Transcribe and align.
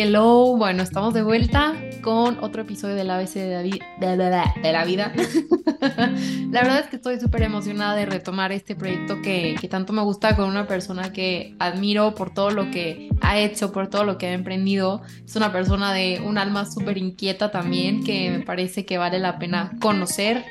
Hello, 0.00 0.56
bueno, 0.56 0.84
estamos 0.84 1.12
de 1.12 1.22
vuelta 1.22 1.74
con 2.02 2.38
otro 2.44 2.62
episodio 2.62 2.94
del 2.94 3.10
ABC 3.10 3.34
de 3.34 3.50
la, 3.50 3.64
de, 3.98 4.60
de 4.62 4.72
la 4.72 4.84
vida. 4.84 5.12
la 5.80 6.62
verdad 6.62 6.78
es 6.78 6.86
que 6.86 6.94
estoy 6.94 7.18
súper 7.18 7.42
emocionada 7.42 7.96
de 7.96 8.06
retomar 8.06 8.52
este 8.52 8.76
proyecto 8.76 9.20
que, 9.22 9.56
que, 9.60 9.66
tanto 9.66 9.92
me 9.92 10.00
gusta 10.02 10.36
con 10.36 10.48
una 10.48 10.68
persona 10.68 11.12
que 11.12 11.56
admiro 11.58 12.14
por 12.14 12.32
todo 12.32 12.50
lo 12.50 12.70
que 12.70 13.10
ha 13.22 13.40
hecho, 13.40 13.72
por 13.72 13.88
todo 13.88 14.04
lo 14.04 14.18
que 14.18 14.28
ha 14.28 14.34
emprendido. 14.34 15.02
Es 15.26 15.34
una 15.34 15.50
persona 15.50 15.92
de 15.92 16.22
un 16.24 16.38
alma 16.38 16.64
súper 16.64 16.96
inquieta 16.96 17.50
también 17.50 18.04
que 18.04 18.30
me 18.30 18.44
parece 18.44 18.86
que 18.86 18.98
vale 18.98 19.18
la 19.18 19.40
pena 19.40 19.72
conocer. 19.80 20.44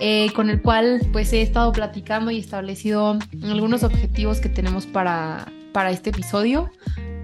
Eh, 0.00 0.32
con 0.34 0.50
el 0.50 0.60
cual 0.60 1.02
pues 1.12 1.32
he 1.32 1.42
estado 1.42 1.70
platicando 1.70 2.32
y 2.32 2.38
establecido 2.38 3.16
algunos 3.44 3.84
objetivos 3.84 4.40
que 4.40 4.48
tenemos 4.48 4.86
para, 4.86 5.46
para 5.72 5.92
este 5.92 6.10
episodio. 6.10 6.68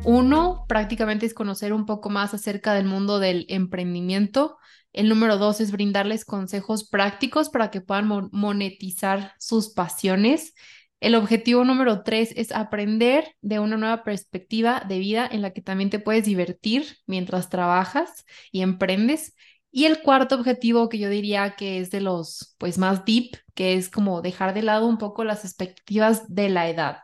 Uno, 0.05 0.67
prácticamente 0.69 1.25
es 1.25 1.35
conocer 1.35 1.73
un 1.73 1.87
poco 1.87 2.11
más 2.11 2.35
acerca 2.35 2.75
del 2.75 2.85
mundo 2.85 3.19
del 3.19 3.47
emprendimiento. 3.49 4.59
El 4.93 5.09
número 5.09 5.39
dos 5.39 5.61
es 5.61 5.73
brindarles 5.73 6.25
consejos 6.25 6.89
prácticos 6.89 7.49
para 7.49 7.71
que 7.71 7.81
puedan 7.81 8.29
monetizar 8.33 9.33
sus 9.39 9.71
pasiones. 9.71 10.55
El 11.01 11.15
objetivo 11.15 11.65
número 11.65 12.03
tres 12.03 12.33
es 12.37 12.53
aprender 12.53 13.35
de 13.41 13.59
una 13.59 13.77
nueva 13.77 14.05
perspectiva 14.05 14.85
de 14.87 14.99
vida 14.99 15.29
en 15.31 15.43
la 15.43 15.53
que 15.53 15.63
también 15.63 15.91
te 15.91 15.99
puedes 15.99 16.25
divertir 16.25 16.97
mientras 17.07 17.49
trabajas 17.49 18.25
y 18.53 18.61
emprendes. 18.61 19.35
Y 19.71 19.87
el 19.87 20.03
cuarto 20.03 20.37
objetivo 20.37 20.89
que 20.89 20.99
yo 20.99 21.09
diría 21.09 21.57
que 21.57 21.81
es 21.81 21.91
de 21.91 22.01
los 22.01 22.55
pues 22.59 22.79
más 22.79 23.05
deep, 23.05 23.37
que 23.55 23.75
es 23.75 23.89
como 23.89 24.23
dejar 24.23 24.55
de 24.55 24.63
lado 24.63 24.87
un 24.87 24.99
poco 24.99 25.25
las 25.25 25.45
expectativas 25.45 26.33
de 26.33 26.49
la 26.49 26.69
edad. 26.69 26.99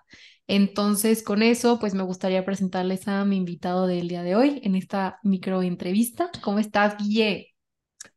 Entonces, 0.52 1.22
con 1.22 1.44
eso, 1.44 1.78
pues 1.78 1.94
me 1.94 2.02
gustaría 2.02 2.44
presentarles 2.44 3.06
a 3.06 3.24
mi 3.24 3.36
invitado 3.36 3.86
del 3.86 4.08
día 4.08 4.24
de 4.24 4.34
hoy 4.34 4.60
en 4.64 4.74
esta 4.74 5.20
micro 5.22 5.62
entrevista. 5.62 6.28
¿Cómo 6.42 6.58
estás, 6.58 6.96
Guille? 6.98 7.54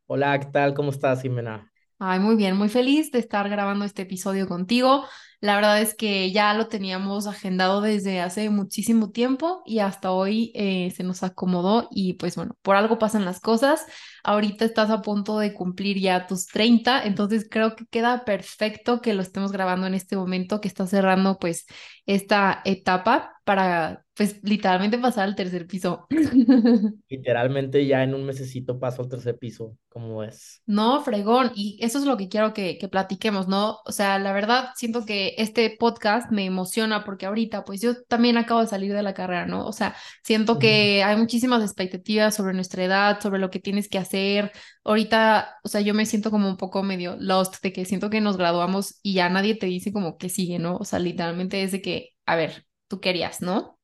Hola, 0.07 0.39
¿qué 0.39 0.45
tal? 0.45 0.73
¿Cómo 0.73 0.91
estás, 0.91 1.21
Jimena? 1.21 1.72
Ay, 2.05 2.19
muy 2.19 2.35
bien, 2.35 2.57
muy 2.57 2.67
feliz 2.67 3.11
de 3.11 3.19
estar 3.19 3.47
grabando 3.49 3.85
este 3.85 4.01
episodio 4.01 4.45
contigo. 4.45 5.05
La 5.39 5.55
verdad 5.55 5.81
es 5.81 5.95
que 5.95 6.33
ya 6.33 6.53
lo 6.53 6.67
teníamos 6.67 7.27
agendado 7.27 7.79
desde 7.79 8.19
hace 8.19 8.49
muchísimo 8.49 9.11
tiempo 9.11 9.61
y 9.65 9.79
hasta 9.79 10.11
hoy 10.11 10.51
eh, 10.53 10.91
se 10.93 11.03
nos 11.03 11.23
acomodó 11.23 11.87
y 11.91 12.13
pues 12.15 12.35
bueno, 12.35 12.57
por 12.61 12.75
algo 12.75 12.99
pasan 12.99 13.23
las 13.23 13.39
cosas. 13.39 13.85
Ahorita 14.21 14.65
estás 14.65 14.89
a 14.89 15.01
punto 15.01 15.39
de 15.39 15.53
cumplir 15.53 15.97
ya 15.97 16.27
tus 16.27 16.45
30, 16.47 17.05
entonces 17.05 17.47
creo 17.49 17.73
que 17.77 17.85
queda 17.85 18.25
perfecto 18.25 18.99
que 18.99 19.13
lo 19.13 19.21
estemos 19.21 19.53
grabando 19.53 19.87
en 19.87 19.93
este 19.93 20.17
momento 20.17 20.59
que 20.59 20.67
está 20.67 20.85
cerrando 20.87 21.39
pues 21.39 21.65
esta 22.05 22.61
etapa 22.65 23.39
para 23.45 24.02
pues 24.15 24.39
literalmente 24.43 24.99
pasar 24.99 25.23
al 25.23 25.35
tercer 25.35 25.65
piso. 25.65 26.05
Literalmente 27.09 27.85
ya 27.85 28.03
en 28.03 28.13
un 28.13 28.25
mesecito 28.25 28.79
paso 28.79 29.01
al 29.01 29.09
tercer 29.09 29.37
piso, 29.39 29.75
¿cómo 29.89 30.23
es? 30.23 30.61
No, 30.67 31.01
fregón, 31.03 31.51
y 31.55 31.79
eso 31.81 31.97
es 31.97 32.05
lo 32.05 32.15
que 32.15 32.29
quiero 32.29 32.53
que, 32.53 32.77
que 32.77 32.87
platiquemos, 32.87 33.47
¿no? 33.47 33.79
O 33.85 33.91
sea, 33.91 34.19
la 34.19 34.31
verdad 34.31 34.69
siento 34.75 35.05
que 35.05 35.33
este 35.37 35.75
podcast 35.79 36.31
me 36.31 36.45
emociona 36.45 37.03
porque 37.03 37.25
ahorita 37.25 37.63
pues 37.63 37.81
yo 37.81 38.03
también 38.03 38.37
acabo 38.37 38.61
de 38.61 38.67
salir 38.67 38.93
de 38.93 39.01
la 39.01 39.15
carrera, 39.15 39.47
¿no? 39.47 39.65
O 39.65 39.73
sea, 39.73 39.95
siento 40.23 40.59
que 40.59 41.03
hay 41.03 41.17
muchísimas 41.17 41.63
expectativas 41.63 42.35
sobre 42.35 42.53
nuestra 42.53 42.83
edad, 42.83 43.19
sobre 43.19 43.39
lo 43.39 43.49
que 43.49 43.59
tienes 43.59 43.89
que 43.89 43.97
hacer. 43.97 44.51
Ahorita, 44.83 45.57
o 45.63 45.69
sea, 45.69 45.81
yo 45.81 45.95
me 45.95 46.05
siento 46.05 46.29
como 46.29 46.47
un 46.47 46.57
poco 46.57 46.83
medio 46.83 47.15
lost 47.19 47.63
de 47.63 47.73
que 47.73 47.85
siento 47.85 48.09
que 48.11 48.21
nos 48.21 48.37
graduamos 48.37 48.99
y 49.01 49.13
ya 49.13 49.29
nadie 49.29 49.55
te 49.55 49.65
dice 49.65 49.91
como 49.91 50.17
que 50.17 50.29
sigue, 50.29 50.59
¿no? 50.59 50.77
O 50.77 50.85
sea, 50.85 50.99
literalmente 50.99 51.63
es 51.63 51.71
de 51.71 51.81
que, 51.81 52.09
a 52.27 52.35
ver, 52.35 52.65
tú 52.87 52.99
querías, 52.99 53.41
¿no? 53.41 53.79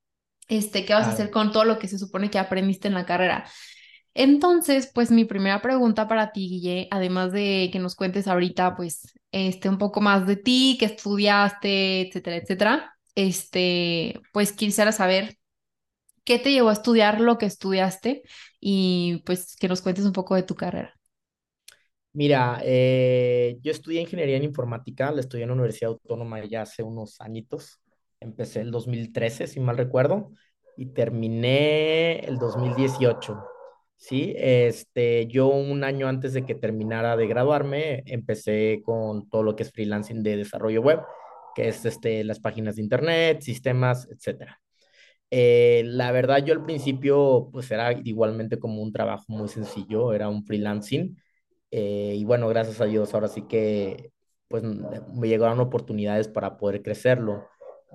Este, 0.50 0.86
qué 0.86 0.94
vas 0.94 1.08
a 1.08 1.12
hacer 1.12 1.32
con 1.32 1.54
todo 1.54 1.64
lo 1.64 1.80
que 1.80 1.88
se 1.88 1.98
supone 2.00 2.30
que 2.30 2.40
aprendiste 2.40 2.90
en 2.90 2.96
la 2.96 3.06
carrera. 3.06 3.46
Entonces, 4.14 4.92
pues 4.94 5.12
mi 5.12 5.24
primera 5.26 5.62
pregunta 5.62 6.08
para 6.08 6.32
ti, 6.34 6.50
Guille, 6.50 6.88
además 6.92 7.32
de 7.32 7.70
que 7.72 7.80
nos 7.80 7.96
cuentes 7.96 8.28
ahorita, 8.28 8.76
pues, 8.76 9.14
este, 9.32 9.70
un 9.70 9.78
poco 9.78 10.02
más 10.02 10.28
de 10.28 10.36
ti, 10.36 10.76
qué 10.80 10.86
estudiaste, 10.86 12.02
etcétera, 12.02 12.36
etcétera, 12.38 12.94
este, 13.16 14.20
pues 14.34 14.52
quisiera 14.52 14.92
saber 14.92 15.38
qué 16.26 16.40
te 16.40 16.52
llevó 16.52 16.70
a 16.70 16.74
estudiar 16.74 17.22
lo 17.22 17.38
que 17.38 17.46
estudiaste 17.46 18.24
y 18.60 19.24
pues 19.26 19.56
que 19.56 19.68
nos 19.68 19.82
cuentes 19.82 20.06
un 20.06 20.14
poco 20.14 20.36
de 20.36 20.44
tu 20.44 20.56
carrera. 20.56 20.94
Mira, 22.14 22.60
eh, 22.64 23.58
yo 23.62 23.72
estudié 23.72 24.02
ingeniería 24.02 24.38
en 24.38 24.44
informática, 24.44 25.12
la 25.12 25.22
estudié 25.22 25.44
en 25.44 25.50
la 25.50 25.54
Universidad 25.54 25.92
Autónoma 25.92 26.44
ya 26.46 26.64
hace 26.64 26.84
unos 26.84 27.22
añitos. 27.22 27.82
Empecé 28.20 28.62
el 28.62 28.72
2013, 28.72 29.48
si 29.48 29.60
mal 29.60 29.78
recuerdo, 29.78 30.32
y 30.80 30.88
terminé 30.88 32.22
el 32.22 32.38
2018. 32.38 33.44
Sí, 33.98 34.34
este, 34.38 35.28
yo 35.28 35.48
un 35.48 35.84
año 35.84 36.08
antes 36.08 36.32
de 36.34 36.46
que 36.46 36.56
terminara 36.56 37.18
de 37.18 37.28
graduarme, 37.28 38.02
empecé 38.06 38.82
con 38.86 39.30
todo 39.30 39.44
lo 39.44 39.58
que 39.58 39.64
es 39.64 39.72
freelancing 39.74 40.24
de 40.24 40.38
desarrollo 40.38 40.82
web, 40.82 41.02
que 41.54 41.68
es 41.68 41.84
este, 41.84 42.24
las 42.24 42.40
páginas 42.40 42.78
de 42.78 42.84
internet, 42.84 43.42
sistemas, 43.42 44.08
etcétera. 44.10 44.62
Eh, 45.32 45.84
la 45.86 46.14
verdad, 46.14 46.46
yo 46.46 46.54
al 46.54 46.64
principio, 46.64 47.50
pues 47.52 47.70
era 47.72 47.92
igualmente 47.92 48.58
como 48.58 48.82
un 48.82 48.94
trabajo 48.94 49.26
muy 49.28 49.50
sencillo, 49.50 50.14
era 50.14 50.30
un 50.30 50.46
freelancing. 50.46 51.18
Eh, 51.72 52.16
y 52.18 52.24
bueno, 52.24 52.48
gracias 52.48 52.80
a 52.80 52.86
Dios, 52.86 53.14
ahora 53.14 53.28
sí 53.28 53.44
que, 53.50 54.12
pues 54.48 54.64
me 54.64 55.28
llegaron 55.28 55.60
oportunidades 55.60 56.30
para 56.30 56.58
poder 56.58 56.82
crecerlo. 56.82 57.48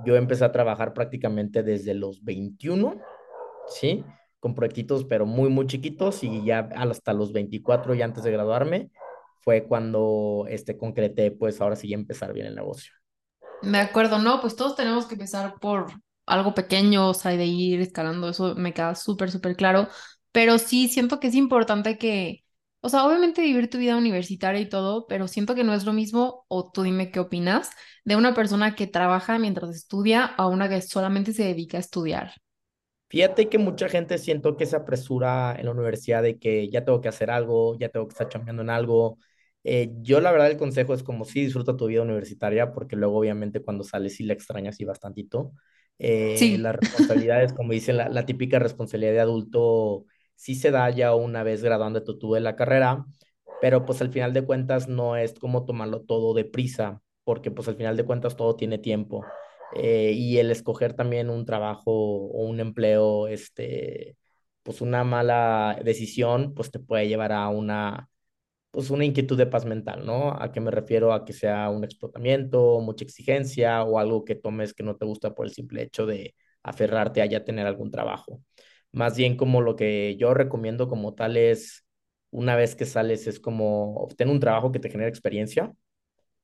Yo 0.05 0.16
empecé 0.16 0.44
a 0.44 0.53
trabajar 0.53 0.93
prácticamente 0.93 1.62
desde 1.62 1.94
los 1.94 2.25
21, 2.25 3.00
¿sí? 3.69 4.05
Con 4.41 4.55
proyectitos, 4.55 5.05
pero 5.05 5.27
muy, 5.27 5.49
muy 5.49 5.66
chiquitos 5.66 6.25
y 6.25 6.44
ya 6.44 6.69
hasta 6.77 7.12
los 7.12 7.32
24, 7.32 7.94
ya 7.94 8.04
antes 8.04 8.25
de 8.25 8.33
graduarme, 8.33 8.91
fue 9.41 9.65
cuando 9.65 10.47
este, 10.49 10.77
concreté, 10.77 11.31
pues 11.31 11.60
ahora 11.60 11.77
sí 11.77 11.93
empezar 11.93 12.33
bien 12.33 12.47
el 12.47 12.54
negocio. 12.54 12.93
Me 13.62 13.78
acuerdo, 13.78 14.19
no, 14.19 14.41
pues 14.41 14.56
todos 14.56 14.77
tenemos 14.77 15.06
que 15.06 15.15
empezar 15.15 15.54
por 15.60 15.87
algo 16.27 16.54
pequeño, 16.54 17.10
o 17.10 17.15
sea, 17.15 17.33
de 17.33 17.47
ir 17.47 17.81
escalando, 17.81 18.28
eso 18.28 18.54
me 18.54 18.72
queda 18.72 18.94
súper, 18.94 19.31
súper 19.31 19.56
claro, 19.56 19.88
pero 20.33 20.59
sí 20.59 20.88
siento 20.88 21.21
que 21.21 21.28
es 21.28 21.34
importante 21.34 21.99
que, 21.99 22.44
o 22.84 22.91
sea, 22.91 23.06
obviamente 23.06 23.41
vivir 23.41 23.71
tu 23.71 23.78
vida 23.78 23.97
universitaria 23.97 24.61
y 24.61 24.69
todo, 24.69 25.06
pero 25.06 25.27
siento 25.27 25.55
que 25.55 25.65
no 25.65 25.72
es 25.72 25.87
lo 25.87 25.95
mismo, 25.95 26.45
o 26.49 26.71
tú 26.71 26.83
dime 26.83 27.11
qué 27.11 27.19
opinas, 27.19 27.71
de 28.05 28.15
una 28.15 28.34
persona 28.34 28.75
que 28.75 28.87
trabaja 28.87 29.39
mientras 29.39 29.75
estudia 29.75 30.27
a 30.27 30.47
una 30.49 30.69
que 30.69 30.83
solamente 30.83 31.33
se 31.33 31.45
dedica 31.45 31.78
a 31.78 31.81
estudiar. 31.81 32.34
Fíjate 33.09 33.49
que 33.49 33.56
mucha 33.56 33.89
gente 33.89 34.19
siento 34.19 34.59
que 34.59 34.67
se 34.67 34.77
apresura 34.77 35.56
en 35.59 35.65
la 35.65 35.71
universidad 35.71 36.22
de 36.22 36.39
que 36.39 36.69
ya 36.69 36.84
tengo 36.84 37.00
que 37.00 37.09
hacer 37.09 37.31
algo, 37.31 37.75
ya 37.78 37.89
tengo 37.89 38.06
que 38.06 38.12
estar 38.12 38.28
chambeando 38.28 38.61
en 38.61 38.69
algo. 38.69 39.16
Eh, 39.62 39.91
yo 40.03 40.21
la 40.21 40.31
verdad 40.31 40.51
el 40.51 40.59
consejo 40.59 40.93
es 40.93 41.03
como 41.03 41.25
si 41.25 41.41
disfruta 41.41 41.78
tu 41.78 41.87
vida 41.87 42.03
universitaria, 42.03 42.71
porque 42.75 42.97
luego 42.97 43.16
obviamente 43.16 43.62
cuando 43.62 43.83
sales 43.83 44.15
sí 44.15 44.25
la 44.25 44.34
extrañas 44.34 44.78
y 44.81 44.84
bastantito. 44.84 45.53
Eh, 45.99 46.37
sí. 46.37 46.59
Las 46.59 46.77
responsabilidades, 46.77 47.55
como 47.55 47.72
dice 47.72 47.95
la, 47.95 48.11
la 48.11 48.27
típica 48.27 48.59
responsabilidad 48.59 49.12
de 49.12 49.21
adulto 49.21 50.05
sí 50.34 50.55
se 50.55 50.71
da 50.71 50.91
ya 50.91 51.15
una 51.15 51.43
vez 51.43 51.62
graduando 51.62 52.03
tú 52.05 52.33
de 52.34 52.41
la 52.41 52.56
carrera, 52.56 53.05
pero 53.61 53.84
pues 53.87 54.00
al 54.03 54.11
final 54.12 54.33
de 54.33 54.45
cuentas 54.45 54.89
no 54.89 55.17
es 55.17 55.39
como 55.39 55.65
tomarlo 55.65 56.03
todo 56.03 56.34
deprisa, 56.34 57.00
porque 57.25 57.50
pues 57.50 57.69
al 57.69 57.77
final 57.77 57.97
de 57.97 58.05
cuentas 58.05 58.37
todo 58.37 58.56
tiene 58.56 58.78
tiempo. 58.78 59.25
Eh, 59.75 60.12
y 60.12 60.39
el 60.39 60.50
escoger 60.50 60.95
también 60.95 61.31
un 61.31 61.45
trabajo 61.47 61.91
o 61.93 62.45
un 62.47 62.61
empleo, 62.61 63.27
este, 63.28 64.17
pues 64.62 64.81
una 64.81 65.05
mala 65.05 65.78
decisión, 65.84 66.55
pues 66.55 66.71
te 66.71 66.78
puede 66.78 67.09
llevar 67.09 67.33
a 67.33 67.49
una, 67.49 68.09
pues 68.71 68.91
una 68.91 69.05
inquietud 69.05 69.39
de 69.39 69.47
paz 69.47 69.65
mental, 69.65 70.05
¿no? 70.06 70.33
¿A 70.41 70.53
qué 70.53 70.61
me 70.61 70.71
refiero? 70.71 71.12
A 71.12 71.25
que 71.25 71.33
sea 71.33 71.71
un 71.71 71.84
explotamiento, 71.84 72.81
mucha 72.81 73.05
exigencia 73.05 73.84
o 73.84 73.99
algo 73.99 74.25
que 74.25 74.34
tomes 74.34 74.75
que 74.75 74.83
no 74.83 74.97
te 74.97 75.06
gusta 75.06 75.34
por 75.34 75.47
el 75.47 75.53
simple 75.53 75.83
hecho 75.83 76.06
de 76.06 76.34
aferrarte 76.62 77.22
a 77.22 77.27
ya 77.27 77.45
tener 77.45 77.66
algún 77.66 77.91
trabajo. 77.91 78.41
Más 78.95 79.17
bien 79.17 79.37
como 79.37 79.61
lo 79.61 79.75
que 79.75 80.17
yo 80.17 80.35
recomiendo 80.35 80.89
como 80.89 81.15
tal 81.15 81.37
es, 81.37 81.85
una 82.31 82.55
vez 82.55 82.77
que 82.77 82.85
sales, 82.87 83.27
es 83.27 83.41
como 83.41 83.97
obtener 83.97 84.33
un 84.33 84.41
trabajo 84.41 84.71
que 84.71 84.79
te 84.79 84.89
genere 84.89 85.09
experiencia, 85.09 85.73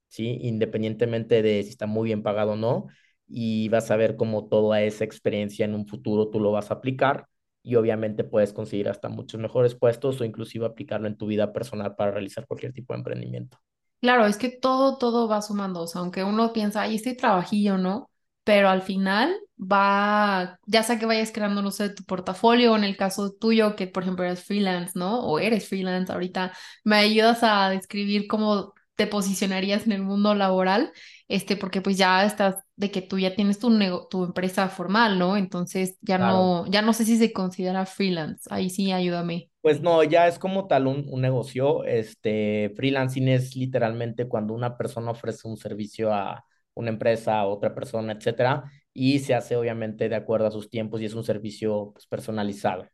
¿sí? 0.09 0.37
Independientemente 0.41 1.41
de 1.41 1.63
si 1.63 1.69
está 1.69 1.87
muy 1.87 2.07
bien 2.07 2.23
pagado 2.23 2.53
o 2.53 2.55
no, 2.57 2.87
y 3.27 3.69
vas 3.69 3.89
a 3.91 3.95
ver 3.95 4.17
cómo 4.17 4.49
toda 4.49 4.81
esa 4.81 5.05
experiencia 5.05 5.63
en 5.65 5.75
un 5.75 5.87
futuro 5.87 6.29
tú 6.29 6.41
lo 6.41 6.51
vas 6.51 6.71
a 6.71 6.75
aplicar 6.75 7.27
y 7.63 7.75
obviamente 7.75 8.25
puedes 8.25 8.51
conseguir 8.51 8.89
hasta 8.89 9.07
muchos 9.07 9.39
mejores 9.39 9.75
puestos 9.75 10.19
o 10.19 10.25
inclusive 10.25 10.65
aplicarlo 10.65 11.07
en 11.07 11.17
tu 11.17 11.27
vida 11.27 11.53
personal 11.53 11.95
para 11.95 12.11
realizar 12.11 12.45
cualquier 12.47 12.73
tipo 12.73 12.93
de 12.93 12.99
emprendimiento. 12.99 13.57
Claro, 14.01 14.25
es 14.25 14.35
que 14.37 14.49
todo, 14.49 14.97
todo 14.97 15.29
va 15.29 15.41
sumando, 15.41 15.85
aunque 15.95 16.23
uno 16.25 16.51
piensa, 16.51 16.81
ay, 16.81 16.95
este 16.95 17.15
trabajillo, 17.15 17.77
¿no? 17.77 18.11
pero 18.43 18.69
al 18.69 18.81
final 18.81 19.35
va, 19.61 20.59
ya 20.65 20.83
sea 20.83 20.97
que 20.99 21.05
vayas 21.05 21.31
creando, 21.31 21.61
no 21.61 21.71
sé, 21.71 21.89
tu 21.89 22.03
portafolio, 22.03 22.75
en 22.75 22.83
el 22.83 22.97
caso 22.97 23.31
tuyo, 23.33 23.75
que 23.75 23.87
por 23.87 24.03
ejemplo 24.03 24.25
eres 24.25 24.43
freelance, 24.43 24.93
¿no? 24.97 25.21
O 25.25 25.39
eres 25.39 25.67
freelance 25.69 26.11
ahorita, 26.11 26.53
me 26.83 26.95
ayudas 26.97 27.39
a 27.43 27.69
describir 27.69 28.27
cómo 28.27 28.73
te 28.95 29.07
posicionarías 29.07 29.85
en 29.85 29.93
el 29.93 30.01
mundo 30.03 30.35
laboral, 30.35 30.91
este, 31.27 31.55
porque 31.57 31.81
pues 31.81 31.97
ya 31.97 32.25
estás 32.25 32.55
de 32.75 32.91
que 32.91 33.01
tú 33.01 33.19
ya 33.19 33.35
tienes 33.35 33.59
tu, 33.59 33.69
nego- 33.69 34.07
tu 34.09 34.23
empresa 34.25 34.67
formal, 34.69 35.17
¿no? 35.19 35.37
Entonces 35.37 35.97
ya 36.01 36.17
Claro. 36.17 36.17
no, 36.17 36.65
ya 36.67 36.81
no 36.81 36.93
sé 36.93 37.05
si 37.05 37.17
se 37.17 37.33
considera 37.33 37.85
freelance. 37.85 38.43
Ahí 38.51 38.69
sí, 38.69 38.91
ayúdame. 38.91 39.49
Pues 39.61 39.79
no, 39.81 40.03
ya 40.03 40.27
es 40.27 40.39
como 40.39 40.67
tal 40.67 40.87
un, 40.87 41.05
un 41.09 41.21
negocio. 41.21 41.83
Este, 41.85 42.71
freelancing 42.75 43.27
es 43.27 43.55
literalmente 43.55 44.27
cuando 44.27 44.53
una 44.55 44.75
persona 44.77 45.11
ofrece 45.11 45.47
un 45.47 45.57
servicio 45.57 46.11
a 46.13 46.43
una 46.73 46.89
empresa, 46.89 47.39
a 47.39 47.45
otra 47.47 47.75
persona, 47.75 48.13
etcétera, 48.13 48.63
y 48.93 49.19
se 49.19 49.33
hace 49.35 49.55
obviamente 49.55 50.09
de 50.09 50.15
acuerdo 50.15 50.47
a 50.47 50.51
sus 50.51 50.69
tiempos 50.69 51.01
y 51.01 51.05
es 51.05 51.13
un 51.13 51.23
servicio 51.23 51.91
pues, 51.93 52.07
personalizado. 52.07 52.87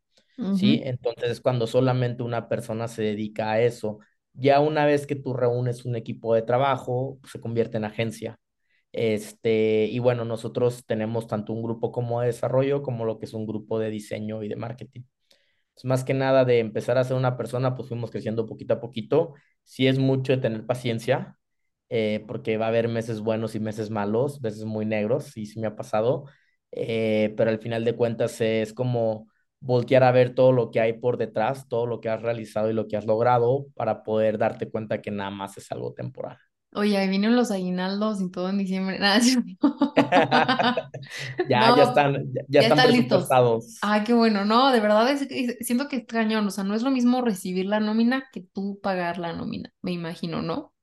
¿sí? 0.51 0.81
Ujú. 0.81 0.89
Entonces 0.89 1.31
es 1.31 1.41
cuando 1.41 1.67
solamente 1.67 2.23
una 2.23 2.49
persona 2.49 2.88
se 2.88 3.03
dedica 3.03 3.51
a 3.51 3.61
eso. 3.61 3.99
Ya 4.33 4.59
una 4.59 4.85
vez 4.85 5.07
que 5.07 5.15
tú 5.15 5.33
reúnes 5.33 5.85
un 5.85 5.95
equipo 5.95 6.35
de 6.35 6.44
trabajo, 6.44 7.17
pues, 7.21 7.31
se 7.33 7.41
convierte 7.41 7.77
en 7.77 7.85
agencia. 7.85 8.39
Este, 8.94 9.85
y 9.91 9.99
bueno, 9.99 10.25
nosotros 10.25 10.85
tenemos 10.85 11.27
tanto 11.27 11.53
un 11.53 11.63
grupo 11.63 11.91
como 11.91 12.21
de 12.21 12.27
desarrollo 12.27 12.81
como 12.83 13.05
lo 13.05 13.19
que 13.19 13.25
es 13.25 13.33
un 13.33 13.45
grupo 13.47 13.79
de 13.79 13.89
diseño 13.89 14.44
y 14.44 14.49
de 14.49 14.55
marketing. 14.55 15.03
Es 15.75 15.85
más 15.85 16.03
que 16.03 16.13
nada 16.13 16.45
de 16.45 16.59
empezar 16.59 16.97
a 16.97 17.03
ser 17.03 17.17
una 17.17 17.38
persona, 17.38 17.75
pues 17.75 17.89
fuimos 17.89 18.11
creciendo 18.11 18.47
poquito 18.47 18.75
a 18.75 18.79
poquito. 18.81 19.33
Sí 19.63 19.88
es 19.88 19.99
mucho 19.99 20.33
de 20.33 20.39
tener 20.39 20.65
paciencia, 20.65 21.36
eh, 21.89 22.23
porque 22.27 22.57
va 22.57 22.65
a 22.65 22.69
haber 22.69 22.87
meses 22.87 23.21
buenos 23.21 23.55
y 23.55 23.59
meses 23.59 23.89
malos, 23.89 24.41
veces 24.41 24.65
muy 24.65 24.85
negros, 24.85 25.35
y 25.37 25.45
sí 25.45 25.59
me 25.59 25.67
ha 25.67 25.75
pasado. 25.75 26.25
Eh, 26.71 27.33
pero 27.37 27.49
al 27.49 27.59
final 27.59 27.85
de 27.85 27.95
cuentas 27.95 28.41
es 28.41 28.73
como 28.73 29.27
voltear 29.59 30.03
a 30.03 30.11
ver 30.11 30.35
todo 30.35 30.51
lo 30.51 30.69
que 30.71 30.79
hay 30.81 30.93
por 30.93 31.17
detrás, 31.17 31.67
todo 31.67 31.85
lo 31.87 31.99
que 32.01 32.09
has 32.09 32.21
realizado 32.21 32.69
y 32.69 32.73
lo 32.73 32.87
que 32.87 32.97
has 32.97 33.05
logrado 33.05 33.67
para 33.75 34.03
poder 34.03 34.37
darte 34.37 34.69
cuenta 34.69 35.01
que 35.01 35.11
nada 35.11 35.31
más 35.31 35.57
es 35.57 35.71
algo 35.71 35.93
temporal. 35.93 36.37
Oye, 36.73 36.97
ahí 36.97 37.07
vienen 37.09 37.35
los 37.35 37.51
aguinaldos 37.51 38.21
y 38.21 38.29
todo 38.31 38.49
en 38.49 38.57
diciembre. 38.59 38.99
Nada, 38.99 39.19
cierto. 39.21 39.95
Ya, 41.45 41.71
ya 41.75 41.83
No, 41.83 41.83
están, 41.83 42.13
ya, 42.33 42.41
ya 42.49 42.59
ya 42.59 42.67
están 42.67 42.83
listos. 42.83 43.37
Ay, 43.81 44.03
qué 44.05 44.13
bueno. 44.13 44.45
No, 44.45 44.71
de 44.71 44.79
verdad 44.81 45.11
es, 45.11 45.23
es- 45.29 45.57
siento 45.67 45.87
que 45.89 45.97
es 45.97 46.05
cañón. 46.07 46.47
O 46.47 46.51
sea, 46.51 46.63
no 46.63 46.75
es 46.75 46.83
lo 46.83 46.91
mismo 46.91 47.21
recibir 47.23 47.65
la 47.67 47.79
nómina 47.79 48.29
que 48.33 48.41
tú 48.41 48.79
pagar 48.81 49.19
la 49.19 49.33
nómina, 49.33 49.73
me 49.81 49.91
imagino, 49.93 50.41
¿no? 50.43 50.73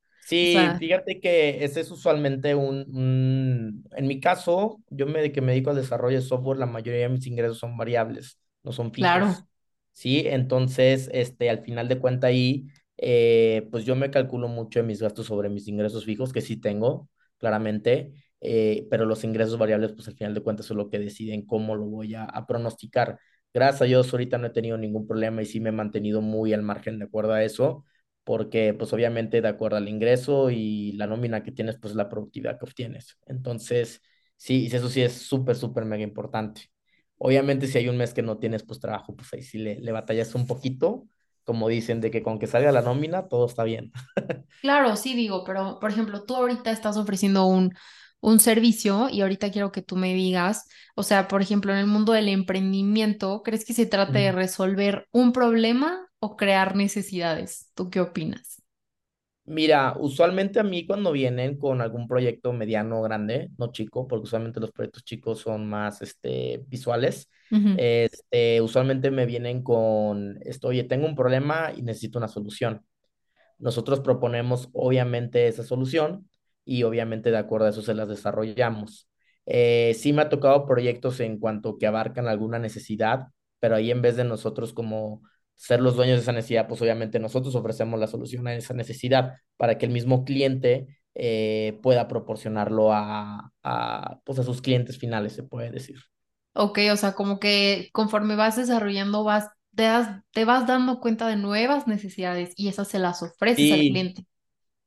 O 0.40 0.46
Sí, 0.46 0.46
sea, 0.46 0.78
fíjate 0.78 1.20
que 1.20 1.64
ese 1.64 1.80
es 1.80 1.90
usualmente 1.90 2.54
un, 2.54 2.86
un- 2.96 3.84
en 3.96 4.06
mi 4.06 4.20
caso, 4.20 4.80
yo 4.88 5.06
me, 5.06 5.30
que 5.32 5.40
me 5.42 5.52
dedico 5.52 5.70
al 5.70 5.76
desarrollo 5.76 6.16
de 6.16 6.22
software, 6.22 6.58
la 6.58 6.66
mayoría 6.66 7.02
de 7.02 7.08
mis 7.10 7.26
ingresos 7.26 7.58
son 7.58 7.76
variables, 7.76 8.38
no 8.62 8.72
son 8.72 8.92
fijos, 8.92 9.22
claro. 9.22 9.46
¿sí? 9.92 10.22
Entonces, 10.26 11.10
este, 11.12 11.50
al 11.50 11.60
final 11.62 11.88
de 11.88 11.98
cuenta 11.98 12.28
ahí, 12.28 12.66
eh, 12.96 13.68
pues 13.70 13.84
yo 13.84 13.96
me 13.96 14.10
calculo 14.10 14.48
mucho 14.48 14.78
de 14.80 14.86
mis 14.86 15.00
gastos 15.02 15.26
sobre 15.26 15.48
mis 15.50 15.68
ingresos 15.68 16.04
fijos, 16.06 16.32
que 16.32 16.40
sí 16.40 16.56
tengo, 16.58 17.08
claramente, 17.38 18.14
eh, 18.40 18.86
pero 18.90 19.04
los 19.04 19.24
ingresos 19.24 19.58
variables, 19.58 19.92
pues 19.92 20.08
al 20.08 20.14
final 20.16 20.32
de 20.34 20.40
cuentas 20.42 20.66
son 20.66 20.78
lo 20.78 20.88
que 20.90 20.98
deciden 20.98 21.44
cómo 21.46 21.76
lo 21.76 21.84
voy 21.84 22.14
a, 22.14 22.24
a 22.24 22.46
pronosticar. 22.46 23.18
Gracias 23.52 23.82
a 23.82 23.84
Dios, 23.84 24.10
ahorita 24.12 24.38
no 24.38 24.46
he 24.46 24.50
tenido 24.50 24.76
ningún 24.78 25.06
problema 25.06 25.42
y 25.42 25.46
sí 25.46 25.60
me 25.60 25.68
he 25.68 25.72
mantenido 25.72 26.20
muy 26.22 26.52
al 26.54 26.62
margen 26.62 26.98
de 26.98 27.04
acuerdo 27.04 27.32
a 27.34 27.44
eso 27.44 27.84
porque 28.24 28.74
pues 28.74 28.92
obviamente 28.92 29.40
de 29.40 29.48
acuerdo 29.48 29.76
al 29.76 29.88
ingreso 29.88 30.50
y 30.50 30.92
la 30.92 31.06
nómina 31.06 31.42
que 31.42 31.52
tienes, 31.52 31.78
pues 31.78 31.94
la 31.94 32.08
productividad 32.08 32.58
que 32.58 32.64
obtienes. 32.66 33.18
Entonces, 33.26 34.02
sí, 34.36 34.68
eso 34.72 34.88
sí 34.88 35.02
es 35.02 35.12
súper, 35.14 35.56
súper 35.56 35.84
mega 35.84 36.02
importante. 36.02 36.62
Obviamente 37.18 37.66
si 37.66 37.78
hay 37.78 37.88
un 37.88 37.96
mes 37.96 38.14
que 38.14 38.22
no 38.22 38.38
tienes 38.38 38.64
pues 38.64 38.80
trabajo, 38.80 39.14
pues 39.16 39.32
ahí 39.32 39.42
sí 39.42 39.58
le, 39.58 39.80
le 39.80 39.92
batallas 39.92 40.34
un 40.34 40.46
poquito, 40.46 41.06
como 41.44 41.68
dicen, 41.68 42.00
de 42.00 42.10
que 42.10 42.22
con 42.22 42.38
que 42.38 42.46
salga 42.46 42.72
la 42.72 42.82
nómina, 42.82 43.28
todo 43.28 43.46
está 43.46 43.64
bien. 43.64 43.92
Claro, 44.60 44.96
sí 44.96 45.14
digo, 45.14 45.44
pero 45.44 45.78
por 45.78 45.90
ejemplo, 45.90 46.24
tú 46.24 46.34
ahorita 46.36 46.70
estás 46.70 46.96
ofreciendo 46.96 47.44
un, 47.46 47.74
un 48.20 48.40
servicio 48.40 49.08
y 49.10 49.20
ahorita 49.20 49.50
quiero 49.50 49.72
que 49.72 49.82
tú 49.82 49.96
me 49.96 50.14
digas, 50.14 50.66
o 50.94 51.02
sea, 51.02 51.28
por 51.28 51.42
ejemplo, 51.42 51.72
en 51.72 51.78
el 51.80 51.86
mundo 51.86 52.12
del 52.14 52.28
emprendimiento, 52.28 53.42
¿crees 53.44 53.64
que 53.66 53.74
se 53.74 53.84
trate 53.86 54.20
de 54.20 54.32
resolver 54.32 55.06
un 55.12 55.32
problema 55.32 56.08
o 56.24 56.36
crear 56.38 56.74
necesidades? 56.74 57.70
¿Tú 57.74 57.90
qué 57.90 58.00
opinas? 58.00 58.62
Mira, 59.44 59.94
usualmente 59.98 60.58
a 60.58 60.62
mí 60.62 60.86
cuando 60.86 61.12
vienen 61.12 61.58
con 61.58 61.82
algún 61.82 62.08
proyecto 62.08 62.54
mediano 62.54 63.00
o 63.00 63.02
grande, 63.02 63.50
no 63.58 63.70
chico, 63.72 64.08
porque 64.08 64.24
usualmente 64.24 64.58
los 64.58 64.72
proyectos 64.72 65.04
chicos 65.04 65.40
son 65.40 65.68
más 65.68 66.00
este, 66.00 66.62
visuales, 66.66 67.30
este, 67.76 68.62
usualmente 68.62 69.10
me 69.10 69.26
vienen 69.26 69.62
con 69.62 70.38
esto, 70.40 70.68
oye, 70.68 70.84
tengo 70.84 71.06
un 71.06 71.14
problema 71.14 71.72
y 71.76 71.82
necesito 71.82 72.18
una 72.18 72.26
solución. 72.26 72.86
Nosotros 73.58 74.00
proponemos 74.00 74.70
obviamente 74.72 75.46
esa 75.46 75.62
solución 75.62 76.28
y 76.64 76.84
obviamente 76.84 77.30
de 77.30 77.36
acuerdo 77.36 77.66
a 77.66 77.70
eso 77.70 77.82
se 77.82 77.92
las 77.92 78.08
desarrollamos. 78.08 79.10
Eh, 79.44 79.94
sí 79.94 80.14
me 80.14 80.22
ha 80.22 80.30
tocado 80.30 80.66
proyectos 80.66 81.20
en 81.20 81.38
cuanto 81.38 81.76
que 81.76 81.86
abarcan 81.86 82.28
alguna 82.28 82.58
necesidad, 82.58 83.26
pero 83.60 83.76
ahí 83.76 83.90
en 83.90 84.00
vez 84.00 84.16
de 84.16 84.24
nosotros 84.24 84.72
como 84.72 85.20
ser 85.56 85.80
los 85.80 85.96
dueños 85.96 86.16
de 86.16 86.22
esa 86.22 86.32
necesidad, 86.32 86.68
pues 86.68 86.80
obviamente 86.82 87.18
nosotros 87.18 87.54
ofrecemos 87.54 87.98
la 88.00 88.06
solución 88.06 88.46
a 88.46 88.54
esa 88.54 88.74
necesidad 88.74 89.34
para 89.56 89.78
que 89.78 89.86
el 89.86 89.92
mismo 89.92 90.24
cliente 90.24 90.98
eh, 91.14 91.78
pueda 91.82 92.08
proporcionarlo 92.08 92.92
a, 92.92 93.52
a, 93.62 94.20
pues 94.24 94.38
a 94.38 94.42
sus 94.44 94.60
clientes 94.62 94.98
finales, 94.98 95.32
se 95.34 95.42
puede 95.44 95.70
decir. 95.70 95.96
Ok, 96.54 96.78
o 96.92 96.96
sea, 96.96 97.14
como 97.14 97.40
que 97.40 97.88
conforme 97.92 98.36
vas 98.36 98.56
desarrollando, 98.56 99.24
vas, 99.24 99.48
te 99.74 99.84
das- 99.84 100.22
te 100.32 100.44
vas 100.44 100.66
dando 100.66 101.00
cuenta 101.00 101.26
de 101.28 101.36
nuevas 101.36 101.86
necesidades 101.86 102.52
y 102.56 102.68
esas 102.68 102.88
se 102.88 102.98
las 103.00 103.22
ofreces 103.22 103.72
al 103.72 103.84
cliente. 103.84 104.26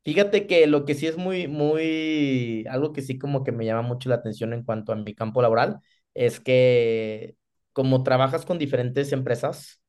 Fíjate 0.04 0.48
que 0.48 0.68
lo 0.68 0.86
que 0.86 0.96
sí 0.96 1.06
es 1.08 1.18
muy, 1.18 1.48
muy, 1.50 2.66
algo 2.70 2.94
que 2.94 3.02
sí 3.02 3.18
como 3.20 3.44
que 3.44 3.52
me 3.52 3.66
llama 3.66 3.82
mucho 3.82 4.08
la 4.10 4.16
atención 4.16 4.54
en 4.54 4.64
cuanto 4.64 4.94
a 4.94 4.96
mi 4.96 5.14
campo 5.14 5.42
laboral, 5.42 5.80
es 6.14 6.40
que 6.40 7.36
como 7.74 8.04
trabajas 8.04 8.46
con 8.46 8.58
diferentes 8.58 9.12
empresas, 9.12 9.82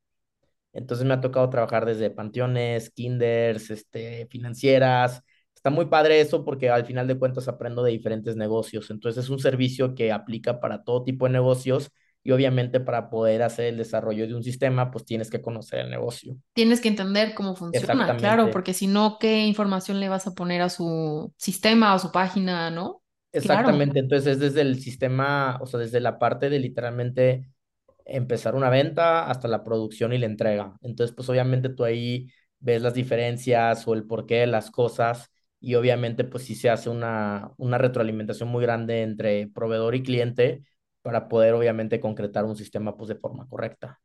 entonces 0.78 1.04
me 1.04 1.14
ha 1.14 1.20
tocado 1.20 1.50
trabajar 1.50 1.84
desde 1.84 2.10
panteones, 2.10 2.90
kinders, 2.90 3.70
este, 3.70 4.26
financieras. 4.30 5.22
Está 5.54 5.70
muy 5.70 5.86
padre 5.86 6.20
eso 6.20 6.44
porque 6.44 6.70
al 6.70 6.86
final 6.86 7.08
de 7.08 7.19
cuentas 7.19 7.48
aprendo 7.48 7.82
de 7.82 7.90
diferentes 7.90 8.36
negocios. 8.36 8.90
Entonces 8.90 9.25
es 9.25 9.28
un 9.28 9.40
servicio 9.40 9.96
que 9.96 10.12
aplica 10.12 10.60
para 10.60 10.84
todo 10.84 11.02
tipo 11.02 11.26
de 11.26 11.32
negocios 11.32 11.90
y 12.22 12.30
obviamente 12.30 12.78
para 12.78 13.10
poder 13.10 13.42
hacer 13.42 13.66
el 13.66 13.76
desarrollo 13.76 14.28
de 14.28 14.34
un 14.34 14.44
sistema, 14.44 14.90
pues 14.92 15.04
tienes 15.04 15.30
que 15.30 15.42
conocer 15.42 15.80
el 15.80 15.90
negocio. 15.90 16.36
Tienes 16.52 16.80
que 16.80 16.88
entender 16.88 17.34
cómo 17.34 17.56
funciona, 17.56 18.16
claro, 18.16 18.50
porque 18.50 18.72
si 18.72 18.86
no, 18.86 19.16
¿qué 19.19 19.46
información 19.46 19.98
le 19.98 20.08
vas 20.08 20.26
a 20.28 20.34
poner 20.34 20.62
a 20.62 20.69
su 20.69 21.32
sistema 21.36 21.94
o 21.94 21.98
su 21.98 22.12
página, 22.12 22.70
no? 22.70 23.02
Claro. 23.32 23.60
Exactamente, 23.60 23.98
entonces 23.98 24.34
es 24.34 24.40
desde 24.40 24.60
el 24.60 24.80
sistema, 24.80 25.58
o 25.60 25.66
sea, 25.66 25.80
desde 25.80 26.00
la 26.00 26.19
parte 26.19 26.50
de 26.50 26.58
literalmente 26.60 27.48
empezar 28.08 28.55
una 28.55 28.70
venta 28.70 29.28
hasta 29.31 29.49
la 29.49 29.64
producción 29.64 30.12
y 30.12 30.18
la 30.18 30.26
entrega. 30.26 30.76
Entonces, 30.83 31.14
pues 31.14 31.28
obviamente 31.28 31.68
tú 31.68 31.85
ahí 31.85 32.28
ves 32.61 32.83
las 32.83 32.94
diferencias 32.94 33.87
o 33.88 33.94
el 33.94 34.04
porqué 34.06 34.37
de 34.40 34.47
las 34.47 34.71
cosas 34.71 35.30
y 35.61 35.75
obviamente 35.75 36.25
pues 36.25 36.44
sí 36.44 36.54
se 36.54 36.71
hace 36.71 36.90
una, 36.90 37.50
una 37.56 37.78
retroalimentación 37.78 38.49
muy 38.49 38.62
grande 38.62 39.02
entre 39.02 39.49
proveedor 39.49 39.94
y 39.94 40.02
cliente 40.02 40.64
para 41.02 41.28
poder 41.28 41.54
obviamente 41.54 42.00
concretar 42.00 42.44
un 42.44 42.56
sistema 42.56 42.97
pues 42.97 43.09
de 43.09 43.16
forma 43.16 43.47
correcta. 43.49 44.00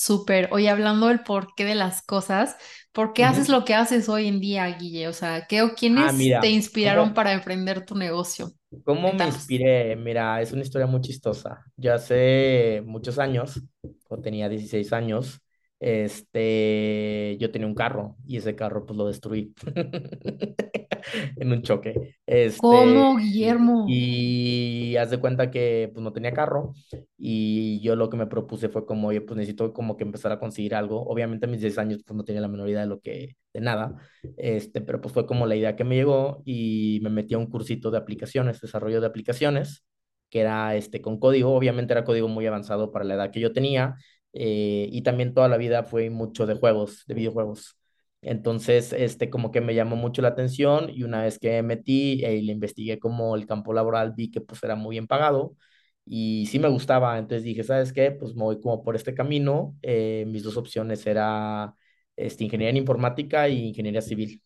Súper. 0.00 0.48
Oye, 0.52 0.70
hablando 0.70 1.08
del 1.08 1.22
porqué 1.24 1.64
de 1.64 1.74
las 1.74 2.02
cosas, 2.02 2.56
¿por 2.92 3.12
qué 3.12 3.24
haces 3.24 3.48
lo 3.48 3.64
que 3.64 3.74
haces 3.74 4.08
hoy 4.08 4.28
en 4.28 4.40
día, 4.40 4.66
Guille? 4.78 5.08
O 5.08 5.12
sea, 5.12 5.46
¿qué 5.48 5.62
o 5.62 5.74
Ah, 5.94 6.12
quiénes 6.12 6.38
te 6.38 6.48
inspiraron 6.50 7.12
¿cómo, 7.12 7.14
para 7.14 7.32
emprender 7.32 7.84
tu 7.84 7.94
negocio? 7.96 8.52
¿Cómo 8.84 9.12
me 9.14 9.26
inspiré? 9.26 9.96
Mira, 9.96 10.40
es 10.42 10.52
una 10.52 10.62
historia 10.62 10.86
muy 10.86 11.00
chistosa. 11.00 11.64
Yo 11.76 11.94
hace 11.94 12.82
muchos 12.84 13.18
años, 13.18 13.60
cuando 14.06 14.24
tenía 14.24 14.48
16 14.48 14.92
años, 14.92 15.40
este, 15.80 17.36
yo 17.38 17.50
tenía 17.50 17.68
un 17.68 17.74
carro 17.74 18.16
y 18.26 18.36
ese 18.36 18.56
carro 18.56 18.84
pues 18.84 18.96
lo 18.96 19.06
destruí 19.06 19.54
en 21.36 21.52
un 21.52 21.62
choque. 21.62 22.16
Este, 22.26 22.58
¿Cómo, 22.60 23.16
Guillermo? 23.16 23.84
y 23.88 24.96
haz 24.96 25.10
de 25.10 25.18
cuenta 25.18 25.50
que 25.50 25.90
pues 25.92 26.02
no 26.02 26.12
tenía 26.12 26.32
carro 26.32 26.74
y 27.16 27.80
yo 27.80 27.96
lo 27.96 28.10
que 28.10 28.16
me 28.16 28.26
propuse 28.26 28.68
fue 28.68 28.86
como, 28.86 29.08
oye, 29.08 29.20
pues 29.20 29.36
necesito 29.36 29.72
como 29.72 29.96
que 29.96 30.04
empezar 30.04 30.32
a 30.32 30.40
conseguir 30.40 30.74
algo. 30.74 31.02
Obviamente 31.06 31.46
a 31.46 31.48
mis 31.48 31.60
16 31.60 31.78
años 31.78 32.02
pues 32.04 32.16
no 32.16 32.24
tenía 32.24 32.40
la 32.40 32.48
menor 32.48 32.68
idea 32.68 32.80
de 32.80 32.86
lo 32.86 33.00
que, 33.00 33.36
de 33.52 33.60
nada. 33.60 33.96
Este, 34.36 34.80
pero 34.80 35.00
pues 35.00 35.14
fue 35.14 35.26
como 35.26 35.46
la 35.46 35.56
idea 35.56 35.76
que 35.76 35.84
me 35.84 35.94
llegó 35.96 36.42
y 36.44 36.98
me 37.02 37.10
metí 37.10 37.34
a 37.34 37.38
un 37.38 37.46
cursito 37.46 37.90
de 37.90 37.98
aplicaciones, 37.98 38.60
desarrollo 38.60 39.00
de 39.00 39.06
aplicaciones, 39.06 39.84
que 40.30 40.40
era 40.40 40.76
este 40.76 41.00
con 41.00 41.18
código, 41.18 41.54
obviamente 41.54 41.92
era 41.92 42.04
código 42.04 42.28
muy 42.28 42.46
avanzado 42.46 42.92
para 42.92 43.04
la 43.04 43.14
edad 43.14 43.30
que 43.30 43.40
yo 43.40 43.52
tenía, 43.52 43.96
eh, 44.38 44.88
y 44.92 45.02
también 45.02 45.34
toda 45.34 45.48
la 45.48 45.56
vida 45.56 45.82
fue 45.84 46.10
mucho 46.10 46.46
de 46.46 46.54
juegos, 46.54 47.04
de 47.06 47.14
videojuegos. 47.14 47.76
Entonces, 48.22 48.92
este, 48.92 49.30
como 49.30 49.50
que 49.50 49.60
me 49.60 49.74
llamó 49.74 49.96
mucho 49.96 50.22
la 50.22 50.28
atención 50.28 50.90
y 50.90 51.02
una 51.04 51.22
vez 51.22 51.38
que 51.38 51.50
me 51.50 51.62
metí 51.62 52.24
eh, 52.24 52.36
y 52.36 52.42
le 52.42 52.52
investigué 52.52 52.98
como 52.98 53.36
el 53.36 53.46
campo 53.46 53.72
laboral, 53.72 54.12
vi 54.16 54.30
que 54.30 54.40
pues 54.40 54.62
era 54.62 54.76
muy 54.76 54.94
bien 54.94 55.06
pagado 55.08 55.56
y 56.04 56.46
sí 56.46 56.58
me 56.58 56.68
gustaba. 56.68 57.18
Entonces 57.18 57.44
dije, 57.44 57.64
¿sabes 57.64 57.92
qué? 57.92 58.12
Pues 58.12 58.34
me 58.34 58.44
voy 58.44 58.60
como 58.60 58.82
por 58.82 58.96
este 58.96 59.14
camino. 59.14 59.76
Eh, 59.82 60.24
mis 60.28 60.44
dos 60.44 60.56
opciones 60.56 61.06
era 61.06 61.74
este, 62.16 62.44
ingeniería 62.44 62.70
en 62.70 62.76
informática 62.78 63.48
y 63.48 63.68
ingeniería 63.68 64.02
civil. 64.02 64.40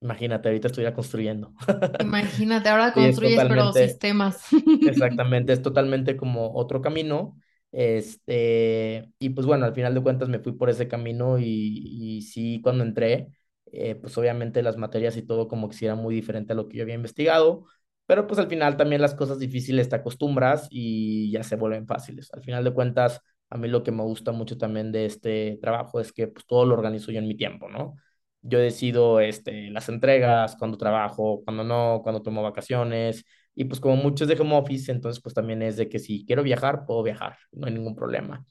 Imagínate, 0.00 0.48
ahorita 0.48 0.66
estuviera 0.66 0.94
construyendo. 0.94 1.52
Imagínate, 2.00 2.68
ahora 2.68 2.92
construyes, 2.92 3.40
pero 3.48 3.72
sistemas. 3.72 4.46
exactamente, 4.86 5.52
es 5.52 5.62
totalmente 5.62 6.16
como 6.16 6.52
otro 6.54 6.80
camino. 6.82 7.36
Este, 7.72 9.10
y 9.18 9.30
pues 9.30 9.46
bueno, 9.46 9.64
al 9.64 9.74
final 9.74 9.94
de 9.94 10.02
cuentas 10.02 10.28
me 10.28 10.38
fui 10.40 10.52
por 10.52 10.68
ese 10.70 10.88
camino 10.88 11.38
y, 11.38 11.44
y 11.46 12.22
sí, 12.22 12.60
cuando 12.62 12.84
entré, 12.84 13.28
eh, 13.72 13.94
pues 13.96 14.16
obviamente 14.18 14.62
las 14.62 14.76
materias 14.76 15.16
y 15.16 15.22
todo 15.22 15.48
como 15.48 15.68
que 15.68 15.76
sí 15.76 15.86
era 15.86 15.94
muy 15.94 16.14
diferente 16.14 16.52
a 16.52 16.56
lo 16.56 16.68
que 16.68 16.76
yo 16.78 16.82
había 16.84 16.94
investigado, 16.94 17.64
pero 18.06 18.26
pues 18.26 18.38
al 18.38 18.48
final 18.48 18.76
también 18.76 19.00
las 19.00 19.14
cosas 19.14 19.38
difíciles 19.38 19.88
te 19.88 19.96
acostumbras 19.96 20.66
y 20.70 21.30
ya 21.32 21.42
se 21.42 21.56
vuelven 21.56 21.86
fáciles. 21.86 22.32
Al 22.34 22.42
final 22.42 22.62
de 22.64 22.72
cuentas, 22.74 23.20
a 23.50 23.56
mí 23.58 23.68
lo 23.68 23.82
que 23.82 23.92
me 23.92 24.02
gusta 24.02 24.32
mucho 24.32 24.58
también 24.58 24.92
de 24.92 25.06
este 25.06 25.58
trabajo 25.62 26.00
es 26.00 26.12
que 26.12 26.28
pues 26.28 26.44
todo 26.46 26.66
lo 26.66 26.74
organizo 26.74 27.10
yo 27.12 27.18
en 27.20 27.28
mi 27.28 27.36
tiempo, 27.36 27.68
¿no? 27.70 27.96
Yo 28.42 28.58
decido 28.58 29.20
este, 29.20 29.70
las 29.70 29.88
entregas, 29.88 30.56
cuando 30.56 30.76
trabajo, 30.76 31.42
cuando 31.44 31.62
no, 31.64 32.00
cuando 32.02 32.22
tomo 32.22 32.42
vacaciones. 32.42 33.24
Y 33.54 33.64
pues 33.64 33.80
como 33.80 33.96
muchos 33.96 34.28
de 34.28 34.40
home 34.40 34.56
office, 34.56 34.90
entonces 34.90 35.22
pues 35.22 35.34
también 35.34 35.62
es 35.62 35.76
de 35.76 35.88
que 35.88 35.98
si 35.98 36.24
quiero 36.26 36.42
viajar, 36.42 36.86
puedo 36.86 37.02
viajar, 37.02 37.36
no 37.52 37.66
hay 37.66 37.74
ningún 37.74 37.94
problema. 37.94 38.44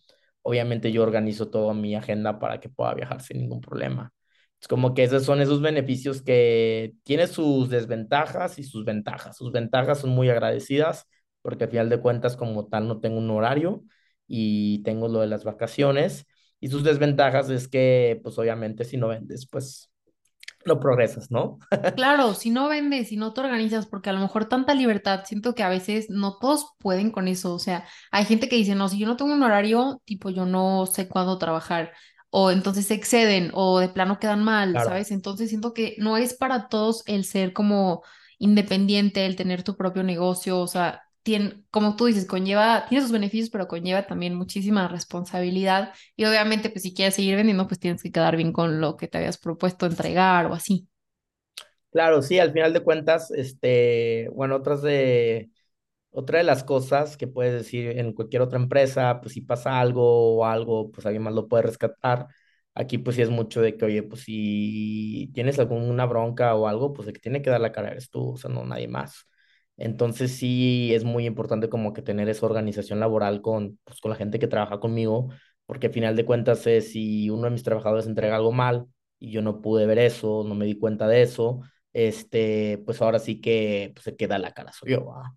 Obviamente 0.44 0.92
yo 0.92 1.04
organizo 1.04 1.50
toda 1.50 1.74
mi 1.74 1.96
agenda 1.96 2.40
para 2.40 2.60
que 2.60 2.70
pueda 2.70 2.94
viajar 2.94 3.22
sin 3.22 3.40
ningún 3.40 3.62
problema. 3.62 4.14
Es 4.60 4.68
como 4.68 4.94
que 4.94 5.04
esos 5.04 5.24
son 5.26 5.42
esos 5.42 5.62
beneficios 5.62 6.22
que 6.22 6.94
tiene 7.04 7.28
sus 7.28 7.70
desventajas 7.70 8.60
y 8.60 8.64
sus 8.64 8.86
ventajas. 8.86 9.38
Sus 9.38 9.52
ventajas 9.52 10.00
son 10.00 10.12
muy 10.12 10.30
agradecidas 10.30 11.08
porque 11.42 11.64
al 11.66 11.70
final 11.72 11.90
de 11.90 12.00
cuentas 12.00 12.38
como 12.38 12.68
tal 12.68 12.88
no 12.88 13.00
tengo 13.00 13.18
un 13.18 13.30
horario 13.32 13.84
y 14.28 14.84
tengo 14.84 15.08
lo 15.08 15.20
de 15.22 15.28
las 15.28 15.44
vacaciones. 15.44 16.26
Y 16.60 16.68
sus 16.70 16.84
desventajas 16.84 17.50
es 17.50 17.68
que 17.68 18.20
pues 18.24 18.38
obviamente 18.38 18.84
si 18.86 18.98
no 18.98 19.08
vendes 19.08 19.48
pues 19.50 19.91
no 20.66 20.80
progresas, 20.80 21.32
¿no? 21.32 21.60
Claro, 21.96 22.34
si 22.36 22.50
no 22.52 22.70
vendes, 22.70 23.10
si 23.10 23.18
no 23.18 23.34
te 23.34 23.42
organizas, 23.42 23.86
porque 23.86 24.10
a 24.10 24.14
lo 24.14 24.22
mejor 24.22 24.46
tanta 24.48 24.74
libertad, 24.74 25.24
siento 25.26 25.54
que 25.54 25.62
a 25.64 25.70
veces 25.70 26.10
no 26.10 26.38
todos 26.40 26.68
pueden 26.80 27.12
con 27.12 27.28
eso. 27.28 27.54
O 27.54 27.60
sea, 27.60 27.86
hay 28.12 28.26
gente 28.26 28.48
que 28.48 28.56
dice, 28.56 28.76
no, 28.76 28.88
si 28.88 28.98
yo 28.98 29.06
no 29.08 29.18
tengo 29.18 29.34
un 29.34 29.44
horario, 29.44 30.02
tipo, 30.06 30.30
yo 30.30 30.46
no 30.46 30.86
sé 30.88 31.08
cuándo 31.10 31.38
trabajar, 31.38 31.92
o 32.30 32.50
entonces 32.50 32.88
se 32.88 32.94
exceden, 32.94 33.52
o 33.54 33.80
de 33.80 33.90
plano 33.90 34.20
quedan 34.20 34.42
mal, 34.44 34.72
Claro. 34.74 34.82
¿sabes? 34.82 35.12
Entonces 35.12 35.50
siento 35.50 35.74
que 35.74 35.96
no 36.00 36.16
es 36.18 36.34
para 36.34 36.70
todos 36.70 37.04
el 37.08 37.26
ser 37.26 37.52
como 37.54 38.04
independiente, 38.40 39.26
el 39.26 39.36
tener 39.36 39.64
tu 39.64 39.76
propio 39.76 40.02
negocio, 40.04 40.60
o 40.60 40.68
sea, 40.68 41.04
tiene, 41.24 41.64
como 41.72 41.96
tú 41.96 42.06
dices, 42.06 42.26
conlleva, 42.26 42.86
tiene 42.90 43.04
sus 43.04 43.12
beneficios, 43.12 43.50
pero 43.50 43.68
conlleva 43.68 44.08
también 44.08 44.36
muchísima 44.36 44.88
responsabilidad. 44.88 45.94
Y 46.16 46.26
obviamente, 46.26 46.70
pues 46.70 46.84
si 46.84 46.94
quieres 46.94 47.16
seguir 47.16 47.36
vendiendo, 47.36 47.68
pues 47.68 47.80
tienes 47.80 48.02
que 48.04 48.12
quedar 48.12 48.38
bien 48.38 48.54
con 48.54 48.82
lo 48.82 48.98
que 48.98 49.08
te 49.08 49.18
habías 49.20 49.38
propuesto 49.38 49.86
entregar 49.86 50.48
o 50.48 50.54
así. 50.54 50.88
Claro, 51.92 52.22
sí, 52.22 52.40
al 52.40 52.54
final 52.54 52.72
de 52.74 52.80
cuentas, 52.84 53.32
este, 53.32 54.30
bueno, 54.34 54.56
otras 54.56 54.82
de, 54.82 55.52
otra 56.12 56.40
de 56.40 56.46
las 56.46 56.64
cosas 56.64 57.18
que 57.18 57.28
puedes 57.28 57.54
decir 57.54 58.00
en 58.00 58.14
cualquier 58.14 58.42
otra 58.44 58.60
empresa, 58.60 59.22
pues 59.22 59.34
si 59.36 59.42
pasa 59.42 59.80
algo 59.82 60.38
o 60.38 60.46
algo, 60.46 60.92
pues 60.92 61.06
alguien 61.06 61.24
más 61.24 61.34
lo 61.36 61.48
puede 61.50 61.64
rescatar. 61.64 62.28
Aquí 62.76 62.98
pues 63.00 63.18
sí 63.18 63.24
es 63.24 63.30
mucho 63.32 63.62
de 63.62 63.78
que, 63.78 63.86
oye, 63.86 64.04
pues 64.04 64.24
si 64.24 65.32
tienes 65.34 65.60
alguna 65.60 66.06
bronca 66.06 66.56
o 66.56 66.68
algo, 66.68 66.94
pues 66.94 67.08
el 67.08 67.14
que 67.16 67.22
tiene 67.22 67.42
que 67.42 67.50
dar 67.52 67.62
la 67.62 67.72
cara 67.74 67.92
eres 67.92 68.10
tú, 68.12 68.32
o 68.34 68.38
sea, 68.38 68.50
no 68.52 68.66
nadie 68.66 68.88
más. 68.88 69.28
Entonces 69.82 70.32
sí 70.38 70.94
es 70.94 71.04
muy 71.04 71.26
importante 71.26 71.70
como 71.70 71.92
que 71.94 72.02
tener 72.04 72.30
esa 72.30 72.46
organización 72.46 73.00
laboral 73.00 73.42
con, 73.42 73.80
pues, 73.84 74.00
con 74.00 74.12
la 74.12 74.18
gente 74.18 74.38
que 74.40 74.48
trabaja 74.48 74.80
conmigo, 74.80 75.30
porque 75.66 75.88
al 75.88 75.94
final 75.94 76.16
de 76.16 76.26
cuentas 76.26 76.68
es 76.68 76.92
si 76.92 77.30
uno 77.30 77.46
de 77.46 77.50
mis 77.52 77.64
trabajadores 77.64 78.06
entrega 78.06 78.36
algo 78.36 78.52
mal 78.52 78.86
y 79.20 79.32
yo 79.32 79.42
no 79.42 79.62
pude 79.62 79.86
ver 79.88 80.00
eso, 80.00 80.44
no 80.46 80.54
me 80.56 80.66
di 80.66 80.78
cuenta 80.78 81.08
de 81.08 81.24
eso, 81.24 81.62
este, 81.94 82.82
pues 82.86 83.02
ahora 83.02 83.20
sí 83.20 83.42
que 83.42 83.92
pues, 83.96 84.04
se 84.04 84.16
queda 84.16 84.38
la 84.38 84.54
cara, 84.54 84.72
soy 84.72 84.92
yo, 84.92 85.06
¿va? 85.06 85.34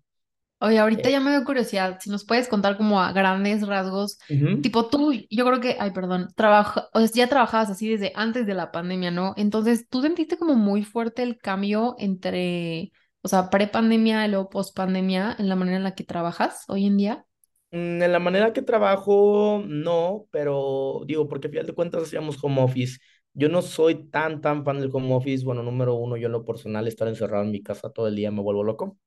Oye, 0.59 0.79
ahorita 0.79 1.09
Eh, 1.09 1.11
ya 1.11 1.19
me 1.19 1.31
dio 1.31 1.43
curiosidad, 1.43 1.99
si 1.99 2.09
nos 2.09 2.25
puedes 2.25 2.47
contar 2.47 2.77
como 2.77 3.01
a 3.01 3.11
grandes 3.11 3.67
rasgos, 3.67 4.17
tipo 4.61 4.87
tú, 4.89 5.11
yo 5.29 5.45
creo 5.45 5.59
que, 5.59 5.75
ay, 5.79 5.91
perdón, 5.91 6.29
trabaja, 6.35 6.87
o 6.93 6.99
sea, 6.99 7.09
ya 7.13 7.27
trabajabas 7.27 7.69
así 7.69 7.89
desde 7.89 8.13
antes 8.15 8.47
de 8.47 8.53
la 8.53 8.71
pandemia, 8.71 9.11
¿no? 9.11 9.33
Entonces, 9.37 9.87
¿tú 9.89 10.01
sentiste 10.01 10.37
como 10.37 10.55
muy 10.55 10.83
fuerte 10.83 11.23
el 11.23 11.37
cambio 11.37 11.95
entre, 11.99 12.91
o 13.25 13.27
sea, 13.27 13.49
pre-pandemia 13.49 14.23
y 14.27 14.29
luego 14.29 14.49
post-pandemia 14.51 15.35
en 15.39 15.49
la 15.49 15.55
manera 15.55 15.77
en 15.77 15.83
la 15.83 15.95
que 15.95 16.03
trabajas 16.03 16.63
hoy 16.67 16.85
en 16.85 16.97
día? 16.97 17.25
Mm, 17.71 18.01
En 18.03 18.11
la 18.11 18.19
manera 18.19 18.53
que 18.53 18.61
trabajo, 18.61 19.63
no, 19.65 20.27
pero 20.31 21.01
digo, 21.07 21.27
porque 21.27 21.47
al 21.47 21.51
final 21.51 21.65
de 21.67 21.73
cuentas 21.73 22.03
hacíamos 22.03 22.37
home 22.43 22.61
office. 22.61 22.99
Yo 23.33 23.49
no 23.49 23.61
soy 23.61 24.09
tan, 24.09 24.41
tan 24.41 24.63
fan 24.63 24.79
del 24.79 24.89
home 24.93 25.13
office. 25.13 25.43
Bueno, 25.43 25.63
número 25.63 25.95
uno, 25.95 26.15
yo 26.17 26.27
en 26.27 26.31
lo 26.33 26.45
personal, 26.45 26.87
estar 26.87 27.07
encerrado 27.07 27.43
en 27.43 27.51
mi 27.51 27.61
casa 27.63 27.89
todo 27.91 28.07
el 28.07 28.15
día 28.15 28.31
me 28.31 28.41
vuelvo 28.41 28.63
loco. 28.63 28.97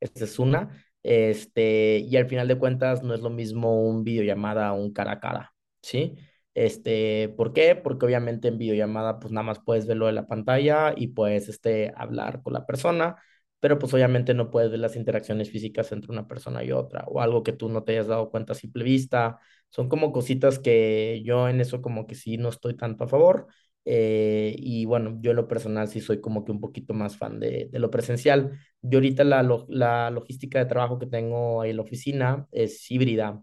Esa 0.00 0.24
es 0.24 0.38
una. 0.38 0.70
Este, 1.02 1.98
y 2.00 2.16
al 2.16 2.28
final 2.28 2.48
de 2.48 2.58
cuentas 2.58 3.02
no 3.02 3.14
es 3.14 3.20
lo 3.20 3.30
mismo 3.30 3.82
un 3.88 4.04
videollamada 4.04 4.68
a 4.68 4.72
un 4.74 4.92
cara 4.92 5.12
a 5.14 5.20
cara, 5.20 5.54
¿sí? 5.82 6.16
Este, 6.54 7.30
¿por 7.36 7.52
qué? 7.52 7.76
Porque 7.76 8.06
obviamente 8.06 8.48
en 8.48 8.58
videollamada 8.58 9.20
pues 9.20 9.32
nada 9.32 9.44
más 9.46 9.60
puedes 9.60 9.86
verlo 9.86 10.06
de 10.06 10.12
la 10.12 10.26
pantalla 10.26 10.94
y 10.96 11.08
puedes 11.08 11.48
este, 11.48 11.92
hablar 11.96 12.42
con 12.42 12.52
la 12.54 12.66
persona, 12.66 13.16
pero 13.60 13.78
pues 13.78 13.92
obviamente 13.94 14.34
no 14.34 14.50
puedes 14.50 14.70
ver 14.70 14.80
las 14.80 14.96
interacciones 14.96 15.50
físicas 15.50 15.92
entre 15.92 16.12
una 16.12 16.26
persona 16.26 16.64
y 16.64 16.72
otra 16.72 17.04
o 17.08 17.20
algo 17.20 17.42
que 17.42 17.52
tú 17.52 17.68
no 17.68 17.84
te 17.84 17.92
hayas 17.92 18.06
dado 18.08 18.30
cuenta 18.30 18.52
a 18.52 18.56
simple 18.56 18.84
vista. 18.84 19.38
Son 19.70 19.88
como 19.88 20.12
cositas 20.12 20.58
que 20.58 21.22
yo 21.24 21.48
en 21.48 21.60
eso 21.60 21.82
como 21.82 22.06
que 22.06 22.14
sí 22.14 22.36
no 22.38 22.48
estoy 22.48 22.76
tanto 22.76 23.04
a 23.04 23.08
favor. 23.08 23.46
eh, 23.84 24.54
y 24.58 24.84
bueno, 24.84 25.16
yo 25.20 25.30
en 25.30 25.36
lo 25.38 25.48
personal 25.48 25.88
sí 25.88 26.00
soy 26.00 26.20
como 26.20 26.44
que 26.44 26.52
un 26.52 26.60
poquito 26.60 26.92
más 26.94 27.16
fan 27.16 27.40
de, 27.40 27.68
de 27.70 27.78
lo 27.78 27.90
presencial. 27.90 28.58
Yo 28.82 28.98
ahorita 28.98 29.24
la, 29.24 29.42
la 29.68 30.10
logística 30.10 30.58
de 30.58 30.66
trabajo 30.66 30.98
que 30.98 31.06
tengo 31.06 31.64
en 31.64 31.76
la 31.76 31.82
oficina 31.82 32.46
es 32.52 32.90
híbrida, 32.90 33.42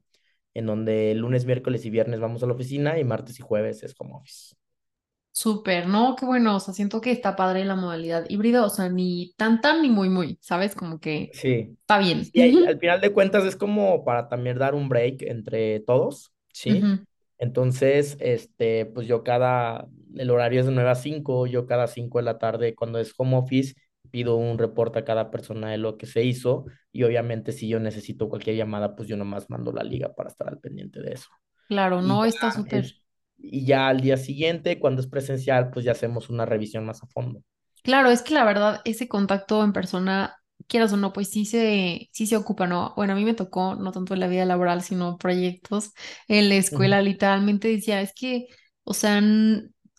en 0.54 0.66
donde 0.66 1.14
lunes, 1.16 1.46
miércoles 1.46 1.86
y 1.86 1.90
viernes 1.90 2.20
vamos 2.20 2.44
a 2.44 2.48
la 2.48 2.54
oficina 2.54 3.00
y 3.00 3.04
martes 3.04 3.40
y 3.40 3.44
jueves 3.44 3.84
es 3.84 3.96
home 4.00 4.14
office. 4.16 4.56
Súper, 5.40 5.88
¿no? 5.88 6.16
Qué 6.16 6.26
bueno, 6.26 6.56
o 6.56 6.60
sea, 6.60 6.74
siento 6.74 7.00
que 7.00 7.12
está 7.12 7.36
padre 7.36 7.64
la 7.64 7.76
modalidad 7.76 8.26
híbrida, 8.28 8.66
o 8.66 8.72
sea, 8.72 8.90
ni 8.90 9.36
tan 9.38 9.62
tan 9.62 9.84
ni 9.84 9.90
muy 9.92 10.10
muy, 10.10 10.40
¿sabes? 10.42 10.74
Como 10.74 11.00
que 11.00 11.30
Sí. 11.32 11.78
está 11.82 12.00
bien. 12.00 12.28
Y 12.34 12.42
ahí, 12.42 12.66
al 12.66 12.80
final 12.80 13.02
de 13.02 13.14
cuentas 13.14 13.46
es 13.46 13.56
como 13.56 14.04
para 14.04 14.30
también 14.30 14.58
dar 14.58 14.74
un 14.74 14.90
break 14.90 15.22
entre 15.22 15.80
todos, 15.82 16.34
¿sí? 16.52 16.82
Entonces, 17.38 18.18
este, 18.20 18.88
pues 18.88 19.06
yo 19.06 19.24
cada, 19.24 19.88
el 20.16 20.32
horario 20.32 20.62
es 20.62 20.66
de 20.66 20.72
9 20.72 20.90
a 20.90 20.96
5, 20.96 21.46
yo 21.46 21.68
cada 21.68 21.86
5 21.86 22.18
de 22.18 22.24
la 22.24 22.40
tarde 22.40 22.74
cuando 22.74 22.98
es 22.98 23.14
home 23.16 23.38
office 23.38 23.76
pido 24.10 24.38
un 24.38 24.58
reporte 24.58 24.98
a 24.98 25.06
cada 25.06 25.30
persona 25.30 25.70
de 25.70 25.78
lo 25.78 25.98
que 25.98 26.08
se 26.08 26.24
hizo 26.24 26.66
y 26.92 27.04
obviamente 27.04 27.52
si 27.52 27.68
yo 27.68 27.80
necesito 27.80 28.28
cualquier 28.28 28.56
llamada, 28.56 28.96
pues 28.96 29.08
yo 29.08 29.18
nomás 29.18 29.52
mando 29.52 29.72
la 29.72 29.84
liga 29.84 30.16
para 30.16 30.30
estar 30.30 30.48
al 30.48 30.58
pendiente 30.58 31.00
de 31.00 31.14
eso. 31.14 31.28
Claro, 31.68 32.02
no, 32.02 32.26
está 32.26 32.52
súper. 32.52 32.86
es, 32.86 33.02
y 33.38 33.66
ya 33.66 33.88
al 33.88 34.02
día 34.02 34.18
siguiente, 34.18 34.80
cuando 34.80 35.02
es 35.02 35.08
presencial, 35.08 35.72
pues 35.72 35.86
ya 35.86 35.92
hacemos 35.94 36.30
una 36.30 36.46
revisión 36.46 36.86
más 36.86 37.04
a 37.04 37.08
fondo. 37.08 37.44
Claro, 37.84 38.10
es 38.10 38.22
que 38.22 38.34
la 38.34 38.44
verdad, 38.44 38.82
ese 38.86 39.08
contacto 39.08 39.64
en 39.64 39.72
persona, 39.74 40.36
quieras 40.68 40.92
o 40.94 40.98
no, 40.98 41.14
pues 41.14 41.30
sí 41.30 41.46
se, 41.46 42.10
sí 42.12 42.28
se 42.28 42.36
ocupa, 42.36 42.68
¿no? 42.68 42.94
Bueno, 42.98 43.14
a 43.14 43.16
mí 43.16 43.24
me 43.24 43.34
tocó, 43.34 43.76
no 43.76 43.92
tanto 43.92 44.14
en 44.14 44.20
la 44.20 44.28
vida 44.28 44.44
laboral, 44.46 44.82
sino 44.84 45.18
proyectos 45.18 45.94
en 46.28 46.50
la 46.50 46.56
escuela, 46.56 47.02
literalmente 47.02 47.70
decía, 47.70 48.02
es 48.02 48.14
que, 48.14 48.48
o 48.84 48.94
sea, 48.94 49.22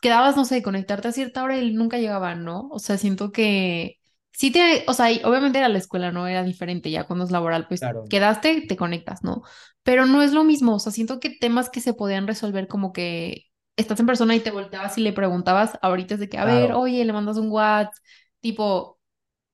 quedabas, 0.02 0.36
no 0.36 0.44
sé, 0.44 0.62
conectarte 0.62 1.08
a 1.08 1.12
cierta 1.12 1.42
hora 1.42 1.58
y 1.58 1.72
nunca 1.72 1.98
llegaban, 1.98 2.44
¿no? 2.44 2.68
O 2.70 2.78
sea, 2.78 2.98
siento 2.98 3.32
que 3.32 3.97
sí 4.32 4.50
te, 4.50 4.84
o 4.86 4.92
sea, 4.94 5.08
obviamente 5.24 5.58
era 5.58 5.68
la 5.68 5.78
escuela, 5.78 6.12
¿no? 6.12 6.26
Era 6.26 6.42
diferente, 6.44 6.90
ya 6.90 7.04
cuando 7.04 7.24
es 7.24 7.30
laboral, 7.30 7.66
pues 7.68 7.80
Claro, 7.80 8.04
quedaste, 8.08 8.62
te 8.68 8.76
conectas, 8.76 9.22
¿no? 9.24 9.42
Pero 9.82 10.06
no 10.06 10.22
es 10.22 10.32
lo 10.32 10.44
mismo, 10.44 10.74
o 10.76 10.78
sea, 10.78 10.92
siento 10.92 11.20
que 11.20 11.30
temas 11.30 11.70
que 11.70 11.80
se 11.80 11.94
podían 11.94 12.26
resolver 12.26 12.68
como 12.68 12.92
que 12.92 13.44
estás 13.76 14.00
en 14.00 14.06
persona 14.06 14.34
y 14.34 14.40
te 14.40 14.50
volteabas 14.50 14.98
y 14.98 15.02
le 15.02 15.12
preguntabas, 15.12 15.78
ahorita 15.82 16.14
es 16.14 16.20
de 16.20 16.28
que, 16.28 16.38
a 16.38 16.44
ver, 16.44 16.72
oye, 16.72 17.04
le 17.04 17.12
mandas 17.12 17.36
un 17.36 17.50
WhatsApp, 17.50 17.94
tipo, 18.40 18.98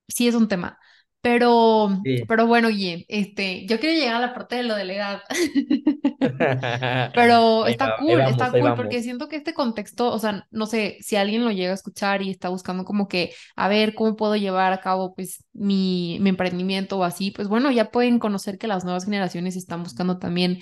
sí 0.09 0.29
es 0.29 0.35
un 0.35 0.49
tema. 0.49 0.79
Pero, 1.25 1.89
Sí. 2.05 2.23
pero 2.29 2.47
bueno, 2.47 2.69
oye, 2.69 3.07
este, 3.09 3.65
yo 3.67 3.81
quiero 3.81 3.99
llegar 3.99 4.17
a 4.17 4.21
la 4.21 4.35
parte 4.35 4.57
de 4.57 4.65
lo 4.65 4.75
de 4.75 4.85
la 4.85 4.93
edad. 4.93 5.23
Pero 7.15 7.67
está 7.67 7.97
cool, 7.99 8.19
vamos, 8.19 8.33
está 8.33 8.51
cool, 8.51 8.75
porque 8.75 9.03
siento 9.03 9.27
que 9.29 9.37
este 9.37 9.55
contexto, 9.55 10.13
o 10.13 10.19
sea, 10.19 10.47
no 10.51 10.67
sé, 10.67 10.99
si 11.01 11.17
alguien 11.17 11.43
lo 11.45 11.51
llega 11.51 11.71
a 11.71 11.75
escuchar 11.75 12.21
y 12.21 12.31
está 12.31 12.51
buscando 12.51 12.85
como 12.85 13.09
que, 13.09 13.33
a 13.57 13.69
ver, 13.69 13.95
cómo 13.95 14.17
puedo 14.17 14.37
llevar 14.37 14.73
a 14.75 14.81
cabo, 14.83 15.15
pues, 15.15 15.45
mi, 15.55 16.19
mi 16.21 16.29
emprendimiento 16.29 16.99
o 16.99 17.05
así, 17.05 17.31
pues 17.31 17.49
bueno, 17.49 17.71
ya 17.73 17.91
pueden 17.91 18.19
conocer 18.19 18.59
que 18.59 18.67
las 18.67 18.85
nuevas 18.85 19.05
generaciones 19.07 19.57
están 19.57 19.83
buscando 19.83 20.19
también 20.19 20.59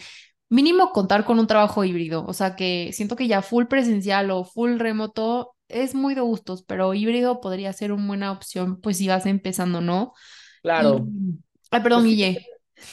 mínimo 0.49 0.92
contar 0.92 1.25
con 1.25 1.38
un 1.40 1.47
trabajo 1.49 1.85
híbrido, 1.85 2.25
o 2.26 2.33
sea, 2.35 2.54
que 2.57 2.90
siento 2.92 3.16
que 3.16 3.26
ya 3.26 3.42
full 3.42 3.64
presencial 3.66 4.31
o 4.31 4.45
full 4.45 4.78
remoto 4.78 5.57
es 5.69 5.95
muy 5.95 6.14
de 6.14 6.21
gustos, 6.21 6.62
pero 6.64 6.95
híbrido 6.95 7.40
podría 7.40 7.73
ser 7.73 7.92
una 7.92 8.07
buena 8.07 8.33
opción, 8.33 8.81
pues, 8.81 8.99
si 8.99 9.09
vas 9.09 9.26
empezando, 9.26 9.81
¿no? 9.81 10.12
Claro, 10.62 11.12
ay, 11.71 11.81
perdón, 11.83 12.02
pues 12.02 12.07
sí, 12.07 12.16
Guille, 12.16 12.47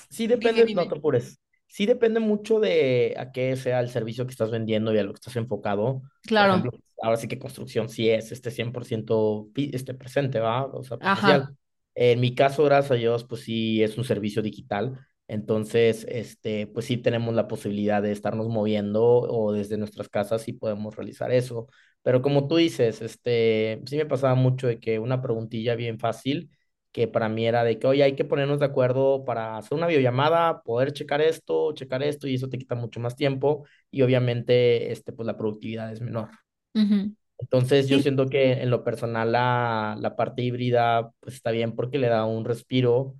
sí 0.10 0.28
dime, 0.34 0.64
depende, 0.64 0.70
no 0.74 0.88
dime. 0.88 0.88
te 0.88 0.96
apures. 0.98 1.40
Sí 1.68 1.86
depende 1.86 2.20
mucho 2.20 2.60
de 2.60 3.16
a 3.18 3.32
qué 3.32 3.56
sea 3.58 3.80
el 3.82 3.90
servicio 3.90 4.26
que 4.26 4.32
estás 4.32 4.52
vendiendo 4.52 4.94
y 4.94 4.98
a 5.00 5.04
lo 5.04 5.14
que 5.14 5.18
estás 5.18 5.36
enfocado. 5.38 6.02
Claro, 6.22 6.56
ejemplo, 6.56 6.72
ahora 7.04 7.18
sí 7.18 7.28
que 7.28 7.40
construcción 7.40 7.90
sí 7.90 8.10
es 8.10 8.32
este 8.32 8.52
100% 8.52 9.50
pi- 9.54 9.72
este 9.74 9.94
presente, 9.94 10.40
¿va? 10.40 10.66
O 10.68 10.84
sea, 10.84 11.00
ajá. 11.00 11.54
En 11.96 12.20
mi 12.22 12.34
caso, 12.36 12.64
gracias 12.64 12.92
a 12.92 12.96
Dios, 12.96 13.26
pues 13.26 13.42
sí 13.42 13.84
es 13.84 13.98
un 13.98 14.04
servicio 14.06 14.42
digital. 14.42 14.98
Entonces, 15.28 16.06
este, 16.10 16.66
pues 16.68 16.86
sí 16.86 16.98
tenemos 16.98 17.34
la 17.36 17.48
posibilidad 17.48 18.02
de 18.02 18.12
estarnos 18.12 18.48
moviendo 18.48 19.04
o 19.06 19.52
desde 19.52 19.78
nuestras 19.78 20.10
casas 20.10 20.42
sí 20.44 20.54
podemos 20.54 20.96
realizar 20.96 21.32
eso. 21.32 21.68
Pero 22.02 22.22
como 22.22 22.48
tú 22.48 22.56
dices, 22.56 23.02
este, 23.02 23.82
sí 23.86 23.98
me 23.98 24.06
pasaba 24.06 24.36
mucho 24.36 24.68
de 24.68 24.80
que 24.80 25.00
una 25.00 25.22
preguntilla 25.22 25.76
bien 25.76 26.00
fácil 26.00 26.50
que 26.91 27.08
para 27.08 27.29
mí 27.29 27.46
era 27.48 27.63
de 27.63 27.79
que, 27.79 27.88
oye, 27.88 28.03
hay 28.03 28.15
que 28.15 28.25
ponernos 28.25 28.60
de 28.60 28.65
acuerdo 28.65 29.24
para 29.25 29.58
hacer 29.58 29.77
una 29.77 29.88
videollamada, 29.88 30.62
poder 30.63 30.93
checar 30.93 31.22
esto, 31.22 31.74
checar 31.74 32.03
esto, 32.03 32.27
y 32.27 32.36
eso 32.36 32.50
te 32.50 32.58
quita 32.58 32.75
mucho 32.75 33.00
más 33.00 33.15
tiempo, 33.15 33.65
y 33.91 34.01
obviamente, 34.01 34.91
este, 34.91 35.13
pues 35.13 35.25
la 35.27 35.38
productividad 35.38 35.91
es 35.93 36.01
menor. 36.01 36.29
ujú. 36.75 37.15
Entonces, 37.38 37.88
yo 37.88 38.00
Sí, 38.00 38.01
siento 38.01 38.29
que 38.29 38.51
en 38.53 38.69
lo 38.69 38.84
personal 38.84 39.31
la, 39.31 39.96
la 40.00 40.15
parte 40.15 40.41
híbrida, 40.43 41.12
pues 41.22 41.36
está 41.36 41.51
bien 41.51 41.75
porque 41.75 41.98
le 41.98 42.08
da 42.10 42.25
un 42.25 42.43
respiro 42.46 43.15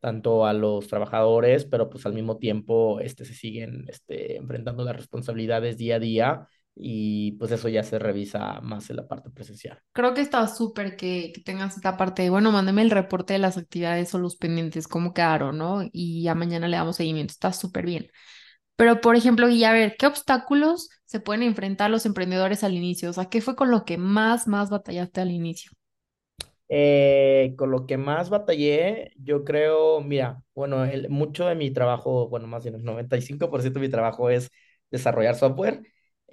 tanto 0.00 0.44
a 0.46 0.52
los 0.52 0.88
trabajadores, 0.88 1.64
pero 1.64 1.88
pues 1.88 2.04
al 2.06 2.12
mismo 2.12 2.38
tiempo, 2.38 3.00
este, 3.00 3.24
se 3.24 3.34
siguen, 3.34 3.86
este, 3.88 4.36
enfrentando 4.36 4.84
las 4.84 4.96
responsabilidades 4.96 5.78
día 5.78 5.96
a 5.96 5.98
día, 6.00 6.48
y 6.74 7.32
pues 7.32 7.52
eso 7.52 7.68
ya 7.68 7.82
se 7.84 7.98
revisa 7.98 8.60
más 8.62 8.90
en 8.90 8.96
la 8.96 9.08
parte 9.08 9.30
presencial. 9.30 9.80
creo 9.92 10.14
que 10.14 10.20
está 10.22 10.46
súper 10.48 10.96
que, 10.96 11.32
que 11.34 11.40
tengas 11.42 11.76
esta 11.76 11.96
parte 11.96 12.22
de, 12.22 12.30
bueno, 12.30 12.52
mándame 12.52 12.82
el 12.82 12.90
reporte 12.90 13.34
de 13.34 13.38
las 13.38 13.58
actividades 13.58 14.14
o 14.14 14.18
los 14.18 14.36
pendientes, 14.36 14.88
cómo 14.88 15.12
quedaron, 15.14 15.58
¿no? 15.58 15.82
Y 15.92 16.22
ya 16.22 16.34
mañana 16.34 16.68
le 16.68 16.76
damos 16.76 16.96
seguimiento. 16.96 17.32
Está 17.32 17.52
súper 17.52 17.84
bien. 17.86 18.08
Pero, 18.76 19.00
por 19.00 19.16
ejemplo, 19.16 19.48
y 19.50 19.64
a 19.64 19.72
ver, 19.72 19.96
¿qué 19.98 20.06
obstáculos 20.06 20.90
se 21.06 21.20
pueden 21.20 21.42
enfrentar 21.44 21.90
los 21.90 22.06
emprendedores 22.06 22.64
al 22.64 22.74
inicio? 22.76 23.10
O 23.10 23.12
sea, 23.14 23.26
¿qué 23.30 23.40
fue 23.42 23.56
con 23.56 23.70
lo 23.70 23.84
que 23.84 23.98
más, 23.98 24.48
más 24.48 24.70
batallaste 24.70 25.20
al 25.22 25.30
inicio? 25.32 25.72
Eh, 26.68 27.54
con 27.58 27.70
lo 27.70 27.86
que 27.86 27.98
más 27.98 28.30
batallé, 28.30 29.12
yo 29.18 29.44
creo, 29.44 30.00
mira, 30.00 30.42
bueno, 30.54 30.84
el- 30.84 31.10
mucho 31.10 31.46
de 31.46 31.54
mi 31.54 31.70
trabajo, 31.70 32.28
bueno, 32.28 32.46
más 32.46 32.62
bien 32.64 32.76
el 32.76 32.84
95% 32.84 33.78
de 33.80 33.86
mi 33.86 33.90
trabajo 33.90 34.30
es 34.30 34.50
desarrollar 34.90 35.34
software. 35.36 35.82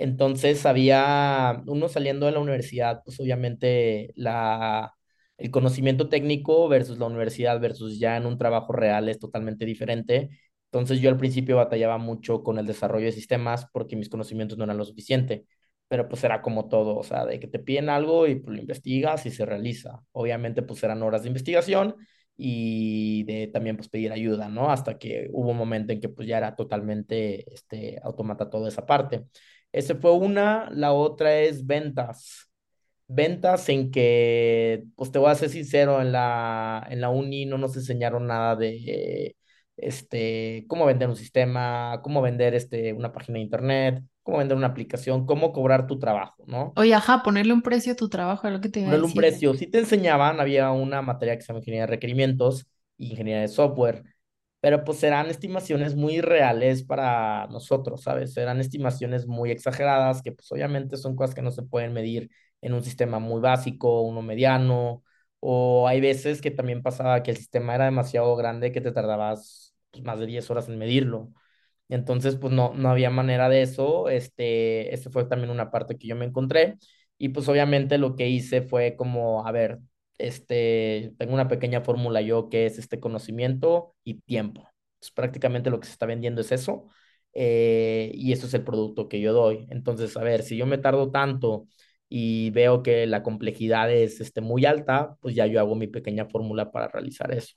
Entonces, 0.01 0.65
había 0.65 1.61
uno 1.67 1.89
saliendo 1.89 2.25
de 2.25 2.31
la 2.31 2.39
universidad, 2.39 3.01
pues 3.03 3.19
obviamente 3.19 4.13
la, 4.15 4.93
el 5.37 5.51
conocimiento 5.51 6.07
técnico 6.09 6.67
versus 6.69 6.97
la 6.99 7.05
universidad 7.07 7.59
versus 7.59 7.99
ya 7.99 8.15
en 8.17 8.25
un 8.25 8.37
trabajo 8.37 8.71
real 8.73 9.09
es 9.09 9.19
totalmente 9.19 9.65
diferente. 9.65 10.29
Entonces, 10.71 11.01
yo 11.01 11.09
al 11.09 11.17
principio 11.17 11.57
batallaba 11.57 11.97
mucho 11.97 12.43
con 12.43 12.59
el 12.59 12.65
desarrollo 12.67 13.05
de 13.07 13.11
sistemas 13.11 13.67
porque 13.73 13.95
mis 13.97 14.09
conocimientos 14.09 14.57
no 14.57 14.63
eran 14.65 14.77
lo 14.77 14.85
suficiente 14.85 15.45
pero 15.87 16.07
pues 16.07 16.23
era 16.23 16.41
como 16.41 16.69
todo, 16.69 16.97
o 16.97 17.03
sea, 17.03 17.25
de 17.25 17.39
que 17.39 17.47
te 17.47 17.57
piden 17.59 17.89
algo 17.89 18.27
y 18.27 18.35
pues 18.35 18.55
lo 18.55 18.61
investigas 18.61 19.25
y 19.25 19.31
se 19.31 19.45
realiza. 19.45 20.01
Obviamente 20.11 20.61
pues 20.61 20.83
eran 20.83 21.01
horas 21.01 21.23
de 21.23 21.29
investigación 21.29 21.95
y 22.37 23.23
de 23.25 23.47
también 23.47 23.75
pues 23.75 23.89
pedir 23.89 24.11
ayuda, 24.11 24.49
¿no? 24.49 24.69
Hasta 24.71 24.97
que 24.99 25.29
hubo 25.33 25.49
un 25.51 25.57
momento 25.57 25.91
en 25.91 25.99
que 25.99 26.09
pues 26.09 26.27
ya 26.27 26.37
era 26.37 26.55
totalmente 26.55 27.51
este 27.53 27.99
automata 28.03 28.49
toda 28.49 28.69
esa 28.69 28.85
parte. 28.85 29.25
Ese 29.71 29.95
fue 29.95 30.13
una, 30.13 30.69
la 30.71 30.93
otra 30.93 31.39
es 31.39 31.65
ventas. 31.65 32.49
Ventas 33.07 33.69
en 33.69 33.91
que, 33.91 34.85
pues 34.95 35.11
te 35.11 35.19
voy 35.19 35.31
a 35.31 35.35
ser 35.35 35.49
sincero, 35.49 36.01
en 36.01 36.11
la, 36.11 36.85
en 36.89 37.01
la 37.01 37.09
uni 37.09 37.45
no 37.45 37.57
nos 37.57 37.75
enseñaron 37.75 38.27
nada 38.27 38.55
de 38.55 39.35
este, 39.77 40.65
cómo 40.67 40.85
vender 40.85 41.09
un 41.09 41.15
sistema, 41.15 42.01
cómo 42.03 42.21
vender 42.21 42.55
este, 42.55 42.93
una 42.93 43.11
página 43.13 43.37
de 43.37 43.43
internet, 43.43 44.03
cómo 44.23 44.37
vender 44.39 44.57
una 44.57 44.67
aplicación, 44.67 45.25
cómo 45.25 45.51
cobrar 45.53 45.87
tu 45.87 45.99
trabajo, 45.99 46.43
¿no? 46.47 46.73
Oye, 46.75 46.93
ajá, 46.95 47.21
ponerle 47.23 47.53
un 47.53 47.61
precio 47.61 47.93
a 47.93 47.95
tu 47.95 48.09
trabajo, 48.09 48.47
es 48.47 48.53
lo 48.53 48.59
que 48.61 48.69
te 48.69 48.79
iba 48.79 48.89
a 48.91 48.93
Ponerle 48.93 49.05
un 49.05 49.13
decir. 49.13 49.13
precio. 49.13 49.53
Si 49.53 49.67
te 49.67 49.79
enseñaban, 49.79 50.39
había 50.39 50.71
una 50.71 51.01
materia 51.01 51.35
que 51.35 51.41
se 51.41 51.47
llama 51.47 51.59
ingeniería 51.59 51.83
de 51.85 51.91
requerimientos 51.91 52.67
y 52.97 53.11
ingeniería 53.11 53.41
de 53.41 53.47
software, 53.49 54.03
pero 54.61 54.83
pues 54.83 55.01
eran 55.03 55.27
estimaciones 55.29 55.95
muy 55.95 56.21
reales 56.21 56.83
para 56.83 57.47
nosotros, 57.47 58.01
¿sabes? 58.03 58.35
Eran 58.37 58.59
estimaciones 58.59 59.27
muy 59.27 59.51
exageradas 59.51 60.21
que 60.21 60.31
pues 60.33 60.51
obviamente 60.51 60.97
son 60.97 61.15
cosas 61.15 61.35
que 61.35 61.41
no 61.41 61.51
se 61.51 61.63
pueden 61.63 61.93
medir 61.93 62.29
en 62.61 62.73
un 62.73 62.83
sistema 62.83 63.19
muy 63.19 63.39
básico, 63.41 64.01
uno 64.01 64.21
mediano, 64.21 65.03
o 65.39 65.87
hay 65.87 66.01
veces 66.01 66.41
que 66.41 66.51
también 66.51 66.83
pasaba 66.83 67.23
que 67.23 67.31
el 67.31 67.37
sistema 67.37 67.75
era 67.75 67.85
demasiado 67.85 68.35
grande 68.35 68.71
que 68.71 68.81
te 68.81 68.91
tardabas 68.91 69.73
pues, 69.91 70.03
más 70.03 70.19
de 70.19 70.25
10 70.25 70.49
horas 70.51 70.67
en 70.67 70.77
medirlo. 70.77 71.31
Entonces, 71.89 72.35
pues 72.35 72.53
no, 72.53 72.73
no 72.75 72.89
había 72.89 73.09
manera 73.09 73.49
de 73.49 73.61
eso. 73.63 74.09
Este, 74.09 74.93
este 74.93 75.09
fue 75.09 75.25
también 75.25 75.49
una 75.51 75.71
parte 75.71 75.97
que 75.97 76.07
yo 76.07 76.15
me 76.15 76.25
encontré. 76.25 76.77
Y 77.17 77.29
pues 77.29 77.47
obviamente 77.49 77.97
lo 77.97 78.15
que 78.15 78.29
hice 78.29 78.61
fue 78.61 78.95
como, 78.95 79.45
a 79.45 79.51
ver, 79.51 79.79
este, 80.19 81.13
tengo 81.17 81.33
una 81.33 81.47
pequeña 81.49 81.81
fórmula 81.81 82.21
yo 82.21 82.49
que 82.49 82.65
es 82.67 82.79
este 82.79 82.99
conocimiento 82.99 83.95
y 84.03 84.15
tiempo. 84.21 84.69
Pues 84.99 85.11
prácticamente 85.11 85.69
lo 85.71 85.79
que 85.79 85.87
se 85.87 85.93
está 85.93 86.05
vendiendo 86.05 86.41
es 86.41 86.51
eso. 86.51 86.87
eh, 87.33 88.11
y 88.15 88.31
eso 88.33 88.47
es 88.47 88.53
el 88.55 88.63
producto 88.63 89.07
que 89.09 89.21
yo 89.21 89.33
doy. 89.33 89.67
Entonces, 89.71 90.17
a 90.17 90.23
ver, 90.23 90.43
si 90.43 90.57
yo 90.57 90.65
me 90.65 90.77
tardo 90.79 91.11
tanto 91.11 91.67
y 92.09 92.49
veo 92.51 92.83
que 92.83 93.05
la 93.07 93.23
complejidad 93.23 93.91
es 93.91 94.19
este, 94.21 94.41
muy 94.41 94.65
alta, 94.65 95.15
pues 95.21 95.35
ya 95.35 95.45
yo 95.47 95.59
hago 95.59 95.75
mi 95.75 95.87
pequeña 95.87 96.25
fórmula 96.27 96.71
para 96.71 96.87
realizar 96.89 97.31
eso. 97.33 97.55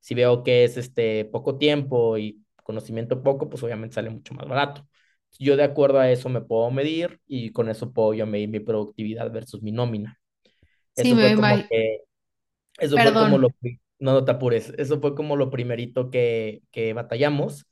Si 0.00 0.14
veo 0.14 0.42
que 0.42 0.64
es 0.64 0.76
este 0.76 1.24
poco 1.26 1.58
tiempo 1.58 2.18
y 2.18 2.42
conocimiento 2.64 3.22
poco, 3.22 3.48
pues 3.48 3.62
obviamente 3.62 3.94
sale 3.94 4.10
mucho 4.10 4.34
más 4.34 4.46
barato. 4.48 4.86
Yo 5.38 5.56
de 5.56 5.64
acuerdo 5.64 5.98
a 5.98 6.10
eso 6.10 6.28
me 6.28 6.40
puedo 6.42 6.70
medir 6.70 7.20
y 7.26 7.50
con 7.52 7.68
eso 7.68 7.92
puedo 7.92 8.14
yo 8.14 8.26
medir 8.26 8.48
mi 8.48 8.60
productividad 8.60 9.30
versus 9.32 9.62
mi 9.62 9.72
nómina. 9.72 10.18
Sí, 10.94 11.12
Eso 11.12 11.16
me 11.16 11.20
fue 11.20 11.34
como 11.34 11.66
que, 11.68 12.00
eso 12.78 13.00
fue 13.00 13.16
como 13.16 13.38
lo, 13.38 13.50
no, 14.00 14.12
no 14.14 14.24
te 14.24 14.32
apures, 14.32 14.72
eso 14.78 15.00
fue 15.00 15.14
como 15.14 15.36
lo 15.36 15.50
primerito 15.50 16.10
que, 16.10 16.62
que 16.72 16.92
batallamos. 16.94 17.66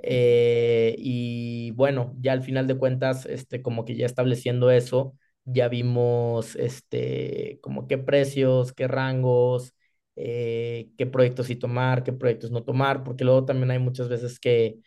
Eh, 0.00 0.96
y 0.98 1.72
bueno, 1.72 2.14
ya 2.20 2.32
al 2.32 2.42
final 2.42 2.66
de 2.66 2.78
cuentas, 2.78 3.26
este, 3.26 3.62
como 3.62 3.84
que 3.84 3.96
ya 3.96 4.06
estableciendo 4.06 4.70
eso, 4.70 5.14
ya 5.44 5.68
vimos, 5.68 6.56
este, 6.56 7.58
como 7.62 7.88
qué 7.88 7.98
precios, 7.98 8.72
qué 8.72 8.88
rangos, 8.88 9.74
eh, 10.16 10.90
qué 10.98 11.06
proyectos 11.06 11.46
sí 11.46 11.56
tomar, 11.56 12.04
qué 12.04 12.12
proyectos 12.12 12.50
no 12.50 12.64
tomar, 12.64 13.04
porque 13.04 13.24
luego 13.24 13.44
también 13.46 13.70
hay 13.72 13.78
muchas 13.80 14.08
veces 14.08 14.40
que 14.40 14.78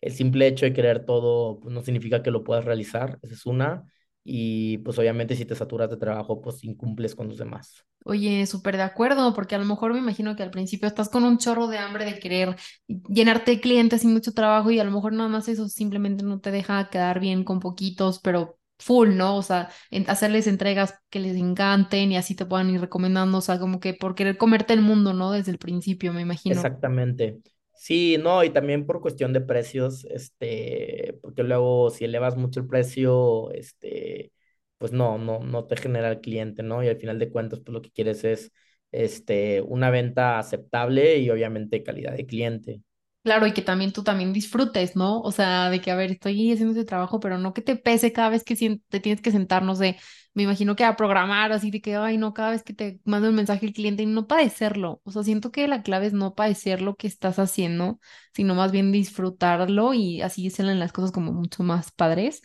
el 0.00 0.12
simple 0.12 0.46
hecho 0.46 0.66
de 0.66 0.72
querer 0.72 1.04
todo, 1.04 1.60
pues, 1.60 1.74
no 1.74 1.82
significa 1.82 2.22
que 2.22 2.30
lo 2.30 2.44
puedas 2.44 2.64
realizar, 2.64 3.18
esa 3.22 3.34
es 3.34 3.46
una, 3.46 3.84
y 4.26 4.78
pues 4.78 4.98
obviamente 4.98 5.36
si 5.36 5.44
te 5.46 5.54
saturas 5.54 5.90
de 5.90 5.96
trabajo, 5.96 6.40
pues 6.40 6.64
incumples 6.64 7.14
con 7.14 7.28
los 7.28 7.38
demás. 7.38 7.84
Oye, 8.04 8.46
súper 8.46 8.76
de 8.76 8.84
acuerdo, 8.84 9.34
porque 9.34 9.56
a 9.56 9.58
lo 9.58 9.64
mejor 9.64 9.92
me 9.92 9.98
imagino 9.98 10.36
que 10.36 10.44
al 10.44 10.52
principio 10.52 10.86
estás 10.86 11.08
con 11.08 11.24
un 11.24 11.38
chorro 11.38 11.66
de 11.66 11.78
hambre 11.78 12.04
de 12.04 12.20
querer 12.20 12.56
llenarte 12.86 13.50
de 13.52 13.60
clientes 13.60 14.04
y 14.04 14.06
mucho 14.06 14.32
trabajo 14.32 14.70
y 14.70 14.78
a 14.78 14.84
lo 14.84 14.92
mejor 14.92 15.12
nada 15.12 15.28
más 15.28 15.48
eso 15.48 15.68
simplemente 15.68 16.22
no 16.24 16.38
te 16.38 16.52
deja 16.52 16.88
quedar 16.88 17.18
bien 17.18 17.42
con 17.42 17.58
poquitos, 17.58 18.20
pero 18.20 18.58
full, 18.78 19.16
¿no? 19.16 19.36
O 19.36 19.42
sea, 19.42 19.70
en- 19.90 20.08
hacerles 20.08 20.46
entregas 20.46 20.94
que 21.10 21.18
les 21.18 21.36
encanten 21.36 22.12
y 22.12 22.16
así 22.16 22.36
te 22.36 22.46
puedan 22.46 22.70
ir 22.70 22.80
recomendando, 22.80 23.38
o 23.38 23.40
sea, 23.40 23.58
como 23.58 23.80
que 23.80 23.92
por 23.94 24.14
querer 24.14 24.36
comerte 24.38 24.72
el 24.72 24.82
mundo, 24.82 25.12
¿no? 25.12 25.32
Desde 25.32 25.50
el 25.50 25.58
principio, 25.58 26.12
me 26.12 26.20
imagino. 26.22 26.64
Exactamente. 26.64 27.40
Sí, 27.78 28.16
no, 28.18 28.42
y 28.42 28.50
también 28.50 28.86
por 28.86 29.00
cuestión 29.02 29.32
de 29.32 29.40
precios, 29.42 30.04
este, 30.06 31.18
porque 31.22 31.42
luego 31.42 31.90
si 31.90 32.04
elevas 32.04 32.36
mucho 32.36 32.60
el 32.60 32.66
precio, 32.66 33.50
este, 33.52 34.32
pues 34.78 34.92
no, 34.92 35.18
no, 35.18 35.40
no 35.40 35.66
te 35.66 35.76
genera 35.76 36.08
el 36.10 36.20
cliente, 36.20 36.62
¿no? 36.62 36.82
Y 36.82 36.88
al 36.88 36.96
final 36.96 37.18
de 37.18 37.30
cuentas, 37.30 37.60
pues 37.60 37.72
lo 37.74 37.82
que 37.82 37.90
quieres 37.90 38.24
es, 38.24 38.50
este, 38.92 39.60
una 39.60 39.90
venta 39.90 40.38
aceptable 40.38 41.18
y 41.18 41.28
obviamente 41.30 41.82
calidad 41.82 42.14
de 42.16 42.26
cliente. 42.26 42.80
Claro, 43.26 43.44
y 43.48 43.52
que 43.52 43.60
también 43.62 43.90
tú 43.92 44.04
también 44.04 44.32
disfrutes, 44.32 44.94
¿no? 44.94 45.20
O 45.20 45.32
sea, 45.32 45.68
de 45.68 45.80
que, 45.80 45.90
a 45.90 45.96
ver, 45.96 46.12
estoy 46.12 46.52
haciendo 46.52 46.74
ese 46.74 46.84
trabajo, 46.84 47.18
pero 47.18 47.38
no 47.38 47.52
que 47.54 47.60
te 47.60 47.74
pese 47.74 48.12
cada 48.12 48.28
vez 48.28 48.44
que 48.44 48.54
te 48.88 49.00
tienes 49.00 49.20
que 49.20 49.32
sentar, 49.32 49.64
no 49.64 49.74
sé, 49.74 49.98
me 50.32 50.44
imagino 50.44 50.76
que 50.76 50.84
a 50.84 50.94
programar, 50.94 51.50
así 51.50 51.72
de 51.72 51.80
que, 51.80 51.96
ay, 51.96 52.18
no, 52.18 52.32
cada 52.34 52.50
vez 52.52 52.62
que 52.62 52.72
te 52.72 53.00
manda 53.04 53.28
un 53.28 53.34
mensaje 53.34 53.66
el 53.66 53.72
cliente 53.72 54.04
y 54.04 54.06
no 54.06 54.28
padecerlo. 54.28 55.00
O 55.04 55.10
sea, 55.10 55.24
siento 55.24 55.50
que 55.50 55.66
la 55.66 55.82
clave 55.82 56.06
es 56.06 56.12
no 56.12 56.36
padecer 56.36 56.82
lo 56.82 56.94
que 56.94 57.08
estás 57.08 57.40
haciendo, 57.40 57.98
sino 58.32 58.54
más 58.54 58.70
bien 58.70 58.92
disfrutarlo 58.92 59.92
y 59.92 60.20
así 60.22 60.48
salen 60.50 60.78
las 60.78 60.92
cosas 60.92 61.10
como 61.10 61.32
mucho 61.32 61.64
más 61.64 61.90
padres. 61.90 62.42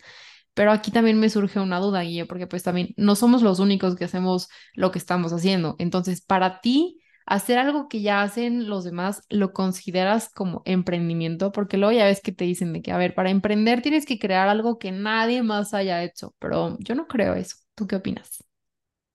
Pero 0.54 0.72
aquí 0.72 0.92
también 0.92 1.20
me 1.20 1.30
surge 1.30 1.60
una 1.60 1.80
duda, 1.80 2.02
Guille, 2.02 2.26
porque 2.26 2.48
pues 2.48 2.64
también 2.64 2.90
no 2.98 3.16
somos 3.16 3.42
los 3.42 3.60
únicos 3.60 3.96
que 3.96 4.06
hacemos 4.06 4.50
lo 4.74 4.92
que 4.92 5.00
estamos 5.00 5.32
haciendo. 5.34 5.76
Entonces, 5.80 6.22
para 6.22 6.60
ti 6.62 7.01
hacer 7.36 7.58
algo 7.60 7.88
que 7.90 8.02
ya 8.02 8.22
hacen 8.24 8.68
los 8.70 8.84
demás, 8.84 9.24
¿lo 9.30 9.54
consideras 9.54 10.30
como 10.30 10.62
emprendimiento? 10.66 11.52
Porque 11.52 11.78
luego 11.78 11.94
ya 11.94 12.06
ves 12.06 12.22
que 12.22 12.32
te 12.32 12.46
dicen 12.46 12.74
de 12.74 12.82
que, 12.82 12.92
a 12.92 12.98
ver, 12.98 13.16
para 13.16 13.30
emprender 13.32 13.82
tienes 13.82 14.06
que 14.06 14.20
crear 14.20 14.50
algo 14.50 14.80
que 14.80 14.92
nadie 14.92 15.44
más 15.44 15.74
haya 15.74 16.04
hecho, 16.04 16.36
pero 16.40 16.78
yo 16.80 16.96
no 16.96 17.08
creo 17.08 17.34
eso. 17.36 17.58
¿Tú 17.76 17.88
qué 17.88 17.96
opinas? 17.98 18.44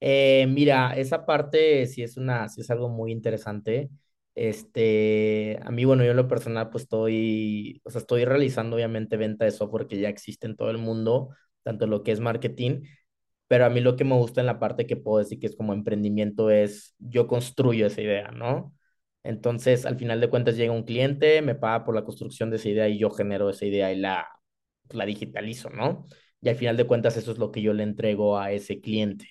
Eh, 0.00 0.46
mira, 0.48 0.94
esa 0.96 1.24
parte 1.26 1.86
sí 1.86 2.02
es 2.02 2.16
una, 2.16 2.48
sí 2.48 2.60
es 2.60 2.70
algo 2.70 2.88
muy 2.88 3.12
interesante. 3.12 3.90
Este, 4.34 5.58
a 5.62 5.70
mí, 5.70 5.84
bueno, 5.86 6.04
yo 6.04 6.10
en 6.10 6.16
lo 6.18 6.28
personal, 6.28 6.68
pues 6.70 6.84
estoy, 6.84 7.80
o 7.84 7.90
sea, 7.90 8.00
estoy 8.02 8.24
realizando 8.26 8.76
obviamente 8.76 9.16
venta 9.16 9.44
de 9.46 9.50
software 9.52 9.86
que 9.86 9.98
ya 9.98 10.08
existe 10.10 10.46
en 10.46 10.56
todo 10.56 10.70
el 10.70 10.76
mundo, 10.78 11.30
tanto 11.62 11.86
lo 11.86 12.02
que 12.02 12.12
es 12.12 12.20
marketing, 12.20 12.82
pero 13.48 13.64
a 13.66 13.70
mí 13.70 13.80
lo 13.80 13.96
que 13.96 14.04
me 14.04 14.14
gusta 14.16 14.40
en 14.40 14.46
la 14.46 14.58
parte 14.58 14.86
que 14.86 14.96
puedo 14.96 15.18
decir 15.18 15.38
que 15.38 15.46
es 15.46 15.56
como 15.56 15.72
emprendimiento 15.74 16.50
es 16.50 16.94
yo 16.98 17.26
construyo 17.26 17.86
esa 17.86 18.02
idea, 18.02 18.30
¿no? 18.32 18.74
Entonces, 19.22 19.86
al 19.86 19.96
final 19.98 20.20
de 20.20 20.30
cuentas 20.30 20.56
llega 20.56 20.72
un 20.72 20.84
cliente, 20.84 21.42
me 21.42 21.54
paga 21.56 21.84
por 21.84 21.94
la 21.94 22.04
construcción 22.04 22.50
de 22.50 22.56
esa 22.56 22.68
idea 22.68 22.88
y 22.88 22.98
yo 22.98 23.10
genero 23.10 23.50
esa 23.50 23.64
idea 23.66 23.92
y 23.92 23.96
la, 23.98 24.26
la 24.90 25.06
digitalizo, 25.06 25.70
¿no? 25.70 26.06
Y 26.40 26.48
al 26.48 26.56
final 26.56 26.76
de 26.76 26.86
cuentas 26.86 27.16
eso 27.16 27.32
es 27.32 27.38
lo 27.38 27.50
que 27.50 27.62
yo 27.62 27.72
le 27.72 27.82
entrego 27.82 28.38
a 28.38 28.52
ese 28.52 28.80
cliente. 28.80 29.26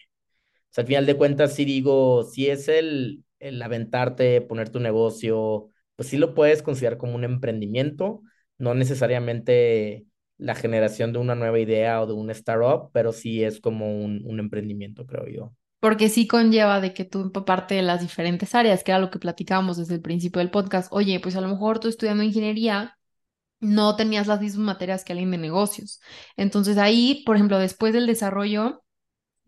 O 0.71 0.73
sea, 0.75 0.82
al 0.84 0.88
final 0.88 1.06
de 1.06 1.15
cuentas 1.17 1.54
sí 1.56 1.65
digo, 1.65 2.23
si 2.23 2.49
es 2.49 2.67
el, 2.67 3.23
el 3.39 3.62
aventarte, 3.62 4.41
poner 4.41 4.69
tu 4.69 4.80
negocio, 4.80 5.69
pues 5.95 6.10
sí 6.10 6.17
lo 6.17 6.34
puedes 6.34 6.62
considerar 6.62 6.97
como 6.97 7.15
un 7.15 7.23
emprendimiento, 7.23 8.21
no 8.58 8.73
necesariamente 8.75 10.06
la 10.38 10.56
generación 10.56 11.13
de 11.13 11.19
una 11.19 11.36
nueva 11.36 11.60
idea 11.60 12.02
o 12.02 12.08
de 12.08 12.13
un 12.13 12.30
startup, 12.32 12.89
pero 12.93 13.13
sí 13.13 13.43
es 13.43 13.60
como 13.60 14.04
un, 14.04 14.21
un 14.26 14.39
emprendimiento, 14.39 15.06
creo 15.06 15.28
yo. 15.28 15.54
Porque 15.80 16.10
sí 16.10 16.28
conlleva 16.28 16.82
de 16.82 16.93
que 16.93 17.06
tú 17.06 17.21
empaparte 17.21 17.76
de 17.76 17.84
las 17.84 18.02
diferentes 18.02 18.56
áreas, 18.56 18.84
que 18.84 18.91
era 18.91 19.00
lo 19.00 19.12
que 19.12 19.19
platicábamos 19.19 19.78
desde 19.78 19.95
el 19.95 20.02
principio 20.02 20.39
del 20.39 20.50
podcast. 20.52 20.88
Oye, 20.91 21.19
pues 21.19 21.36
a 21.36 21.41
lo 21.41 21.48
mejor 21.48 21.80
tú 21.80 21.88
estudiando 21.88 22.24
ingeniería 22.24 22.98
no 23.60 23.95
tenías 23.95 24.28
las 24.28 24.41
mismas 24.41 24.65
materias 24.65 25.04
que 25.04 25.13
alguien 25.13 25.32
de 25.32 25.38
negocios. 25.38 26.00
Entonces 26.38 26.78
ahí, 26.78 27.24
por 27.26 27.36
ejemplo, 27.36 27.60
después 27.60 27.93
del 27.93 28.08
desarrollo, 28.08 28.84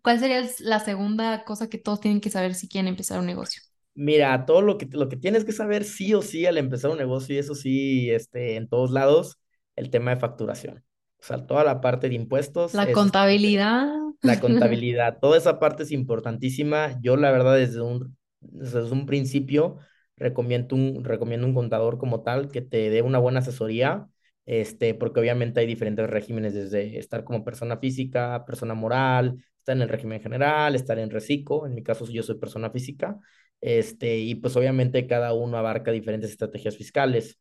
¿cuál 0.04 0.19
sería 0.19 0.43
la 0.60 0.80
segunda 0.80 1.43
cosa 1.45 1.69
que 1.69 1.78
todos 1.78 2.02
tienen 2.02 2.21
que 2.21 2.30
saber 2.30 2.56
si 2.56 2.67
quieren 2.69 2.88
empezar 2.88 3.19
un 3.19 3.28
negocio? 3.28 3.62
Mira, 3.95 4.45
todo 4.45 4.62
lo 4.62 4.78
que, 4.78 4.88
lo 4.91 5.10
que 5.10 5.17
tienes 5.17 5.43
que 5.43 5.52
saber 5.52 5.84
sí 5.84 6.13
o 6.13 6.21
sí 6.21 6.45
al 6.45 6.58
empezar 6.58 6.91
un 6.91 7.00
negocio, 7.00 7.36
y 7.36 7.39
eso 7.39 7.56
sí, 7.56 8.12
este, 8.12 8.56
en 8.56 8.67
todos 8.69 8.91
lados, 8.91 9.39
el 9.78 9.90
tema 9.90 10.12
de 10.12 10.20
facturación. 10.20 10.84
O 11.20 11.24
sea, 11.24 11.46
toda 11.46 11.63
la 11.63 11.80
parte 11.80 12.10
de 12.10 12.16
impuestos 12.16 12.74
La 12.74 12.84
es 12.84 12.94
contabilidad. 12.94 13.88
la 14.22 14.40
contabilidad, 14.40 15.20
toda 15.20 15.38
esa 15.38 15.60
parte 15.60 15.84
es 15.84 15.92
importantísima. 15.92 17.00
Yo, 17.02 17.16
la 17.16 17.32
verdad, 17.32 17.56
desde 17.56 17.82
un, 17.82 18.18
desde 18.42 18.84
un 18.92 19.06
principio 19.06 19.78
recomiendo 20.16 20.76
un, 20.76 21.04
recomiendo 21.04 21.48
un 21.48 21.54
contador 21.54 21.98
como 21.98 22.24
tal 22.24 22.50
que 22.50 22.62
te 22.62 22.90
dé 22.90 23.02
una 23.02 23.20
buena 23.20 23.40
asesoría, 23.40 24.08
este, 24.46 24.94
porque 24.94 25.20
obviamente 25.20 25.60
hay 25.60 25.68
diferentes 25.68 26.10
regímenes, 26.10 26.54
desde 26.54 26.98
estar 26.98 27.24
como 27.24 27.44
persona 27.44 27.78
física, 27.78 28.44
persona 28.46 28.74
moral, 28.74 29.44
estar 29.58 29.76
en 29.76 29.84
el 29.84 29.90
régimen 29.90 30.22
general, 30.22 30.76
estar 30.76 30.98
en 31.00 31.10
reciclo. 31.10 31.66
En 31.68 31.76
mi 31.76 31.84
caso, 31.84 32.06
yo 32.08 32.24
soy 32.24 32.38
persona 32.38 32.72
física, 32.72 33.18
este, 33.62 34.18
y 34.18 34.36
pues 34.36 34.56
obviamente 34.56 35.08
cada 35.08 35.34
uno 35.34 35.58
abarca 35.58 35.92
diferentes 35.92 36.32
estrategias 36.32 36.78
fiscales 36.78 37.40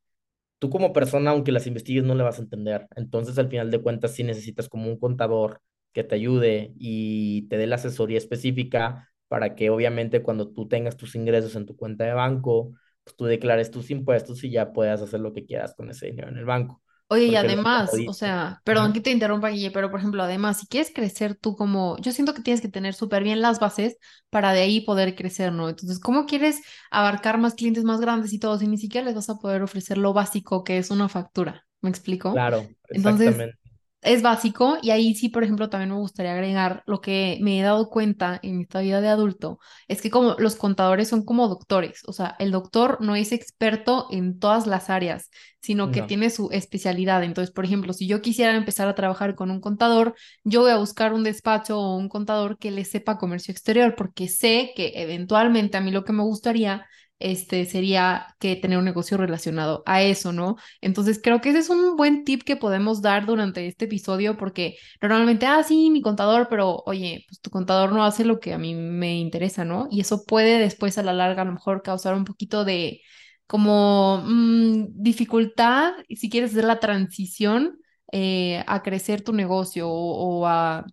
tú 0.59 0.71
como 0.71 0.92
persona, 0.92 1.31
aunque 1.31 1.53
las 1.53 1.66
investigues, 1.66 2.05
no 2.05 2.14
le 2.14 2.23
vas 2.25 2.38
a 2.38 2.42
entender. 2.42 2.87
Entonces, 2.97 3.38
al 3.38 3.49
final 3.49 3.71
de 3.71 3.81
cuentas, 3.83 4.14
sí 4.14 4.25
necesitas 4.25 4.69
como 4.69 4.88
un 4.88 4.99
contador 4.99 5.61
que 5.92 6.05
te 6.05 6.14
ayude 6.14 6.73
y 6.79 7.42
te 7.49 7.57
dé 7.59 7.66
la 7.66 7.77
asesoría 7.77 8.19
específica 8.19 9.11
para 9.29 9.55
que 9.55 9.71
obviamente 9.71 10.23
cuando 10.23 10.49
tú 10.53 10.69
tengas 10.69 10.97
tus 10.97 11.14
ingresos 11.14 11.57
en 11.57 11.66
tu 11.66 11.77
cuenta 11.77 12.05
de 12.05 12.12
banco, 12.12 12.73
pues 13.05 13.16
tú 13.16 13.25
declares 13.27 13.71
tus 13.71 13.90
impuestos 13.90 14.45
y 14.45 14.51
ya 14.51 14.73
puedas 14.73 15.01
hacer 15.03 15.21
lo 15.21 15.33
que 15.33 15.47
quieras 15.47 15.75
con 15.75 15.90
ese 15.90 16.07
dinero 16.07 16.29
en 16.29 16.37
el 16.38 16.45
banco. 16.45 16.83
Oye, 17.09 17.27
y 17.27 17.37
Porque 17.37 17.37
además, 17.37 18.03
o 18.05 18.12
sea, 18.12 18.61
perdón 18.64 18.92
ajá, 18.92 18.95
que 18.95 19.01
te 19.01 19.12
interrumpa, 19.12 19.49
Guille, 19.51 19.71
pero 19.71 19.90
por 19.92 20.01
ejemplo, 20.01 20.25
además, 20.25 20.59
si 20.59 20.66
quieres 20.66 20.90
crecer 20.92 21.37
tú 21.37 21.55
como, 21.55 21.97
yo 21.99 22.11
siento 22.11 22.35
que 22.35 22.42
tienes 22.42 22.61
que 22.61 22.69
tener 22.69 22.95
súper 22.95 23.23
bien 23.23 23.40
las 23.40 23.61
bases 23.61 23.97
para 24.29 24.53
de 24.53 24.61
ahí 24.62 24.81
poder 24.81 25.14
crecer, 25.14 25.53
¿no? 25.53 25.69
Entonces, 25.69 26.01
¿cómo 26.01 26.27
quieres 26.27 26.61
abarcar 26.90 27.38
más 27.38 27.55
clientes 27.55 27.85
más 27.85 28.01
grandes 28.01 28.33
y 28.33 28.40
todo 28.40 28.59
si 28.59 28.66
ni 28.66 28.77
siquiera 28.79 29.05
les 29.05 29.14
vas 29.14 29.31
a 29.31 29.37
poder 29.38 29.62
ofrecer 29.62 29.99
lo 29.99 30.12
básico 30.14 30.64
que 30.64 30.79
es 30.79 30.90
una 30.90 31.09
factura? 31.09 31.64
¿Me 31.81 31.90
explico? 31.90 32.45
claro, 32.45 32.69
Entonces, 32.92 33.45
exactamente. 33.45 33.59
Es 34.07 34.23
básico 34.23 34.79
y 34.83 34.90
ahí 34.90 35.14
sí, 35.14 35.29
por 35.29 35.45
ejemplo, 35.45 35.69
también 35.69 35.90
me 35.90 35.97
gustaría 35.97 36.33
agregar 36.33 36.83
lo 36.87 37.01
que 37.01 37.38
me 37.42 37.61
he 37.61 37.62
dado 37.62 37.90
cuenta 37.90 38.40
en 38.42 38.61
esta 38.62 38.81
vida 38.81 39.01
de 39.01 39.09
adulto, 39.09 39.59
es 39.88 40.01
que 40.03 40.11
como 40.11 40.37
los 40.38 40.57
contadores 40.57 41.09
son 41.09 41.25
como 41.25 41.49
doctores, 41.49 42.01
o 42.07 42.12
sea, 42.12 42.37
el 42.38 42.51
doctor 42.53 42.99
no 43.01 43.16
es 43.16 43.33
experto 43.33 44.07
en 44.11 44.38
todas 44.38 44.66
las 44.66 44.90
áreas, 44.90 45.31
sino 45.61 45.90
que 45.90 46.01
No, 46.01 46.05
tiene 46.05 46.31
su 46.31 46.49
especialidad. 46.53 47.25
Entonces, 47.25 47.53
por 47.53 47.64
ejemplo, 47.64 47.92
si 47.92 48.07
yo 48.07 48.23
quisiera 48.23 48.55
empezar 48.57 48.88
a 48.88 48.95
trabajar 48.95 49.35
con 49.35 49.51
un 49.51 49.61
contador, 49.61 50.14
yo 50.45 50.61
voy 50.62 50.71
a 50.71 50.79
buscar 50.79 51.12
un 51.12 51.25
despacho 51.25 51.79
o 51.81 51.97
un 51.97 52.09
contador 52.09 52.59
que 52.59 52.71
le 52.71 52.85
sepa 52.85 53.19
comercio 53.19 53.53
exterior, 53.53 53.95
porque 53.97 54.29
sé 54.29 54.73
que 54.77 54.92
eventualmente 54.97 55.77
a 55.77 55.81
mí 55.81 55.90
lo 55.90 56.05
que 56.05 56.12
me 56.12 56.23
gustaría 56.23 56.87
este 57.18 57.64
sería 57.64 58.26
que 58.38 58.57
tener 58.57 58.79
un 58.79 58.85
negocio 58.85 59.16
relacionado 59.16 59.83
a 59.87 60.02
eso, 60.02 60.33
¿no? 60.33 60.57
Entonces 60.81 61.20
creo 61.22 61.40
que 61.40 61.50
ese 61.50 61.61
es 61.61 61.70
un 61.70 61.96
buen 61.96 62.24
tip 62.24 62.42
que 62.42 62.57
podemos 62.57 63.02
dar 63.02 63.26
durante 63.26 63.66
este 63.66 63.87
episodio 63.87 64.37
porque 64.37 64.76
normalmente, 65.00 65.46
ah, 65.46 65.62
sí, 65.62 65.90
mi 65.90 66.02
contador, 66.02 66.48
pero 66.50 66.83
oye, 66.87 67.24
pues 67.29 67.40
tu 67.40 67.50
contador 67.50 67.92
no 67.92 68.05
hace 68.05 68.24
lo 68.24 68.38
que 68.40 68.52
a 68.52 68.59
mí 68.59 68.74
me 68.74 69.16
interesa, 69.18 69.64
¿no? 69.64 69.88
Y 69.90 70.00
eso 70.00 70.24
puede 70.26 70.59
después 70.59 70.98
a 70.98 71.02
la 71.02 71.12
larga 71.12 71.42
a 71.42 71.44
lo 71.46 71.52
mejor 71.52 71.83
causar 71.83 72.14
un 72.14 72.24
poquito 72.24 72.64
de 72.64 73.00
como 73.46 74.22
mm, 74.24 74.87
dificultad 75.02 75.94
si 76.11 76.29
quieres 76.31 76.50
hacer 76.50 76.64
la 76.64 76.81
transición 76.81 77.79
eh, 78.12 78.62
a 78.66 78.83
crecer 78.83 79.22
tu 79.22 79.33
negocio 79.33 79.88
o, 79.88 80.46
a 80.46 80.85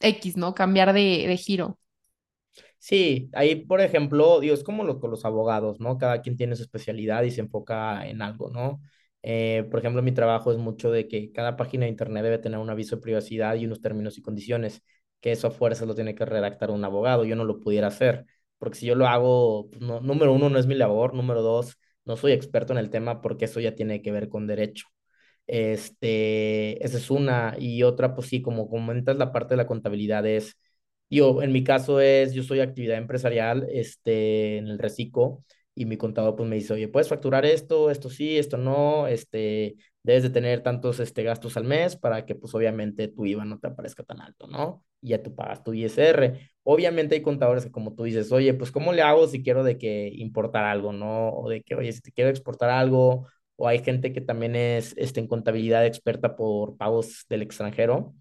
X, 0.00 0.36
¿no? 0.36 0.54
Cambiar 0.54 0.92
de 0.92 1.36
giro. 1.38 1.78
Sí, 2.86 3.30
ahí, 3.32 3.64
por 3.64 3.80
ejemplo, 3.80 4.40
digo, 4.40 4.52
es 4.54 4.62
como 4.62 4.84
lo 4.84 5.00
con 5.00 5.10
los 5.10 5.24
abogados, 5.24 5.80
¿no? 5.80 5.96
Cada 5.96 6.20
quien 6.20 6.36
tiene 6.36 6.54
su 6.54 6.62
especialidad 6.62 7.22
y 7.22 7.30
se 7.30 7.40
enfoca 7.40 8.06
en 8.06 8.20
algo, 8.20 8.50
¿no? 8.50 8.82
Eh, 9.22 9.66
por 9.70 9.80
ejemplo, 9.80 10.02
mi 10.02 10.12
trabajo 10.12 10.52
es 10.52 10.58
mucho 10.58 10.90
de 10.90 11.08
que 11.08 11.32
cada 11.32 11.56
página 11.56 11.84
de 11.86 11.90
internet 11.90 12.22
debe 12.22 12.36
tener 12.38 12.58
un 12.58 12.68
aviso 12.68 12.96
de 12.96 13.02
privacidad 13.02 13.54
y 13.54 13.64
unos 13.64 13.80
términos 13.80 14.18
y 14.18 14.22
condiciones, 14.22 14.82
que 15.22 15.32
eso 15.32 15.46
a 15.46 15.50
fuerza 15.50 15.86
lo 15.86 15.94
tiene 15.94 16.14
que 16.14 16.26
redactar 16.26 16.70
un 16.70 16.84
abogado. 16.84 17.24
Yo 17.24 17.36
no 17.36 17.44
lo 17.46 17.58
pudiera 17.58 17.86
hacer, 17.86 18.26
porque 18.58 18.76
si 18.78 18.84
yo 18.86 18.94
lo 18.96 19.06
hago, 19.08 19.70
pues, 19.70 19.80
no, 19.80 20.00
número 20.00 20.34
uno, 20.34 20.50
no 20.50 20.58
es 20.58 20.66
mi 20.66 20.74
labor, 20.74 21.14
número 21.14 21.40
dos, 21.40 21.78
no 22.04 22.18
soy 22.18 22.32
experto 22.32 22.74
en 22.74 22.78
el 22.78 22.90
tema 22.90 23.22
porque 23.22 23.46
eso 23.46 23.60
ya 23.60 23.74
tiene 23.74 24.02
que 24.02 24.12
ver 24.12 24.28
con 24.28 24.46
derecho. 24.46 24.88
Este, 25.46 26.84
esa 26.84 26.96
es 26.98 27.10
una. 27.10 27.54
Y 27.58 27.82
otra, 27.82 28.14
pues 28.14 28.28
sí, 28.28 28.42
como 28.42 28.68
comentas, 28.68 29.16
la 29.16 29.32
parte 29.32 29.50
de 29.54 29.56
la 29.58 29.66
contabilidad 29.66 30.26
es 30.26 30.56
yo, 31.10 31.42
en 31.42 31.52
mi 31.52 31.64
caso 31.64 32.00
es, 32.00 32.32
yo 32.32 32.42
soy 32.42 32.60
actividad 32.60 32.98
empresarial, 32.98 33.66
este, 33.70 34.58
en 34.58 34.68
el 34.68 34.78
reciclo, 34.78 35.42
y 35.74 35.86
mi 35.86 35.96
contador 35.96 36.36
pues 36.36 36.48
me 36.48 36.56
dice, 36.56 36.72
oye, 36.74 36.88
puedes 36.88 37.08
facturar 37.08 37.44
esto, 37.44 37.90
esto 37.90 38.08
sí, 38.08 38.38
esto 38.38 38.56
no, 38.56 39.06
este, 39.08 39.76
debes 40.04 40.22
de 40.22 40.30
tener 40.30 40.62
tantos, 40.62 41.00
este, 41.00 41.22
gastos 41.24 41.56
al 41.56 41.64
mes 41.64 41.96
para 41.96 42.24
que 42.26 42.34
pues 42.34 42.54
obviamente 42.54 43.08
tu 43.08 43.26
IVA 43.26 43.44
no 43.44 43.58
te 43.58 43.66
aparezca 43.68 44.04
tan 44.04 44.20
alto, 44.20 44.46
¿no? 44.46 44.84
Y 45.00 45.08
ya 45.08 45.22
tú 45.22 45.34
pagas 45.34 45.64
tu 45.64 45.74
ISR. 45.74 46.38
Obviamente 46.62 47.16
hay 47.16 47.22
contadores 47.22 47.64
que 47.64 47.72
como 47.72 47.94
tú 47.94 48.04
dices, 48.04 48.30
oye, 48.30 48.54
pues 48.54 48.70
¿cómo 48.70 48.92
le 48.92 49.02
hago 49.02 49.26
si 49.26 49.42
quiero 49.42 49.64
de 49.64 49.76
que 49.78 50.10
importar 50.14 50.64
algo, 50.64 50.92
¿no? 50.92 51.30
O 51.30 51.48
de 51.48 51.62
que, 51.62 51.74
oye, 51.74 51.92
si 51.92 52.00
te 52.00 52.12
quiero 52.12 52.30
exportar 52.30 52.70
algo, 52.70 53.26
o 53.56 53.66
hay 53.68 53.80
gente 53.80 54.12
que 54.12 54.20
también 54.20 54.56
es, 54.56 54.94
este, 54.96 55.20
en 55.20 55.26
contabilidad 55.26 55.86
experta 55.86 56.36
por 56.36 56.76
pagos 56.76 57.24
del 57.28 57.42
extranjero. 57.42 58.14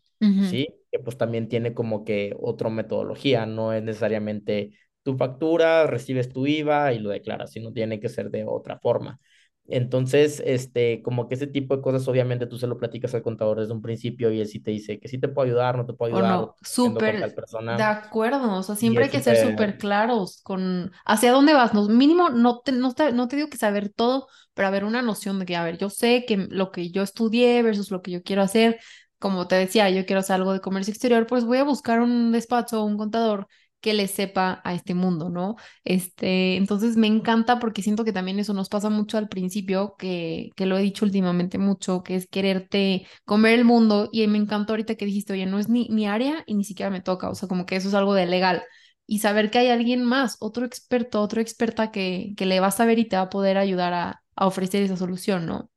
¿sí? 0.50 0.68
Que 0.94 1.00
pues 1.00 1.18
también 1.18 1.50
tiene 1.50 1.74
como 1.74 2.06
que 2.06 2.36
otra 2.40 2.70
metodología, 2.70 3.48
no 3.48 3.74
es 3.74 3.84
necesariamente 3.84 4.78
tu 5.04 5.18
factura, 5.18 5.88
recibes 5.88 6.30
tu 6.30 6.48
IVA 6.48 6.94
y 6.94 7.00
lo 7.00 7.10
declaras, 7.10 7.52
sino 7.52 7.74
tiene 7.74 8.00
que 8.00 8.10
ser 8.10 8.30
de 8.30 8.46
otra 8.46 8.80
forma. 8.80 9.20
Entonces, 9.66 10.42
este, 10.46 11.02
como 11.02 11.28
que 11.28 11.36
ese 11.36 11.48
tipo 11.48 11.76
de 11.76 11.82
cosas, 11.82 12.08
obviamente 12.08 12.48
tú 12.48 12.58
se 12.58 12.68
lo 12.68 12.78
platicas 12.78 13.16
al 13.16 13.24
contador 13.24 13.60
desde 13.62 13.74
un 13.74 13.82
principio 13.82 14.32
y 14.32 14.42
él 14.42 14.48
sí 14.48 14.60
te 14.60 14.72
dice 14.72 15.00
que 15.00 15.08
sí 15.08 15.18
te 15.18 15.30
puedo 15.30 15.48
ayudar, 15.48 15.78
no 15.78 15.86
te 15.86 15.94
puedo 15.94 16.14
ayudar, 16.14 16.36
o 16.36 16.38
no, 16.38 16.56
súper 16.62 17.34
de 17.78 17.84
acuerdo, 17.84 18.58
o 18.58 18.62
sea, 18.64 18.76
siempre 18.76 19.06
hay 19.06 19.10
que 19.10 19.22
ser 19.22 19.38
súper 19.38 19.78
claros 19.78 20.42
con 20.44 20.92
hacia 21.06 21.32
dónde 21.32 21.54
vas, 21.54 21.74
no, 21.74 21.88
mínimo 21.88 22.30
no 22.30 22.60
te, 22.60 22.74
no 22.74 22.94
te, 22.94 23.14
no 23.14 23.28
te 23.28 23.38
digo 23.38 23.50
que 23.50 23.58
saber 23.58 23.90
todo, 23.90 24.28
pero 24.54 24.68
haber 24.68 24.84
una 24.84 25.02
noción 25.02 25.40
de 25.40 25.46
que, 25.46 25.56
a 25.56 25.64
ver, 25.64 25.78
yo 25.78 25.90
sé 25.90 26.26
que 26.28 26.38
lo 26.38 26.72
que 26.72 26.92
yo 26.92 27.02
estudié 27.02 27.64
versus 27.64 27.90
lo 27.90 28.02
que 28.02 28.12
yo 28.12 28.22
quiero 28.22 28.42
hacer, 28.42 28.80
como 29.24 29.48
te 29.48 29.56
decía, 29.56 29.90
yo 29.90 30.06
quiero 30.06 30.20
hacer 30.20 30.36
algo 30.36 30.52
de 30.52 30.60
comercio 30.60 30.92
exterior, 30.92 31.26
pues 31.28 31.46
voy 31.46 31.58
a 31.60 31.64
buscar 31.64 32.02
un 32.02 32.34
despacho 32.34 32.82
o 32.82 32.86
un 32.86 32.98
contador 32.98 33.48
que 33.80 33.94
le 33.94 34.08
sepa 34.10 34.62
a 34.66 34.74
este 34.74 34.94
mundo, 34.94 35.30
¿no? 35.30 35.56
Este, 35.86 36.58
entonces 36.58 36.98
me 36.98 37.08
encanta 37.08 37.58
porque 37.60 37.82
siento 37.82 38.04
que 38.06 38.12
también 38.14 38.38
eso 38.40 38.54
nos 38.54 38.68
pasa 38.70 38.90
mucho 38.90 39.18
al 39.18 39.30
principio, 39.30 39.96
que, 39.98 40.50
que 40.58 40.66
lo 40.66 40.78
he 40.78 40.82
dicho 40.82 41.06
últimamente 41.06 41.58
mucho, 41.58 42.04
que 42.04 42.16
es 42.18 42.28
quererte 42.28 43.08
comer 43.26 43.54
el 43.60 43.66
mundo 43.66 44.10
y 44.12 44.28
me 44.28 44.38
encantó 44.40 44.74
ahorita 44.74 44.96
que 44.96 45.06
dijiste, 45.06 45.34
oye, 45.34 45.46
no 45.46 45.58
es 45.60 45.70
ni 45.70 45.88
mi 45.90 46.06
área 46.08 46.44
y 46.46 46.56
ni 46.56 46.66
siquiera 46.66 46.90
me 46.92 47.02
toca, 47.02 47.30
o 47.30 47.36
sea, 47.36 47.48
como 47.48 47.66
que 47.66 47.78
eso 47.78 47.88
es 47.88 47.94
algo 47.94 48.14
de 48.14 48.26
legal. 48.26 48.64
Y 49.08 49.20
saber 49.20 49.52
que 49.52 49.60
hay 49.60 49.70
alguien 49.70 50.04
más, 50.04 50.36
otro 50.42 50.66
experto, 50.66 51.22
otro 51.22 51.40
experta 51.42 51.92
que, 51.92 52.34
que 52.38 52.46
le 52.46 52.60
va 52.60 52.68
a 52.68 52.72
saber 52.72 53.00
y 53.00 53.06
te 53.08 53.16
va 53.16 53.24
a 53.24 53.30
poder 53.30 53.58
ayudar 53.58 53.94
a 53.94 54.22
ofrecer 54.48 54.84
esa 54.84 54.98
solución, 54.98 55.46
¿no? 55.46 55.70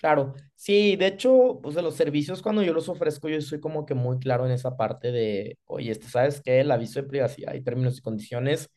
Claro. 0.00 0.34
Sí, 0.56 0.96
de 0.96 1.06
hecho, 1.06 1.60
pues 1.62 1.74
de 1.74 1.82
los 1.82 1.94
servicios, 1.96 2.42
cuando 2.42 2.62
yo 2.62 2.72
los 2.72 2.88
ofrezco, 2.88 3.28
yo 3.28 3.40
soy 3.40 3.60
como 3.60 3.86
que 3.86 3.94
muy 3.94 4.18
claro 4.18 4.46
en 4.46 4.52
esa 4.52 4.76
parte 4.76 5.12
de, 5.12 5.58
oye, 5.66 5.90
este, 5.92 6.08
¿sabes 6.08 6.40
qué? 6.42 6.60
El 6.60 6.70
aviso 6.70 7.00
de 7.00 7.08
privacidad 7.08 7.54
y 7.54 7.62
términos 7.62 7.98
y 7.98 8.02
condiciones 8.02 8.68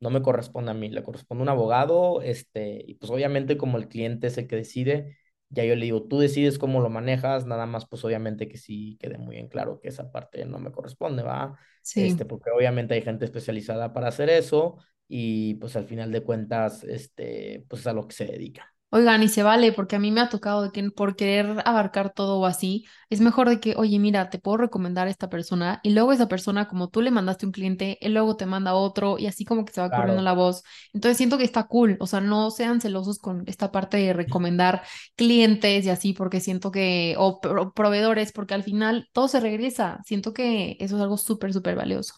no 0.00 0.10
me 0.10 0.22
corresponde 0.22 0.70
a 0.70 0.74
mí, 0.74 0.90
le 0.90 1.02
corresponde 1.02 1.42
a 1.42 1.44
un 1.44 1.48
abogado, 1.48 2.22
este, 2.22 2.84
y 2.86 2.94
pues 2.94 3.10
obviamente 3.10 3.56
como 3.56 3.78
el 3.78 3.88
cliente 3.88 4.28
es 4.28 4.38
el 4.38 4.46
que 4.46 4.56
decide, 4.56 5.18
ya 5.50 5.64
yo 5.64 5.74
le 5.74 5.84
digo, 5.86 6.04
tú 6.04 6.18
decides 6.20 6.58
cómo 6.58 6.80
lo 6.80 6.90
manejas, 6.90 7.46
nada 7.46 7.66
más 7.66 7.86
pues 7.88 8.04
obviamente 8.04 8.48
que 8.48 8.58
sí 8.58 8.96
quede 9.00 9.18
muy 9.18 9.38
en 9.38 9.48
claro 9.48 9.80
que 9.80 9.88
esa 9.88 10.12
parte 10.12 10.44
no 10.44 10.58
me 10.58 10.72
corresponde, 10.72 11.22
¿va? 11.22 11.58
Sí. 11.82 12.02
Este, 12.06 12.24
porque 12.26 12.50
obviamente 12.50 12.94
hay 12.94 13.02
gente 13.02 13.24
especializada 13.24 13.92
para 13.92 14.08
hacer 14.08 14.30
eso 14.30 14.78
y 15.08 15.54
pues 15.54 15.74
al 15.76 15.86
final 15.86 16.12
de 16.12 16.22
cuentas, 16.22 16.84
este, 16.84 17.64
pues 17.68 17.80
es 17.82 17.86
a 17.88 17.92
lo 17.92 18.06
que 18.06 18.14
se 18.14 18.26
dedica. 18.26 18.72
Oigan, 18.90 19.22
y 19.22 19.28
se 19.28 19.42
vale, 19.42 19.72
porque 19.72 19.96
a 19.96 19.98
mí 19.98 20.10
me 20.10 20.22
ha 20.22 20.30
tocado 20.30 20.62
de 20.62 20.70
que 20.72 20.90
por 20.90 21.14
querer 21.14 21.62
abarcar 21.66 22.10
todo 22.14 22.38
o 22.40 22.46
así, 22.46 22.86
es 23.10 23.20
mejor 23.20 23.46
de 23.50 23.60
que, 23.60 23.74
oye, 23.76 23.98
mira, 23.98 24.30
te 24.30 24.38
puedo 24.38 24.56
recomendar 24.56 25.06
a 25.06 25.10
esta 25.10 25.28
persona, 25.28 25.78
y 25.82 25.90
luego 25.90 26.10
esa 26.12 26.26
persona, 26.26 26.68
como 26.68 26.88
tú 26.88 27.02
le 27.02 27.10
mandaste 27.10 27.44
un 27.44 27.52
cliente, 27.52 27.98
él 28.00 28.14
luego 28.14 28.36
te 28.36 28.46
manda 28.46 28.72
otro, 28.74 29.18
y 29.18 29.26
así 29.26 29.44
como 29.44 29.66
que 29.66 29.74
se 29.74 29.82
va 29.82 29.92
corriendo 29.92 30.22
la 30.22 30.32
voz. 30.32 30.62
Entonces 30.94 31.18
siento 31.18 31.36
que 31.36 31.44
está 31.44 31.64
cool, 31.64 31.98
o 32.00 32.06
sea, 32.06 32.22
no 32.22 32.50
sean 32.50 32.80
celosos 32.80 33.18
con 33.18 33.44
esta 33.46 33.70
parte 33.70 33.98
de 33.98 34.14
recomendar 34.14 34.82
clientes 35.16 35.84
y 35.84 35.90
así, 35.90 36.14
porque 36.14 36.40
siento 36.40 36.70
que, 36.70 37.14
o 37.18 37.40
pro- 37.42 37.72
proveedores, 37.74 38.32
porque 38.32 38.54
al 38.54 38.62
final 38.62 39.06
todo 39.12 39.28
se 39.28 39.40
regresa. 39.40 39.98
Siento 40.06 40.32
que 40.32 40.76
eso 40.80 40.96
es 40.96 41.02
algo 41.02 41.18
súper, 41.18 41.52
súper 41.52 41.76
valioso. 41.76 42.14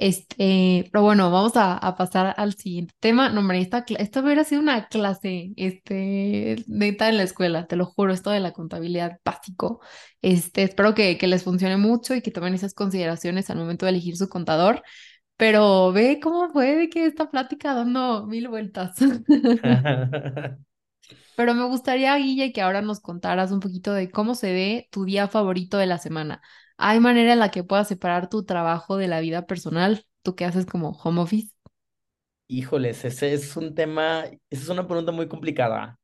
Este, 0.00 0.88
pero 0.92 1.02
bueno, 1.02 1.30
vamos 1.32 1.56
a, 1.56 1.76
a 1.76 1.96
pasar 1.96 2.34
al 2.36 2.54
siguiente 2.54 2.94
tema. 3.00 3.30
No, 3.30 3.40
hombre, 3.40 3.60
esta, 3.60 3.84
esta 3.98 4.20
hubiera 4.22 4.44
sido 4.44 4.60
una 4.62 4.86
clase, 4.88 5.52
este, 5.56 6.64
neta 6.68 7.08
en 7.08 7.16
la 7.16 7.24
escuela, 7.24 7.66
te 7.66 7.74
lo 7.76 7.84
juro, 7.86 8.12
esto 8.12 8.30
de 8.30 8.40
la 8.40 8.52
contabilidad 8.52 9.18
básico. 9.24 9.80
Este, 10.22 10.62
espero 10.62 10.94
que, 10.94 11.18
que 11.18 11.26
les 11.26 11.42
funcione 11.42 11.76
mucho 11.76 12.14
y 12.14 12.22
que 12.22 12.30
tomen 12.30 12.54
esas 12.54 12.74
consideraciones 12.74 13.50
al 13.50 13.58
momento 13.58 13.86
de 13.86 13.90
elegir 13.90 14.16
su 14.16 14.28
contador. 14.28 14.82
Pero 15.36 15.92
ve 15.92 16.20
cómo 16.22 16.50
fue 16.50 16.76
de 16.76 16.88
que 16.90 17.06
esta 17.06 17.30
plática 17.30 17.74
dando 17.74 18.26
mil 18.26 18.48
vueltas. 18.48 18.96
Pero 21.34 21.54
me 21.54 21.64
gustaría, 21.66 22.16
Guille, 22.16 22.52
que 22.52 22.60
ahora 22.62 22.82
nos 22.82 23.00
contaras 23.00 23.52
un 23.52 23.60
poquito 23.60 23.92
de 23.92 24.10
cómo 24.10 24.34
se 24.34 24.52
ve 24.52 24.88
tu 24.90 25.04
día 25.04 25.28
favorito 25.28 25.78
de 25.78 25.86
la 25.86 25.98
semana. 25.98 26.42
¿Hay 26.78 27.00
manera 27.00 27.32
en 27.34 27.38
la 27.40 27.50
que 27.50 27.64
puedas 27.64 27.88
separar 27.88 28.28
tu 28.30 28.44
trabajo 28.44 28.96
de 28.96 29.08
la 29.08 29.20
vida 29.20 29.46
personal? 29.46 30.06
¿Tú 30.22 30.34
qué 30.36 30.44
haces 30.46 30.66
como 30.66 30.90
home 30.92 31.20
office? 31.20 31.52
Híjoles, 32.50 33.04
ese 33.04 33.34
es 33.34 33.56
un 33.58 33.74
tema, 33.74 34.24
esa 34.50 34.62
es 34.62 34.68
una 34.70 34.86
pregunta 34.86 35.12
muy 35.12 35.28
complicada. 35.28 35.98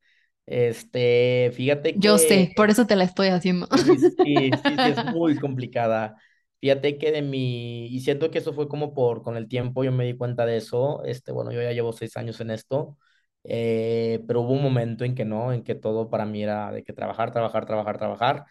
Este, 0.47 1.51
fíjate 1.55 1.99
Yo 1.99 2.19
que 2.19 2.19
sé, 2.19 2.53
por 2.57 2.71
eso 2.71 2.87
te 2.87 2.97
la 2.97 3.05
estoy 3.05 3.29
haciendo. 3.29 3.69
Sí, 3.75 3.99
sí, 3.99 4.57
sí, 4.57 4.57
sí, 4.79 4.89
es 4.89 5.03
muy 5.03 5.39
complicada. 5.39 6.17
Fíjate 6.61 6.97
que 6.99 7.11
de 7.13 7.23
mi, 7.23 7.87
y 7.87 8.01
siento 8.01 8.31
que 8.31 8.39
eso 8.39 8.53
fue 8.55 8.69
como 8.69 8.95
por, 8.95 9.23
con 9.23 9.37
el 9.37 9.49
tiempo 9.49 9.85
yo 9.85 9.93
me 9.93 10.05
di 10.05 10.17
cuenta 10.17 10.47
de 10.47 10.57
eso, 10.57 11.03
este, 11.05 11.33
bueno, 11.33 11.53
yo 11.53 11.61
ya 11.61 11.73
llevo 11.73 11.93
seis 11.93 12.17
años 12.17 12.41
en 12.41 12.51
esto, 12.51 12.97
eh, 13.45 14.23
pero 14.27 14.41
hubo 14.43 14.53
un 14.53 14.63
momento 14.63 15.05
en 15.05 15.15
que 15.15 15.25
no, 15.25 15.53
en 15.53 15.63
que 15.65 15.75
todo 15.75 16.09
para 16.09 16.25
mí 16.25 16.43
era 16.43 16.71
de 16.73 16.85
que 16.85 16.93
trabajar, 16.95 17.33
trabajar, 17.33 17.67
trabajar, 17.67 17.99
trabajar, 17.99 18.45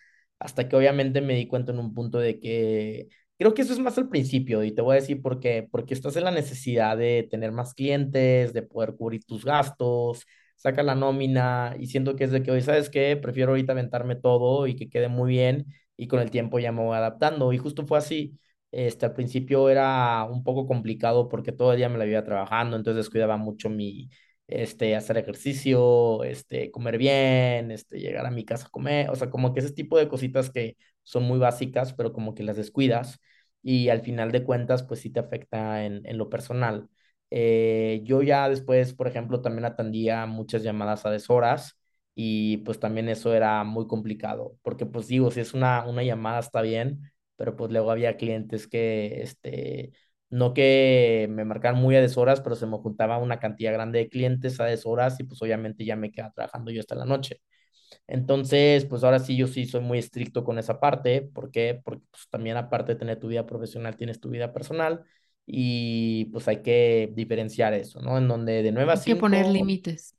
hasta 0.43 0.67
que 0.67 0.75
obviamente 0.75 1.21
me 1.21 1.35
di 1.35 1.47
cuenta 1.47 1.71
en 1.71 1.79
un 1.79 1.93
punto 1.93 2.19
de 2.19 2.39
que, 2.39 3.07
creo 3.37 3.53
que 3.53 3.61
eso 3.63 3.73
es 3.73 3.79
más 3.79 3.97
al 3.97 4.09
principio, 4.09 4.63
y 4.63 4.71
te 4.73 4.81
voy 4.81 4.93
a 4.97 4.99
decir 5.01 5.21
por 5.21 5.39
qué, 5.39 5.67
porque 5.71 5.93
estás 5.93 6.15
en 6.15 6.25
la 6.25 6.31
necesidad 6.31 6.97
de 6.97 7.27
tener 7.29 7.51
más 7.51 7.73
clientes, 7.73 8.53
de 8.53 8.61
poder 8.63 8.95
cubrir 8.95 9.23
tus 9.25 9.45
gastos, 9.45 10.25
saca 10.55 10.83
la 10.83 10.95
nómina 10.95 11.75
y 11.79 11.87
siento 11.87 12.15
que 12.15 12.23
es 12.25 12.31
de 12.31 12.41
que 12.43 12.51
hoy, 12.51 12.61
¿sabes 12.61 12.89
qué? 12.89 13.17
Prefiero 13.17 13.51
ahorita 13.51 13.73
aventarme 13.73 14.15
todo 14.15 14.67
y 14.67 14.75
que 14.75 14.89
quede 14.89 15.09
muy 15.09 15.29
bien 15.31 15.65
y 15.97 16.07
con 16.07 16.19
el 16.19 16.31
tiempo 16.31 16.59
ya 16.59 16.71
me 16.71 16.81
voy 16.81 16.95
adaptando. 16.97 17.51
Y 17.53 17.57
justo 17.57 17.85
fue 17.85 17.97
así. 17.97 18.39
Este, 18.71 19.05
al 19.05 19.13
principio 19.13 19.69
era 19.69 20.23
un 20.23 20.43
poco 20.43 20.65
complicado 20.65 21.29
porque 21.29 21.51
todo 21.51 21.71
el 21.73 21.77
día 21.77 21.89
me 21.89 21.97
la 21.99 22.07
iba 22.07 22.23
trabajando, 22.23 22.75
entonces 22.75 23.05
descuidaba 23.05 23.37
mucho 23.37 23.69
mi, 23.69 24.09
este, 24.47 24.95
hacer 24.95 25.17
ejercicio, 25.17 26.23
este, 26.23 26.71
comer 26.71 26.97
bien, 26.97 27.71
este, 27.71 27.99
llegar 27.99 28.25
a 28.25 28.31
mi 28.31 28.45
casa 28.45 28.67
a 28.67 28.69
comer, 28.69 29.09
o 29.09 29.15
sea, 29.15 29.29
como 29.29 29.53
que 29.53 29.59
ese 29.61 29.71
tipo 29.73 29.97
de 29.97 30.07
cositas 30.09 30.49
que 30.51 30.77
son 31.03 31.23
muy 31.23 31.39
básicas, 31.39 31.93
pero 31.93 32.13
como 32.13 32.35
que 32.35 32.43
las 32.43 32.57
descuidas 32.57 33.19
y 33.61 33.89
al 33.89 34.01
final 34.01 34.31
de 34.31 34.43
cuentas, 34.43 34.83
pues 34.83 34.99
sí 35.01 35.09
te 35.09 35.19
afecta 35.19 35.85
en, 35.85 36.01
en 36.05 36.17
lo 36.17 36.29
personal. 36.29 36.89
Eh, 37.29 38.01
yo 38.03 38.21
ya 38.21 38.47
después, 38.49 38.93
por 38.93 39.07
ejemplo, 39.07 39.41
también 39.41 39.65
atendía 39.65 40.25
muchas 40.25 40.63
llamadas 40.63 41.05
a 41.05 41.09
deshoras 41.11 41.79
y 42.15 42.57
pues 42.57 42.79
también 42.79 43.09
eso 43.09 43.33
era 43.33 43.63
muy 43.63 43.87
complicado, 43.87 44.55
porque 44.61 44.85
pues 44.85 45.07
digo, 45.07 45.31
si 45.31 45.39
es 45.39 45.53
una, 45.55 45.85
una 45.87 46.03
llamada 46.03 46.39
está 46.39 46.61
bien, 46.61 47.11
pero 47.35 47.55
pues 47.55 47.71
luego 47.71 47.89
había 47.91 48.17
clientes 48.17 48.67
que, 48.67 49.21
este, 49.23 49.93
no 50.33 50.55
que 50.55 51.27
me 51.29 51.45
marcaran 51.45 51.79
muy 51.79 51.95
a 51.95 52.01
deshoras, 52.01 52.41
pero 52.41 52.55
se 52.55 52.65
me 52.65 52.77
juntaba 52.77 53.19
una 53.19 53.39
cantidad 53.39 53.71
grande 53.71 53.99
de 53.99 54.09
clientes 54.09 54.59
a 54.59 54.65
deshoras 54.65 55.19
y 55.19 55.25
pues 55.25 55.39
obviamente 55.43 55.85
ya 55.85 55.95
me 55.95 56.11
quedaba 56.11 56.33
trabajando 56.33 56.71
yo 56.71 56.79
hasta 56.79 56.95
la 56.95 57.05
noche. 57.05 57.41
Entonces, 58.07 58.85
pues 58.85 59.03
ahora 59.03 59.19
sí, 59.19 59.37
yo 59.37 59.45
sí 59.45 59.67
soy 59.67 59.81
muy 59.81 59.99
estricto 59.99 60.43
con 60.43 60.57
esa 60.57 60.79
parte. 60.79 61.21
¿Por 61.21 61.51
qué? 61.51 61.79
Porque 61.83 62.01
pues, 62.11 62.27
también 62.31 62.57
aparte 62.57 62.93
de 62.93 62.99
tener 62.99 63.19
tu 63.19 63.27
vida 63.27 63.45
profesional, 63.45 63.95
tienes 63.95 64.19
tu 64.19 64.29
vida 64.29 64.51
personal 64.53 65.03
y 65.45 66.25
pues 66.25 66.47
hay 66.47 66.63
que 66.63 67.11
diferenciar 67.13 67.75
eso, 67.75 68.01
¿no? 68.01 68.17
En 68.17 68.27
donde 68.27 68.63
de 68.63 68.71
9 68.71 68.91
a 68.91 68.95
Hay 68.95 69.03
que 69.03 69.15
poner 69.15 69.45
5 69.45 69.53
límites. 69.53 70.17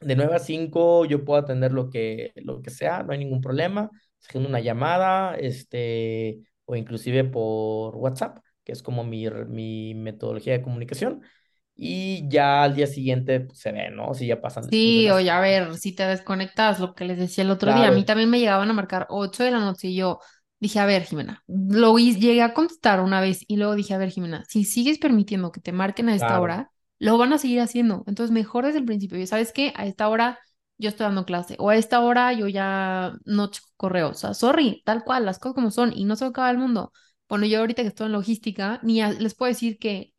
de 0.00 0.14
9 0.14 0.36
a 0.36 0.38
5 0.38 1.06
yo 1.06 1.24
puedo 1.24 1.40
atender 1.40 1.72
lo 1.72 1.90
que, 1.90 2.30
lo 2.36 2.62
que 2.62 2.70
sea, 2.70 3.02
no 3.02 3.12
hay 3.12 3.18
ningún 3.18 3.40
problema, 3.40 3.90
haciendo 4.22 4.48
una 4.48 4.60
llamada, 4.60 5.34
este, 5.34 6.38
o 6.66 6.76
inclusive 6.76 7.24
por 7.24 7.96
WhatsApp, 7.96 8.38
que 8.70 8.74
es 8.74 8.82
como 8.82 9.04
mi, 9.04 9.28
mi 9.48 9.94
metodología 9.94 10.52
de 10.54 10.62
comunicación. 10.62 11.22
Y 11.74 12.28
ya 12.28 12.62
al 12.62 12.74
día 12.76 12.86
siguiente 12.86 13.40
pues, 13.40 13.58
se 13.60 13.72
ve, 13.72 13.90
¿no? 13.90 14.14
Si 14.14 14.26
ya 14.26 14.40
pasan 14.40 14.70
Sí, 14.70 15.10
las... 15.10 15.10
oye, 15.10 15.30
a 15.30 15.40
ver, 15.40 15.76
si 15.78 15.92
te 15.94 16.04
desconectas, 16.04 16.78
lo 16.78 16.94
que 16.94 17.04
les 17.04 17.18
decía 17.18 17.42
el 17.42 17.50
otro 17.50 17.72
día, 17.72 17.88
a 17.88 17.90
mí 17.90 18.04
también 18.04 18.30
me 18.30 18.38
llegaban 18.38 18.70
a 18.70 18.72
marcar 18.72 19.06
8 19.08 19.42
de 19.42 19.50
la 19.50 19.58
noche 19.58 19.88
y 19.88 19.96
yo 19.96 20.20
dije, 20.60 20.78
a 20.78 20.86
ver, 20.86 21.02
Jimena, 21.04 21.42
lo 21.48 21.98
llegué 21.98 22.40
a 22.42 22.54
contestar 22.54 23.00
una 23.00 23.20
vez 23.20 23.44
y 23.48 23.56
luego 23.56 23.74
dije, 23.74 23.94
a 23.94 23.98
ver, 23.98 24.10
Jimena, 24.10 24.44
si 24.48 24.64
sigues 24.64 24.98
permitiendo 24.98 25.50
que 25.50 25.60
te 25.60 25.72
marquen 25.72 26.08
a 26.08 26.14
esta 26.14 26.26
claro, 26.26 26.40
hora, 26.40 26.70
lo 27.00 27.18
van 27.18 27.32
a 27.32 27.38
seguir 27.38 27.60
haciendo. 27.60 28.04
Entonces, 28.06 28.30
mejor 28.32 28.64
desde 28.66 28.78
el 28.78 28.84
principio, 28.84 29.18
y 29.18 29.26
sabes 29.26 29.52
qué, 29.52 29.72
a 29.76 29.86
esta 29.86 30.08
hora 30.08 30.38
yo 30.78 30.88
estoy 30.88 31.04
dando 31.04 31.26
clase 31.26 31.56
o 31.58 31.70
a 31.70 31.76
esta 31.76 32.00
hora 32.00 32.32
yo 32.32 32.46
ya 32.48 33.12
no 33.24 33.50
checo 33.50 33.68
correo, 33.76 34.10
o 34.10 34.14
sea, 34.14 34.34
sorry, 34.34 34.82
tal 34.84 35.02
cual, 35.02 35.24
las 35.26 35.38
cosas 35.40 35.54
como 35.56 35.70
son 35.72 35.92
y 35.96 36.04
no 36.04 36.14
se 36.16 36.26
acaba 36.26 36.50
el 36.50 36.58
mundo. 36.58 36.92
Bueno, 37.30 37.46
yo 37.46 37.60
ahorita 37.60 37.82
que 37.82 37.88
estoy 37.88 38.06
en 38.08 38.12
logística, 38.12 38.80
ni 38.82 39.02
les 39.02 39.34
puedo 39.36 39.50
decir 39.50 39.78
que 39.78 40.14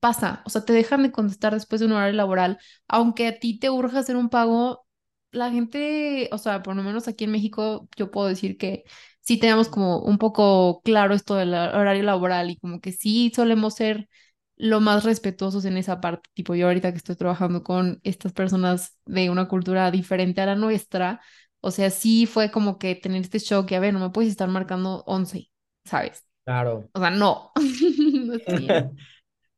pasa, 0.00 0.42
o 0.46 0.50
sea, 0.50 0.64
te 0.64 0.72
dejan 0.74 1.02
de 1.02 1.10
contestar 1.12 1.54
después 1.54 1.80
de 1.80 1.86
un 1.86 1.92
horario 1.92 2.14
laboral 2.16 2.58
aunque 2.88 3.28
a 3.28 3.38
ti 3.38 3.58
te 3.58 3.70
urja 3.70 4.00
hacer 4.00 4.16
un 4.16 4.28
pago, 4.30 4.86
la 5.32 5.50
gente, 5.50 6.28
o 6.32 6.38
sea, 6.38 6.62
por 6.62 6.76
lo 6.76 6.82
menos 6.82 7.08
aquí 7.08 7.24
en 7.24 7.30
México, 7.32 7.88
yo 7.96 8.10
puedo 8.10 8.26
decir 8.28 8.58
que 8.58 8.84
sí 9.22 9.38
tenemos 9.38 9.68
como 9.70 10.00
un 10.00 10.18
poco 10.18 10.82
claro 10.82 11.14
esto 11.14 11.34
del 11.36 11.54
horario 11.54 12.02
laboral 12.02 12.50
y 12.50 12.58
como 12.58 12.80
que 12.80 12.92
sí 12.92 13.32
solemos 13.34 13.74
ser 13.74 14.08
lo 14.56 14.80
más 14.80 15.04
respetuosos 15.04 15.64
en 15.64 15.76
esa 15.78 16.00
parte. 16.00 16.28
Tipo, 16.34 16.54
yo 16.54 16.66
ahorita 16.66 16.90
que 16.92 16.98
estoy 16.98 17.16
trabajando 17.16 17.62
con 17.64 18.00
estas 18.04 18.32
personas 18.32 18.98
de 19.06 19.30
una 19.30 19.48
cultura 19.48 19.90
diferente 19.90 20.40
a 20.42 20.46
la 20.46 20.56
nuestra, 20.56 21.20
o 21.60 21.70
sea, 21.70 21.88
sí 21.90 22.26
fue 22.26 22.50
como 22.50 22.78
que 22.78 22.94
tener 22.96 23.22
este 23.22 23.38
shock 23.38 23.70
y 23.70 23.74
a 23.76 23.80
ver, 23.80 23.94
no 23.94 24.00
me 24.00 24.10
puedes 24.10 24.30
estar 24.30 24.48
marcando 24.48 25.02
11, 25.06 25.50
¿sabes? 25.84 26.24
Claro. 26.44 26.88
O 26.92 27.00
sea, 27.00 27.10
no, 27.10 27.52
no 28.26 28.34
está 28.34 28.56
bien. 28.56 28.96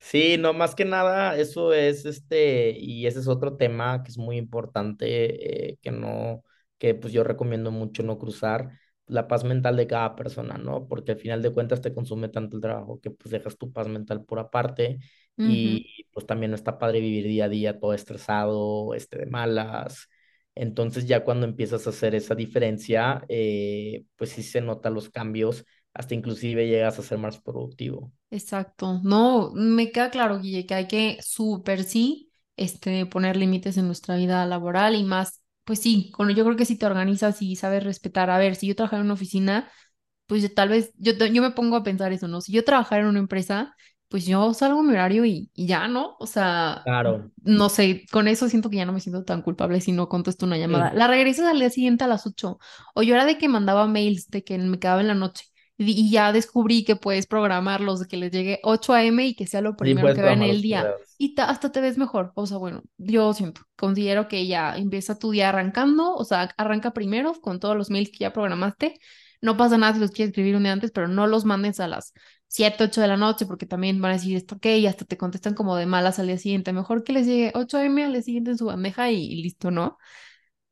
Sí, 0.04 0.36
no, 0.36 0.52
más 0.52 0.74
que 0.74 0.84
nada, 0.84 1.38
eso 1.38 1.72
es 1.72 2.04
este, 2.06 2.72
y 2.76 3.06
ese 3.06 3.20
es 3.20 3.28
otro 3.28 3.56
tema 3.56 4.02
que 4.02 4.10
es 4.10 4.18
muy 4.18 4.36
importante, 4.36 5.70
eh, 5.70 5.78
que 5.80 5.92
no, 5.92 6.42
que 6.76 6.96
pues 6.96 7.12
yo 7.12 7.22
recomiendo 7.22 7.70
mucho 7.70 8.02
no 8.02 8.18
cruzar 8.18 8.72
la 9.06 9.28
paz 9.28 9.44
mental 9.44 9.76
de 9.76 9.86
cada 9.86 10.16
persona, 10.16 10.58
¿no? 10.58 10.88
Porque 10.88 11.12
al 11.12 11.18
final 11.18 11.40
de 11.40 11.52
cuentas 11.52 11.80
te 11.80 11.94
consume 11.94 12.28
tanto 12.28 12.56
el 12.56 12.62
trabajo 12.62 13.00
que 13.00 13.10
pues 13.10 13.30
dejas 13.30 13.56
tu 13.56 13.72
paz 13.72 13.86
mental 13.88 14.24
por 14.24 14.40
aparte 14.40 14.98
y 15.36 16.06
pues 16.12 16.26
también 16.26 16.50
no 16.50 16.56
está 16.56 16.78
padre 16.78 17.00
vivir 17.00 17.24
día 17.26 17.44
a 17.46 17.48
día 17.48 17.78
todo 17.78 17.94
estresado, 17.94 18.94
este 18.94 19.18
de 19.18 19.26
malas. 19.26 20.08
Entonces 20.54 21.06
ya 21.06 21.24
cuando 21.24 21.46
empiezas 21.46 21.86
a 21.86 21.90
hacer 21.90 22.14
esa 22.14 22.34
diferencia, 22.34 23.24
eh, 23.28 24.04
pues 24.16 24.30
sí 24.30 24.42
se 24.42 24.60
notan 24.60 24.94
los 24.94 25.10
cambios, 25.10 25.64
hasta 25.94 26.14
inclusive 26.14 26.66
llegas 26.68 26.98
a 26.98 27.02
ser 27.02 27.18
más 27.18 27.38
productivo. 27.40 28.12
Exacto. 28.30 29.00
No, 29.04 29.50
me 29.54 29.92
queda 29.92 30.10
claro, 30.10 30.38
Guille, 30.40 30.64
que 30.66 30.74
hay 30.74 30.88
que 30.88 31.18
súper 31.22 31.84
sí, 31.84 32.30
este, 32.56 33.04
poner 33.06 33.36
límites 33.36 33.76
en 33.76 33.86
nuestra 33.86 34.16
vida 34.16 34.46
laboral 34.46 34.94
y 34.94 35.04
más, 35.04 35.42
pues 35.64 35.80
sí, 35.80 36.10
con, 36.12 36.30
yo 36.34 36.44
creo 36.44 36.56
que 36.56 36.64
si 36.64 36.78
te 36.78 36.86
organizas 36.86 37.42
y 37.42 37.56
sabes 37.56 37.84
respetar, 37.84 38.30
a 38.30 38.38
ver, 38.38 38.56
si 38.56 38.66
yo 38.66 38.74
trabajara 38.74 39.00
en 39.00 39.06
una 39.06 39.14
oficina, 39.14 39.70
pues 40.26 40.42
yo 40.42 40.52
tal 40.54 40.70
vez, 40.70 40.92
yo, 40.98 41.12
yo 41.14 41.42
me 41.42 41.50
pongo 41.52 41.76
a 41.76 41.82
pensar 41.84 42.12
eso, 42.12 42.28
¿no? 42.28 42.40
Si 42.40 42.52
yo 42.52 42.64
trabajara 42.64 43.02
en 43.02 43.08
una 43.08 43.18
empresa, 43.20 43.74
pues 44.08 44.26
yo 44.26 44.54
salgo 44.54 44.80
a 44.80 44.82
mi 44.84 44.92
horario 44.92 45.24
y, 45.26 45.50
y 45.54 45.66
ya, 45.66 45.88
¿no? 45.88 46.16
O 46.20 46.26
sea, 46.26 46.84
Claro. 46.84 47.30
no 47.42 47.68
sé, 47.68 48.06
con 48.12 48.28
eso 48.28 48.48
siento 48.48 48.70
que 48.70 48.76
ya 48.78 48.86
no 48.86 48.92
me 48.92 49.00
siento 49.00 49.24
tan 49.24 49.42
culpable 49.42 49.80
si 49.80 49.92
no 49.92 50.08
contesto 50.08 50.46
una 50.46 50.58
llamada. 50.58 50.92
Mm, 50.92 50.94
La 50.94 51.08
regresas 51.08 51.46
al 51.48 51.58
día 51.58 51.70
siguiente 51.70 52.04
a 52.04 52.06
las 52.08 52.26
8 52.26 52.58
o 52.94 53.02
yo 53.02 53.14
era 53.14 53.24
de 53.26 53.38
que 53.38 53.48
mandaba 53.48 53.86
mails 53.86 54.30
de 54.30 54.44
que 54.44 54.58
me 54.58 54.78
quedaba 54.78 55.00
en 55.02 55.08
la 55.08 55.14
noche. 55.14 55.46
Y, 55.88 56.10
ya 56.10 56.32
descubrí 56.32 56.84
que 56.84 56.96
puedes 56.96 57.26
programarlos, 57.26 58.06
que 58.06 58.16
les 58.16 58.30
llegue 58.32 58.60
8 58.62 58.94
a.m. 58.94 59.26
y 59.26 59.34
que 59.34 59.46
sea 59.46 59.60
lo 59.60 59.76
primero 59.76 60.12
que 60.12 60.22
vean 60.22 60.42
el 60.42 60.62
día. 60.62 60.92
Y 61.18 61.34
ta- 61.34 61.48
hasta 61.50 61.70
te 61.72 61.80
ves 61.80 61.98
mejor. 61.98 62.32
O 62.34 62.46
sea, 62.46 62.56
bueno, 62.58 62.82
yo 62.98 63.32
siento, 63.34 63.62
considero 63.76 64.28
que 64.28 64.46
ya 64.46 64.76
empieza 64.76 65.18
tu 65.18 65.30
día 65.30 65.48
arrancando, 65.50 66.14
o 66.14 66.24
sea, 66.24 66.50
arranca 66.56 66.92
primero 66.92 67.34
con 67.40 67.60
todos 67.60 67.76
los 67.76 67.90
mails 67.90 68.10
que 68.10 68.18
ya 68.18 68.32
programaste. 68.32 68.98
No 69.40 69.56
pasa 69.56 69.76
nada 69.78 69.94
si 69.94 70.00
los 70.00 70.10
quieres 70.12 70.30
escribir 70.30 70.56
un 70.56 70.62
día 70.64 70.72
antes, 70.72 70.90
pero 70.92 71.08
no 71.08 71.26
los 71.26 71.44
mandes 71.44 71.80
a 71.80 71.88
las 71.88 72.12
7 72.48 72.84
8 72.84 73.00
de 73.00 73.08
la 73.08 73.16
noche, 73.16 73.46
porque 73.46 73.66
también 73.66 74.00
van 74.00 74.12
a 74.12 74.14
decir 74.14 74.36
esto, 74.36 74.56
ok, 74.56 74.66
y 74.66 74.86
hasta 74.86 75.04
te 75.04 75.16
contestan 75.16 75.54
como 75.54 75.76
de 75.76 75.86
malas 75.86 76.18
al 76.18 76.26
día 76.28 76.38
siguiente. 76.38 76.72
Mejor 76.72 77.02
que 77.04 77.12
les 77.12 77.26
llegue 77.26 77.52
8 77.54 77.78
a.m. 77.78 78.04
al 78.04 78.12
día 78.12 78.22
siguiente 78.22 78.50
en 78.52 78.58
su 78.58 78.66
bandeja 78.66 79.10
y, 79.10 79.16
y 79.24 79.42
listo, 79.42 79.70
¿no? 79.70 79.98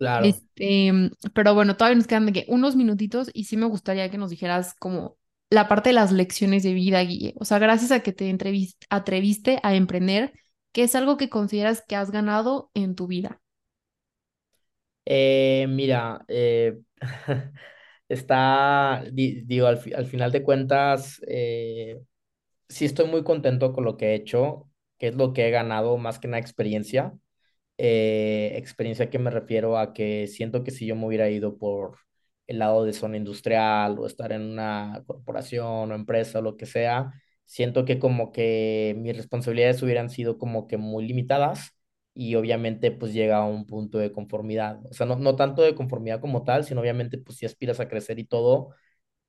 Claro. 0.00 0.42
Este, 0.56 0.92
pero 1.34 1.54
bueno, 1.54 1.76
todavía 1.76 1.96
nos 1.96 2.06
quedan 2.06 2.26
de 2.26 2.32
que 2.32 2.44
unos 2.48 2.76
minutitos 2.76 3.30
y 3.34 3.44
sí 3.44 3.56
me 3.56 3.66
gustaría 3.66 4.10
que 4.10 4.18
nos 4.18 4.30
dijeras 4.30 4.74
como 4.78 5.18
la 5.50 5.68
parte 5.68 5.90
de 5.90 5.94
las 5.94 6.12
lecciones 6.12 6.62
de 6.62 6.74
vida, 6.74 7.00
Guille. 7.02 7.34
O 7.38 7.44
sea, 7.46 7.58
gracias 7.58 7.90
a 7.92 8.00
que 8.02 8.12
te 8.12 8.30
atreviste 8.90 9.60
a 9.62 9.74
emprender, 9.74 10.32
¿qué 10.72 10.84
es 10.84 10.94
algo 10.94 11.16
que 11.16 11.30
consideras 11.30 11.82
que 11.88 11.96
has 11.96 12.10
ganado 12.10 12.70
en 12.74 12.94
tu 12.96 13.06
vida? 13.08 13.40
Eh, 15.06 15.66
mira, 15.68 16.24
eh, 16.28 16.78
está, 18.08 19.04
di- 19.12 19.42
digo, 19.42 19.66
al, 19.66 19.78
fi- 19.78 19.92
al 19.94 20.06
final 20.06 20.30
de 20.32 20.42
cuentas, 20.42 21.20
eh, 21.26 22.00
sí 22.68 22.86
estoy 22.86 23.06
muy 23.08 23.24
contento 23.24 23.72
con 23.72 23.84
lo 23.84 23.96
que 23.98 24.08
he 24.12 24.14
hecho, 24.16 24.70
que 24.98 25.08
es 25.08 25.16
lo 25.16 25.32
que 25.34 25.48
he 25.48 25.50
ganado, 25.50 25.98
más 25.98 26.18
que 26.20 26.28
una 26.28 26.38
experiencia. 26.38 27.14
Eh, 27.82 28.52
experiencia 28.58 29.08
que 29.10 29.18
me 29.18 29.30
refiero 29.30 29.78
a 29.78 29.92
que 29.94 30.26
siento 30.26 30.62
que 30.64 30.70
si 30.70 30.86
yo 30.86 30.96
me 30.96 31.06
hubiera 31.06 31.30
ido 31.30 31.56
por 31.58 31.98
el 32.46 32.58
lado 32.58 32.84
de 32.84 32.92
zona 32.92 33.16
industrial 33.16 33.98
o 33.98 34.06
estar 34.06 34.32
en 34.32 34.42
una 34.42 35.02
corporación 35.06 35.90
o 35.90 35.94
empresa 35.94 36.40
o 36.40 36.42
lo 36.42 36.56
que 36.58 36.66
sea, 36.66 37.12
siento 37.46 37.84
que 37.86 37.98
como 37.98 38.32
que 38.32 38.94
mis 38.98 39.16
responsabilidades 39.16 39.82
hubieran 39.82 40.10
sido 40.10 40.36
como 40.38 40.66
que 40.68 40.76
muy 40.76 41.06
limitadas 41.06 41.72
y 42.12 42.34
obviamente 42.34 42.90
pues 42.90 43.12
llega 43.14 43.38
a 43.38 43.44
un 43.46 43.66
punto 43.66 43.98
de 43.98 44.12
conformidad. 44.12 44.80
O 44.90 44.92
sea, 44.94 45.06
no, 45.06 45.16
no 45.16 45.36
tanto 45.36 45.62
de 45.62 45.74
conformidad 45.74 46.20
como 46.20 46.44
tal, 46.44 46.64
sino 46.64 46.80
obviamente 46.82 47.18
pues 47.18 47.38
si 47.38 47.46
aspiras 47.46 47.80
a 47.80 47.88
crecer 47.88 48.18
y 48.18 48.24
todo, 48.24 48.74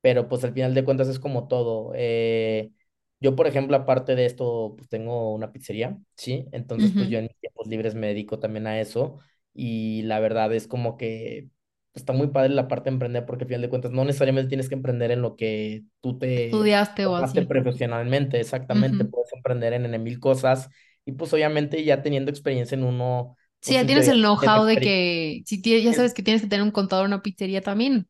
pero 0.01 0.27
pues 0.29 0.43
al 0.43 0.53
final 0.53 0.73
de 0.73 0.83
cuentas 0.85 1.07
es 1.07 1.19
como 1.19 1.47
todo. 1.47 1.93
Eh, 1.95 2.71
yo, 3.21 3.35
por 3.35 3.47
ejemplo, 3.47 3.77
aparte 3.77 4.15
de 4.15 4.25
esto, 4.25 4.75
pues 4.77 4.89
tengo 4.89 5.33
una 5.33 5.51
pizzería, 5.53 5.97
¿sí? 6.17 6.47
Entonces, 6.51 6.93
pues 6.93 7.09
Ujú. 7.09 7.11
yo 7.11 7.19
en 7.19 7.25
mis 7.25 7.39
tiempos 7.39 7.67
libres 7.67 7.95
me 7.95 8.07
dedico 8.07 8.39
también 8.39 8.67
a 8.67 8.79
eso 8.81 9.19
y 9.53 10.03
la 10.03 10.19
verdad 10.19 10.53
es 10.53 10.67
como 10.67 10.97
que 10.97 11.49
pues, 11.93 12.01
está 12.03 12.13
muy 12.13 12.27
padre 12.27 12.49
la 12.53 12.67
parte 12.67 12.89
de 12.89 12.95
emprender 12.95 13.25
porque 13.25 13.43
al 13.45 13.47
final 13.49 13.61
de 13.61 13.69
cuentas 13.69 13.91
no 13.91 14.05
necesariamente 14.05 14.49
tienes 14.49 14.69
que 14.69 14.75
emprender 14.75 15.11
en 15.11 15.21
lo 15.21 15.35
que 15.35 15.83
tú 16.01 16.17
te 16.19 16.71
¿Estudiaste 16.75 17.05
o 17.05 17.15
así? 17.15 17.47
profesionalmente, 17.47 18.39
exactamente, 18.39 19.05
Ujú. 19.05 19.05
puedes 19.05 19.31
emprender 19.33 19.73
en, 19.73 19.85
en 19.93 20.03
mil 20.03 20.19
cosas 20.19 20.69
y 21.05 21.13
pues 21.13 21.33
obviamente 21.33 21.83
ya 21.83 22.01
teniendo 22.01 22.31
experiencia 22.31 22.75
en 22.75 22.83
uno, 22.83 23.35
Sí, 23.61 23.73
ya 23.73 23.81
en 23.81 23.87
tienes 23.87 24.07
el 24.07 24.21
know-how 24.21 24.65
de 24.65 24.77
que 24.77 25.43
si 25.45 25.61
ya 25.83 25.93
sabes 25.93 26.13
que 26.13 26.23
tienes 26.23 26.41
que 26.41 26.47
tener 26.47 26.63
un 26.63 26.71
contador 26.71 27.05
en 27.05 27.13
una 27.13 27.21
pizzería 27.21 27.61
también. 27.61 28.07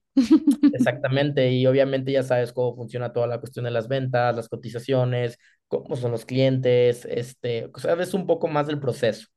Exactamente, 0.74 1.52
y 1.52 1.66
obviamente 1.68 2.12
ya 2.14 2.24
sabes 2.24 2.54
cómo 2.54 2.76
funciona 2.76 3.12
toda 3.12 3.28
la 3.28 3.40
cuestión 3.40 3.66
de 3.66 3.72
las 3.72 3.90
ventas, 3.90 4.36
las 4.36 4.48
cotizaciones, 4.48 5.38
cómo 5.68 5.96
son 5.98 6.12
los 6.12 6.26
clientes, 6.26 7.06
este, 7.06 7.70
sabes 7.78 8.14
un 8.14 8.26
poco 8.26 8.48
más 8.48 8.68
del 8.68 8.80
proceso. 8.80 9.28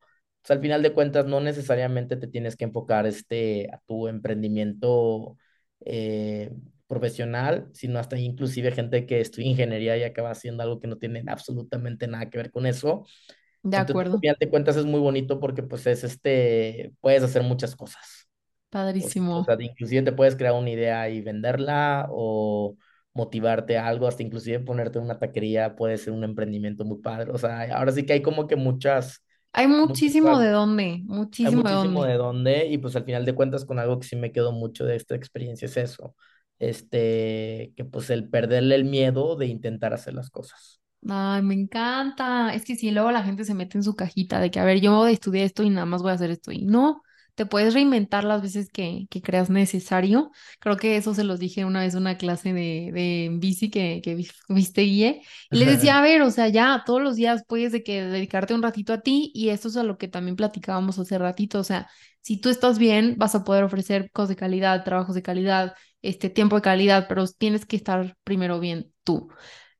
O 0.44 0.46
sea, 0.46 0.56
al 0.56 0.62
final 0.62 0.82
de 0.82 0.92
cuentas, 0.92 1.26
no 1.26 1.40
necesariamente 1.40 2.16
te 2.16 2.28
tienes 2.28 2.54
que 2.56 2.64
enfocar 2.64 3.06
este, 3.06 3.68
a 3.72 3.80
tu 3.86 4.06
emprendimiento 4.08 5.36
eh, 5.84 6.52
profesional, 6.86 7.68
sino 7.72 7.98
hasta 7.98 8.18
inclusive 8.18 8.70
gente 8.70 9.06
que 9.06 9.20
estudia 9.20 9.48
ingeniería 9.50 9.96
y 9.96 10.04
acaba 10.04 10.30
haciendo 10.30 10.62
algo 10.62 10.80
que 10.80 10.86
no 10.88 10.98
tiene 10.98 11.24
absolutamente 11.26 12.06
nada 12.06 12.30
que 12.30 12.38
ver 12.38 12.50
con 12.52 12.66
eso. 12.66 13.04
De 13.64 13.76
Entonces, 13.76 13.96
al 14.12 14.16
acuerdo. 14.16 14.20
final 14.20 14.36
de 14.40 14.50
cuentas, 14.50 14.76
es 14.76 14.84
muy 14.86 15.00
bonito 15.00 15.40
porque 15.40 15.62
pues 15.62 15.86
es 15.86 16.04
este, 16.04 16.92
puedes 17.00 17.22
hacer 17.22 17.42
muchas 17.42 17.74
cosas. 17.76 18.28
O, 18.98 19.08
o 19.08 19.10
Padrísimo. 19.10 19.38
sea, 19.44 19.56
inclusive 19.60 20.02
te 20.02 20.12
puedes 20.12 20.36
crear 20.36 20.54
una 20.54 20.70
idea 20.70 21.08
y 21.10 21.20
venderla 21.22 22.08
o 22.10 22.76
motivarte 23.14 23.78
a 23.78 23.88
algo, 23.88 24.06
hasta 24.08 24.22
inclusive 24.22 24.60
ponerte 24.60 24.98
en 24.98 25.04
una 25.04 25.18
taquería 25.18 25.76
puede 25.76 25.98
ser 25.98 26.12
un 26.14 26.24
emprendimiento 26.24 26.84
muy 26.84 26.98
padre. 27.00 27.30
O 27.32 27.38
sea, 27.38 27.62
ahora 27.76 27.92
sí 27.92 28.06
que 28.06 28.14
hay 28.14 28.22
como 28.22 28.46
que 28.48 28.56
muchas, 28.56 29.22
Hay 29.54 29.66
muchísimo 29.68 30.38
de 30.38 30.50
dónde, 30.50 31.02
hay 31.42 31.50
muchísimo 31.50 31.68
de 31.68 31.74
muchísimo 31.74 32.04
dónde. 32.04 32.04
de 32.04 32.14
dónde 32.14 32.66
y 32.68 32.78
pues 32.78 32.96
al 32.96 33.04
final 33.04 33.24
de 33.24 33.34
cuentas 33.34 33.64
con 33.64 33.78
algo 33.78 34.00
que 34.00 34.06
sí 34.06 34.16
me 34.16 34.32
quedó 34.32 34.52
mucho 34.52 34.84
de 34.86 34.96
esta 34.96 35.14
experiencia 35.14 35.66
es 35.66 35.76
eso, 35.76 36.16
este, 36.58 37.72
que 37.76 37.84
pues 37.84 38.08
el 38.10 38.28
perderle 38.30 38.74
el 38.76 38.84
miedo 38.84 39.36
de 39.36 39.46
intentar 39.46 39.92
hacer 39.94 40.14
las 40.14 40.30
cosas. 40.30 40.80
Ay, 41.08 41.42
me 41.42 41.54
encanta. 41.54 42.54
Es 42.54 42.64
que 42.64 42.76
si 42.76 42.90
luego 42.90 43.10
la 43.10 43.22
gente 43.22 43.44
se 43.44 43.54
mete 43.54 43.76
en 43.76 43.84
su 43.84 43.94
cajita 43.94 44.40
de 44.40 44.50
que, 44.50 44.58
a 44.60 44.64
ver, 44.64 44.80
yo 44.80 45.06
estudié 45.06 45.44
esto 45.44 45.62
y 45.62 45.68
nada 45.70 45.84
más 45.86 46.00
voy 46.02 46.10
a 46.12 46.14
hacer 46.14 46.30
esto. 46.30 46.50
Y 46.50 46.64
no, 46.64 47.02
te 47.34 47.44
puedes 47.44 47.74
reinventar 47.74 48.24
las 48.24 48.40
veces 48.40 48.70
que, 48.72 49.06
que 49.10 49.20
creas 49.20 49.50
necesario. 49.50 50.30
Creo 50.60 50.76
que 50.78 50.96
eso 50.96 51.12
se 51.14 51.24
los 51.24 51.38
dije 51.38 51.66
una 51.66 51.80
vez 51.80 51.92
en 51.94 52.00
una 52.00 52.16
clase 52.16 52.54
de, 52.54 52.90
de 52.94 53.28
bici 53.38 53.70
que, 53.70 54.00
que 54.02 54.14
vi- 54.14 54.28
viste 54.48 54.80
guíe. 54.82 55.20
Y 55.50 55.58
les 55.58 55.68
decía, 55.68 55.98
a 55.98 56.02
ver, 56.02 56.22
o 56.22 56.30
sea, 56.30 56.48
ya 56.48 56.82
todos 56.86 57.02
los 57.02 57.16
días 57.16 57.42
puedes 57.46 57.72
de 57.72 57.82
que 57.82 58.02
dedicarte 58.04 58.54
un 58.54 58.62
ratito 58.62 58.94
a 58.94 59.00
ti 59.02 59.30
y 59.34 59.50
esto 59.50 59.68
es 59.68 59.76
a 59.76 59.82
lo 59.82 59.98
que 59.98 60.08
también 60.08 60.36
platicábamos 60.36 60.98
hace 60.98 61.18
ratito. 61.18 61.58
O 61.58 61.64
sea, 61.64 61.86
si 62.22 62.38
tú 62.40 62.48
estás 62.48 62.78
bien, 62.78 63.16
vas 63.18 63.34
a 63.34 63.44
poder 63.44 63.64
ofrecer 63.64 64.10
cosas 64.12 64.30
de 64.30 64.36
calidad, 64.36 64.84
trabajos 64.84 65.14
de 65.14 65.22
calidad, 65.22 65.74
este 66.00 66.30
tiempo 66.30 66.56
de 66.56 66.62
calidad, 66.62 67.06
pero 67.08 67.26
tienes 67.26 67.66
que 67.66 67.76
estar 67.76 68.16
primero 68.24 68.58
bien 68.58 68.90
tú. 69.04 69.28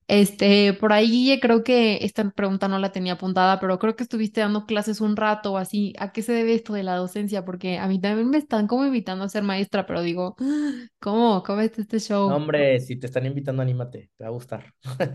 Este, 0.08 0.74
por 0.74 0.92
ahí 0.92 1.38
creo 1.40 1.64
que 1.64 1.98
esta 2.04 2.30
pregunta 2.30 2.68
no 2.68 2.78
la 2.78 2.92
tenía 2.92 3.14
apuntada, 3.14 3.58
pero 3.60 3.78
creo 3.78 3.96
que 3.96 4.02
estuviste 4.04 4.40
dando 4.40 4.66
clases 4.66 5.00
un 5.00 5.16
rato 5.16 5.52
o 5.54 5.56
así. 5.58 5.94
¿A 5.98 6.12
qué 6.12 6.22
se 6.22 6.32
debe 6.32 6.54
esto 6.54 6.72
de 6.74 6.82
la 6.82 6.96
docencia? 6.96 7.44
Porque 7.44 7.78
a 7.78 7.86
mí 7.88 8.00
también 8.00 8.28
me 8.30 8.38
están 8.38 8.66
como 8.66 8.84
invitando 8.86 9.24
a 9.24 9.28
ser 9.28 9.42
maestra, 9.44 9.86
pero 9.86 10.02
digo, 10.02 10.36
¿cómo? 11.00 11.42
¿Cómo 11.42 11.60
es 11.60 11.78
este 11.78 12.00
No, 12.24 12.36
show? 12.36 12.36
hombre, 12.36 12.80
si 12.80 12.96
te 12.96 13.06
están 13.06 13.26
invitando, 13.26 13.62
anímate, 13.62 14.10
te 14.16 14.24
va 14.24 14.28
a 14.28 14.32
gustar. 14.32 14.72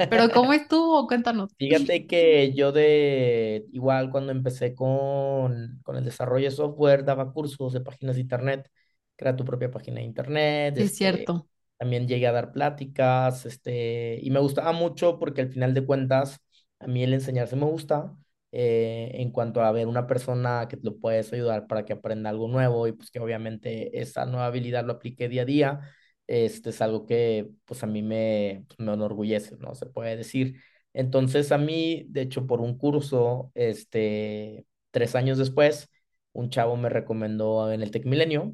¿Pero 0.08 0.30
cómo 0.32 0.54
estuvo? 0.54 1.08
Cuéntanos. 1.08 1.52
Fíjate 1.58 2.08
que 2.08 2.54
yo 2.54 2.72
de 2.72 3.66
igual 3.74 4.12
cuando 4.12 4.32
empecé 4.32 4.74
con, 4.74 5.80
con 5.84 5.98
el 5.98 6.06
desarrollo 6.06 6.46
de 6.46 6.52
software, 6.52 7.04
daba 7.04 7.34
cursos 7.34 7.74
de 7.74 7.82
páginas 7.82 8.16
de 8.16 8.22
internet, 8.22 8.72
crea 9.18 9.36
tu 9.36 9.44
propia 9.44 9.70
página 9.70 9.98
de 10.00 10.06
internet, 10.06 10.78
Sí, 10.78 10.84
es 10.84 10.96
este, 10.96 10.96
cierto. 10.96 11.48
También 11.80 12.08
llegué 12.08 12.28
a 12.28 12.34
dar 12.34 12.54
pláticas, 12.54 13.48
este, 13.48 14.20
y 14.22 14.32
me 14.32 14.40
gustaba 14.42 14.74
mucho 14.74 15.20
porque 15.20 15.42
al 15.42 15.50
final 15.50 15.74
de 15.76 15.86
cuentas, 15.86 16.40
a 16.80 16.88
mí 16.88 17.04
el 17.04 17.14
enseñarse 17.16 17.56
me 17.58 17.66
gusta, 17.66 18.16
eh, 18.52 19.12
en 19.16 19.32
cuanto 19.32 19.62
a 19.62 19.72
ver 19.72 19.88
una 19.88 20.08
persona 20.08 20.68
que 20.70 20.78
lo 20.84 20.98
puedes 21.00 21.32
ayudar 21.34 21.68
para 21.68 21.86
que 21.86 21.94
aprenda 21.94 22.30
algo 22.30 22.48
nuevo 22.48 22.88
y 22.88 22.94
pues 22.94 23.12
que 23.12 23.20
obviamente 23.20 24.00
esa 24.02 24.26
nueva 24.26 24.48
habilidad 24.48 24.86
lo 24.86 24.94
aplique 24.94 25.30
día 25.30 25.44
a 25.44 25.46
día, 25.46 25.82
este 26.28 26.70
es 26.72 26.82
algo 26.82 27.06
que 27.06 27.50
pues 27.66 27.84
a 27.84 27.88
mí 27.88 28.02
me, 28.04 28.66
pues, 28.68 28.80
me 28.80 28.94
enorgullece, 28.94 29.58
¿no? 29.58 29.76
Se 29.76 29.86
puede 29.88 30.18
decir. 30.18 30.62
Entonces 30.94 31.52
a 31.52 31.58
mí, 31.58 32.06
de 32.10 32.22
hecho, 32.22 32.48
por 32.48 32.62
un 32.62 32.78
curso, 32.78 33.52
este, 33.56 34.66
tres 34.92 35.16
años 35.16 35.38
después, 35.38 35.90
un 36.34 36.50
chavo 36.50 36.76
me 36.78 36.90
recomendó 36.90 37.72
en 37.72 37.82
el 37.82 37.92
Tec 37.92 38.06
Milenio 38.06 38.54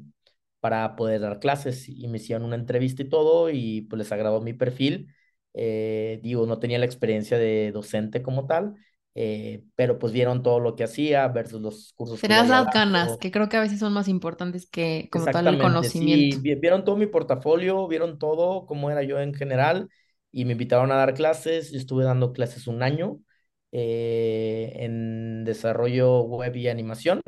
para 0.66 0.96
poder 0.96 1.20
dar 1.20 1.38
clases 1.40 1.88
y 1.88 2.08
me 2.08 2.18
hicieron 2.18 2.44
una 2.44 2.56
entrevista 2.56 3.02
y 3.02 3.08
todo 3.08 3.50
y 3.50 3.82
pues 3.82 3.98
les 3.98 4.12
agradó 4.12 4.40
mi 4.42 4.52
perfil. 4.52 5.14
Eh, 5.54 6.20
digo, 6.22 6.46
no 6.46 6.58
tenía 6.58 6.78
la 6.78 6.86
experiencia 6.86 7.38
de 7.38 7.72
docente 7.72 8.22
como 8.22 8.46
tal, 8.46 8.74
eh, 9.14 9.64
pero 9.76 9.98
pues 9.98 10.12
vieron 10.12 10.42
todo 10.42 10.60
lo 10.60 10.74
que 10.76 10.84
hacía 10.84 11.26
versus 11.28 11.60
los 11.62 11.92
cursos 11.94 12.24
había 12.24 12.44
las 12.44 12.68
ganas, 12.70 13.16
que 13.18 13.30
creo 13.30 13.48
que 13.48 13.56
a 13.56 13.60
veces 13.60 13.78
son 13.80 13.92
más 13.92 14.08
importantes 14.08 14.66
que 14.68 15.08
como 15.10 15.30
tal 15.30 15.48
el 15.48 15.58
conocimiento. 15.58 16.36
sí, 16.36 16.40
vi- 16.42 16.54
vieron 16.56 16.84
todo 16.84 16.96
mi 16.96 17.06
portafolio, 17.06 17.86
vieron 17.88 18.18
todo, 18.18 18.66
cómo 18.66 18.90
era 18.90 19.02
yo 19.02 19.18
en 19.20 19.34
general, 19.34 19.88
y 20.32 20.44
me 20.44 20.52
invitaron 20.52 20.90
a 20.92 20.96
dar 20.96 21.14
clases. 21.14 21.70
Yo 21.72 21.78
estuve 21.78 22.04
dando 22.04 22.32
clases 22.32 22.66
un 22.66 22.82
año 22.82 23.20
eh, 23.72 24.72
en 24.76 25.44
desarrollo 25.44 26.22
web 26.22 26.54
y 26.56 26.68
animación, 26.68 27.22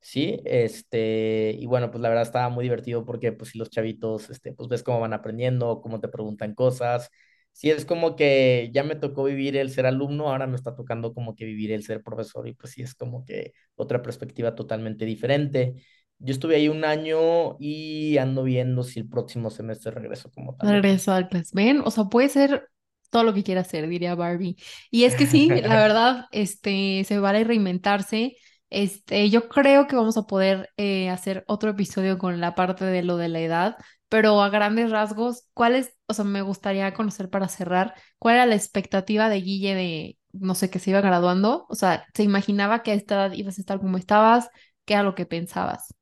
sí, 0.00 0.40
este, 0.44 1.54
y 1.58 1.66
bueno, 1.66 1.90
pues 1.90 2.00
la 2.02 2.08
verdad 2.08 2.22
estaba 2.24 2.48
muy 2.48 2.64
divertido 2.64 3.04
porque 3.04 3.32
pues 3.32 3.50
si 3.50 3.58
los 3.58 3.70
chavitos, 3.70 4.30
este, 4.30 4.52
pues 4.52 4.68
ves 4.68 4.82
cómo 4.82 5.00
van 5.00 5.12
aprendiendo, 5.12 5.80
cómo 5.82 6.00
te 6.00 6.08
preguntan 6.08 6.54
cosas. 6.54 7.10
Sí, 7.52 7.70
es 7.70 7.84
como 7.84 8.14
que 8.14 8.70
ya 8.72 8.84
me 8.84 8.94
tocó 8.94 9.24
vivir 9.24 9.56
el 9.56 9.70
ser 9.70 9.86
alumno, 9.86 10.30
ahora 10.30 10.46
me 10.46 10.54
está 10.56 10.76
tocando 10.76 11.12
como 11.12 11.34
que 11.34 11.44
vivir 11.44 11.72
el 11.72 11.82
ser 11.82 12.02
profesor, 12.02 12.46
y 12.46 12.54
pues 12.54 12.72
sí, 12.72 12.82
es 12.82 12.94
como 12.94 13.24
que 13.24 13.52
otra 13.74 14.00
perspectiva 14.02 14.54
totalmente 14.54 15.04
diferente. 15.04 15.74
Yo 16.20 16.32
estuve 16.32 16.56
ahí 16.56 16.68
un 16.68 16.84
año 16.84 17.56
y 17.58 18.16
ando 18.18 18.44
viendo 18.44 18.84
si 18.84 19.00
el 19.00 19.08
próximo 19.08 19.50
semestre 19.50 19.90
regreso 19.92 20.30
como 20.30 20.56
tal. 20.56 20.68
Regreso 20.70 21.12
al 21.12 21.28
clase. 21.28 21.50
¿Ven? 21.54 21.82
O 21.84 21.90
sea, 21.90 22.04
puede 22.04 22.28
ser 22.28 22.68
todo 23.10 23.24
lo 23.24 23.34
que 23.34 23.42
quiera 23.44 23.62
hacer, 23.62 23.88
diría 23.88 24.14
Barbie. 24.14 24.56
Y 24.90 25.04
es 25.04 25.14
que 25.14 25.26
sí, 25.26 25.48
la 25.48 25.76
verdad, 25.80 26.24
este, 26.32 27.04
se 27.04 27.18
vale 27.18 27.44
reinventarse. 27.44 28.36
Este, 28.70 29.30
yo 29.30 29.48
creo 29.48 29.86
que 29.86 29.96
vamos 29.96 30.16
a 30.18 30.22
poder 30.26 30.70
eh, 30.76 31.08
hacer 31.10 31.44
otro 31.48 31.70
episodio 31.70 32.18
con 32.18 32.40
la 32.40 32.54
parte 32.54 32.84
de 32.84 33.02
lo 33.02 33.16
de 33.16 33.28
la 33.28 33.40
edad, 33.40 33.76
pero 34.08 34.40
a 34.42 34.50
grandes 34.50 34.90
rasgos, 34.90 35.48
¿cuál 35.54 35.74
es, 35.74 35.96
o 36.06 36.14
sea, 36.14 36.24
me 36.24 36.42
gustaría 36.42 36.92
conocer 36.94 37.30
para 37.30 37.48
cerrar, 37.48 37.94
cuál 38.18 38.36
era 38.36 38.46
la 38.46 38.54
expectativa 38.56 39.28
de 39.28 39.40
Guille 39.40 39.74
de, 39.74 40.18
no 40.32 40.54
sé, 40.54 40.70
que 40.70 40.78
se 40.78 40.90
iba 40.90 41.00
graduando? 41.00 41.66
O 41.68 41.74
sea, 41.74 42.06
¿se 42.14 42.22
imaginaba 42.24 42.82
que 42.82 42.92
a 42.92 42.94
esta 42.94 43.14
edad 43.16 43.32
ibas 43.32 43.58
a 43.58 43.60
estar 43.62 43.80
como 43.80 43.96
estabas? 43.98 44.50
¿Qué 44.84 44.94
era 44.94 45.02
lo 45.02 45.14
que 45.14 45.26
pensabas? 45.26 45.94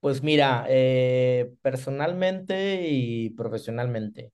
Pues 0.00 0.22
mira, 0.22 0.66
eh, 0.68 1.54
personalmente 1.62 2.88
y 2.88 3.30
profesionalmente. 3.30 4.32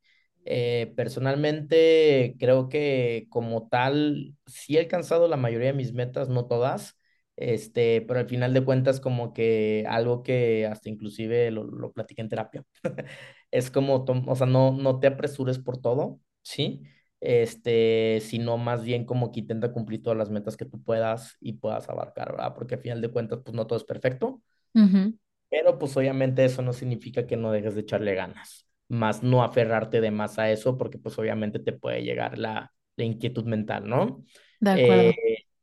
eh, 0.51 0.93
personalmente 0.97 2.34
creo 2.39 2.68
que 2.70 3.26
como 3.28 3.68
tal, 3.68 4.34
sí 4.47 4.76
he 4.76 4.80
alcanzado 4.80 5.28
la 5.28 5.36
mayoría 5.36 5.68
de 5.68 5.74
mis 5.74 5.93
metas, 5.93 6.28
no 6.30 6.47
todas, 6.47 6.97
este, 7.39 8.03
pero 8.03 8.20
al 8.20 8.28
final 8.28 8.55
de 8.55 8.64
cuentas 8.64 9.01
como 9.01 9.32
que 9.32 9.84
algo 9.89 10.22
que 10.24 10.66
hasta 10.66 10.89
inclusive 10.91 11.51
lo, 11.53 11.64
lo 11.64 11.93
platiqué 11.93 12.22
en 12.22 12.28
terapia. 12.30 12.64
Es 13.51 13.70
como, 13.70 14.05
o 14.07 14.36
sea, 14.36 14.47
no, 14.47 14.72
no 14.72 15.01
te 15.01 15.07
apresures 15.09 15.59
por 15.59 15.78
todo, 15.80 16.20
¿sí? 16.43 16.82
Este, 17.20 18.20
sino 18.22 18.59
más 18.59 18.84
bien 18.84 19.05
como 19.07 19.32
que 19.32 19.41
intenta 19.41 19.72
cumplir 19.72 20.03
todas 20.03 20.18
las 20.18 20.30
metas 20.30 20.57
que 20.57 20.66
tú 20.66 20.82
puedas 20.82 21.36
y 21.41 21.55
puedas 21.55 21.89
abarcar, 21.89 22.32
¿verdad? 22.32 22.55
Porque 22.55 22.74
al 22.76 22.82
final 22.82 23.01
de 23.01 23.11
cuentas, 23.11 23.41
pues 23.45 23.55
no 23.57 23.66
todo 23.66 23.78
es 23.78 23.84
perfecto. 23.84 24.43
Ujú, 24.74 25.18
Pero 25.51 25.78
pues 25.78 25.97
obviamente 25.97 26.45
eso 26.45 26.62
no 26.62 26.72
significa 26.72 27.26
que 27.26 27.36
no 27.36 27.53
dejes 27.53 27.74
de 27.74 27.80
echarle 27.82 28.14
ganas, 28.14 28.66
más 28.89 29.22
no 29.22 29.43
aferrarte 29.43 30.01
de 30.01 30.11
más 30.11 30.39
a 30.39 30.51
eso 30.51 30.76
porque 30.76 30.99
pues 30.99 31.18
obviamente 31.18 31.59
te 31.59 31.72
puede 31.72 32.03
llegar 32.03 32.39
la, 32.39 32.72
la 32.97 33.05
inquietud 33.05 33.45
mental, 33.45 33.89
¿no? 33.89 34.24
de 34.61 34.70
Eh, 34.72 34.72
acuerdo. 34.72 35.18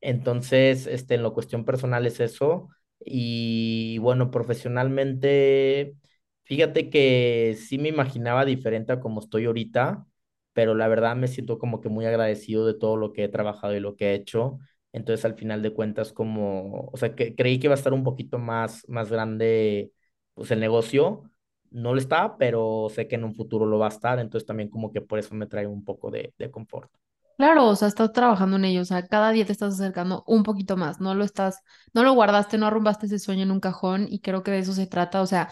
Entonces, 0.09 0.87
este, 0.87 1.15
en 1.15 1.23
la 1.23 1.29
cuestión 1.31 1.65
personal 1.65 2.05
es 2.05 2.19
eso 2.19 2.69
y 2.99 3.97
bueno, 3.99 4.31
profesionalmente, 4.31 5.95
fíjate 6.43 6.89
que 6.89 7.57
sí 7.59 7.77
me 7.77 7.89
imaginaba 7.89 8.45
diferente 8.45 8.93
a 8.93 8.99
como 8.99 9.19
estoy 9.21 9.45
ahorita, 9.45 10.05
pero 10.53 10.73
la 10.75 10.87
verdad 10.87 11.15
me 11.15 11.27
siento 11.27 11.59
como 11.59 11.81
que 11.81 11.89
muy 11.89 12.05
agradecido 12.05 12.65
de 12.65 12.73
todo 12.75 12.97
lo 12.97 13.13
que 13.13 13.23
he 13.25 13.29
trabajado 13.29 13.75
y 13.75 13.79
lo 13.79 13.95
que 13.95 14.11
he 14.11 14.15
hecho. 14.15 14.59
Entonces, 14.93 15.25
al 15.25 15.35
final 15.35 15.61
de 15.61 15.73
cuentas, 15.73 16.13
como, 16.13 16.89
o 16.93 16.97
sea, 16.97 17.15
que 17.15 17.35
creí 17.35 17.59
que 17.59 17.67
iba 17.67 17.73
a 17.75 17.77
estar 17.77 17.93
un 17.93 18.03
poquito 18.03 18.39
más, 18.39 18.87
más 18.87 19.11
grande, 19.11 19.91
pues 20.33 20.51
el 20.51 20.59
negocio. 20.61 21.23
No 21.71 21.93
lo 21.93 21.99
está, 21.99 22.37
pero 22.37 22.87
sé 22.89 23.07
que 23.07 23.15
en 23.15 23.25
un 23.25 23.35
futuro 23.35 23.65
lo 23.65 23.77
va 23.79 23.87
a 23.87 23.89
estar. 23.89 24.19
Entonces, 24.19 24.45
también 24.47 24.69
como 24.69 24.91
que 24.93 25.01
por 25.01 25.19
eso 25.19 25.35
me 25.35 25.47
trae 25.47 25.67
un 25.67 25.83
poco 25.83 26.09
de, 26.11 26.33
de 26.37 26.49
confort. 26.51 26.89
Claro, 27.37 27.67
o 27.67 27.75
sea, 27.75 27.89
estás 27.89 28.13
trabajando 28.13 28.55
en 28.55 28.63
ello, 28.63 28.81
o 28.81 28.85
sea, 28.85 29.05
cada 29.07 29.31
día 29.31 29.45
te 29.45 29.51
estás 29.51 29.73
acercando 29.73 30.23
un 30.25 30.43
poquito 30.43 30.77
más, 30.77 31.01
no 31.01 31.13
lo 31.15 31.25
estás, 31.25 31.59
no 31.93 32.01
lo 32.03 32.13
guardaste, 32.13 32.57
no 32.57 32.67
arrumbaste 32.67 33.07
ese 33.07 33.19
sueño 33.19 33.43
en 33.43 33.51
un 33.51 33.59
cajón 33.59 34.07
y 34.09 34.21
creo 34.21 34.41
que 34.41 34.51
de 34.51 34.59
eso 34.59 34.71
se 34.71 34.87
trata, 34.87 35.21
o 35.21 35.25
sea, 35.27 35.49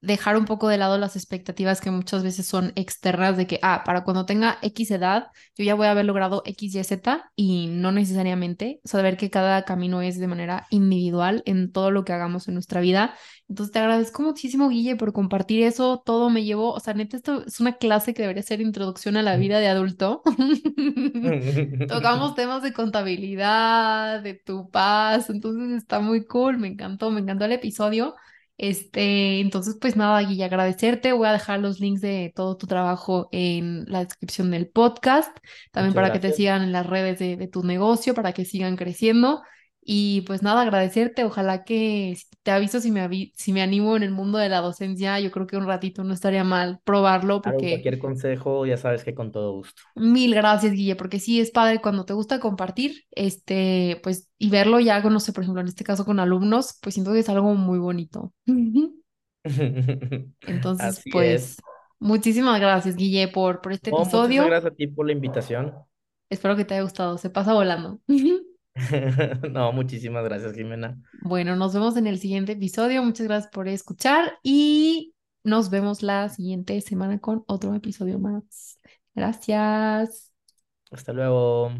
dejar 0.00 0.36
un 0.36 0.44
poco 0.44 0.68
de 0.68 0.78
lado 0.78 0.96
las 0.96 1.16
expectativas 1.16 1.80
que 1.80 1.90
muchas 1.90 2.22
veces 2.22 2.46
son 2.46 2.72
externas 2.76 3.36
de 3.36 3.46
que, 3.46 3.58
ah, 3.62 3.82
para 3.84 4.04
cuando 4.04 4.26
tenga 4.26 4.58
X 4.62 4.90
edad, 4.92 5.28
yo 5.56 5.64
ya 5.64 5.74
voy 5.74 5.88
a 5.88 5.90
haber 5.90 6.04
logrado 6.04 6.42
X, 6.44 6.74
Y, 6.74 6.84
Z 6.84 7.30
y 7.34 7.66
no 7.68 7.90
necesariamente, 7.90 8.80
saber 8.84 9.16
que 9.16 9.30
cada 9.30 9.64
camino 9.64 10.00
es 10.00 10.18
de 10.18 10.28
manera 10.28 10.66
individual 10.70 11.42
en 11.46 11.72
todo 11.72 11.90
lo 11.90 12.04
que 12.04 12.12
hagamos 12.12 12.46
en 12.46 12.54
nuestra 12.54 12.80
vida. 12.80 13.14
Entonces 13.48 13.72
te 13.72 13.80
agradezco 13.80 14.22
muchísimo, 14.22 14.68
Guille, 14.68 14.96
por 14.96 15.12
compartir 15.12 15.62
eso, 15.64 16.02
todo 16.04 16.30
me 16.30 16.44
llevó, 16.44 16.72
o 16.72 16.80
sea, 16.80 16.94
neta, 16.94 17.16
esto 17.16 17.44
es 17.46 17.58
una 17.60 17.76
clase 17.76 18.14
que 18.14 18.22
debería 18.22 18.42
ser 18.42 18.60
introducción 18.60 19.16
a 19.16 19.22
la 19.22 19.36
vida 19.36 19.58
de 19.58 19.68
adulto. 19.68 20.22
Tocamos 21.88 22.34
temas 22.34 22.62
de 22.62 22.72
contabilidad, 22.72 24.22
de 24.22 24.34
tu 24.34 24.70
paz, 24.70 25.30
entonces 25.30 25.76
está 25.76 26.00
muy 26.00 26.24
cool, 26.26 26.58
me 26.58 26.68
encantó, 26.68 27.10
me 27.10 27.20
encantó 27.20 27.46
el 27.46 27.52
episodio. 27.52 28.14
Este, 28.58 29.40
entonces, 29.40 29.76
pues 29.80 29.96
nada, 29.96 30.20
Guille, 30.20 30.44
agradecerte. 30.44 31.12
Voy 31.12 31.28
a 31.28 31.32
dejar 31.32 31.60
los 31.60 31.78
links 31.78 32.00
de 32.00 32.32
todo 32.34 32.56
tu 32.56 32.66
trabajo 32.66 33.28
en 33.30 33.84
la 33.86 34.04
descripción 34.04 34.50
del 34.50 34.68
podcast, 34.68 35.36
también 35.70 35.92
Muchas 35.92 36.10
para 36.10 36.12
que 36.12 36.18
te 36.18 36.32
sigan 36.32 36.62
en 36.62 36.72
las 36.72 36.86
redes 36.86 37.20
de, 37.20 37.36
de 37.36 37.46
tu 37.46 37.62
negocio, 37.62 38.14
para 38.14 38.32
que 38.32 38.44
sigan 38.44 38.76
creciendo. 38.76 39.42
Y 39.90 40.20
pues 40.22 40.42
nada, 40.42 40.62
agradecerte. 40.62 41.24
Ojalá 41.24 41.64
que 41.64 42.16
te 42.42 42.50
aviso 42.50 42.78
si 42.80 42.90
me, 42.90 43.00
avi- 43.02 43.32
si 43.36 43.52
me 43.54 43.62
animo 43.62 43.96
en 43.96 44.02
el 44.02 44.10
mundo 44.10 44.36
de 44.38 44.48
la 44.50 44.60
docencia. 44.60 45.18
Yo 45.20 45.30
creo 45.30 45.46
que 45.46 45.56
un 45.56 45.66
ratito 45.66 46.04
no 46.04 46.12
estaría 46.14 46.44
mal 46.44 46.80
probarlo 46.84 47.40
Claro, 47.42 47.66
cualquier 47.68 47.98
consejo, 47.98 48.64
ya 48.66 48.76
sabes 48.76 49.02
que 49.04 49.14
con 49.14 49.32
todo 49.32 49.52
gusto. 49.54 49.82
Mil 49.94 50.32
gracias, 50.34 50.72
Guille, 50.72 50.94
porque 50.96 51.18
sí 51.18 51.40
es 51.40 51.50
padre 51.50 51.80
cuando 51.80 52.04
te 52.04 52.12
gusta 52.12 52.38
compartir, 52.38 53.04
este, 53.10 54.00
pues, 54.04 54.28
y 54.38 54.48
verlo 54.50 54.78
ya, 54.78 55.00
no 55.02 55.18
sé, 55.18 55.32
por 55.32 55.42
ejemplo, 55.42 55.60
en 55.60 55.66
este 55.68 55.82
caso 55.84 56.04
con 56.04 56.20
alumnos, 56.20 56.78
pues 56.80 56.94
siento 56.94 57.12
que 57.12 57.18
es 57.20 57.28
algo 57.28 57.54
muy 57.54 57.78
bonito. 57.80 58.32
Entonces, 60.46 61.00
Así 61.00 61.20
es. 61.22 61.56
pues, 61.56 61.62
muchísimas 61.98 62.60
gracias, 62.60 62.96
Guille, 62.96 63.28
por, 63.28 63.60
por 63.60 63.72
este 63.72 63.90
No, 63.90 63.90
episodio. 63.90 64.44
gracias 64.44 64.72
a 64.72 64.74
ti 64.76 64.86
por 64.86 65.04
la 65.06 65.12
invitación. 65.12 65.74
Espero 66.30 66.56
que 66.56 66.64
te 66.64 66.74
haya 66.74 66.82
gustado. 66.84 67.18
Se 67.18 67.28
pasa 67.30 67.52
volando. 67.54 68.00
No, 69.50 69.72
muchísimas 69.72 70.24
gracias, 70.24 70.54
Jimena. 70.54 70.96
Bueno, 71.22 71.56
nos 71.56 71.74
vemos 71.74 71.96
en 71.96 72.06
el 72.06 72.18
siguiente 72.18 72.52
episodio. 72.52 73.02
Muchas 73.02 73.26
gracias 73.26 73.52
por 73.52 73.68
escuchar 73.68 74.38
y 74.42 75.14
nos 75.44 75.70
vemos 75.70 76.02
la 76.02 76.28
siguiente 76.28 76.80
semana 76.80 77.18
con 77.18 77.44
otro 77.46 77.74
episodio 77.74 78.18
más. 78.18 78.78
Gracias. 79.14 80.32
Hasta 80.90 81.12
luego. 81.12 81.72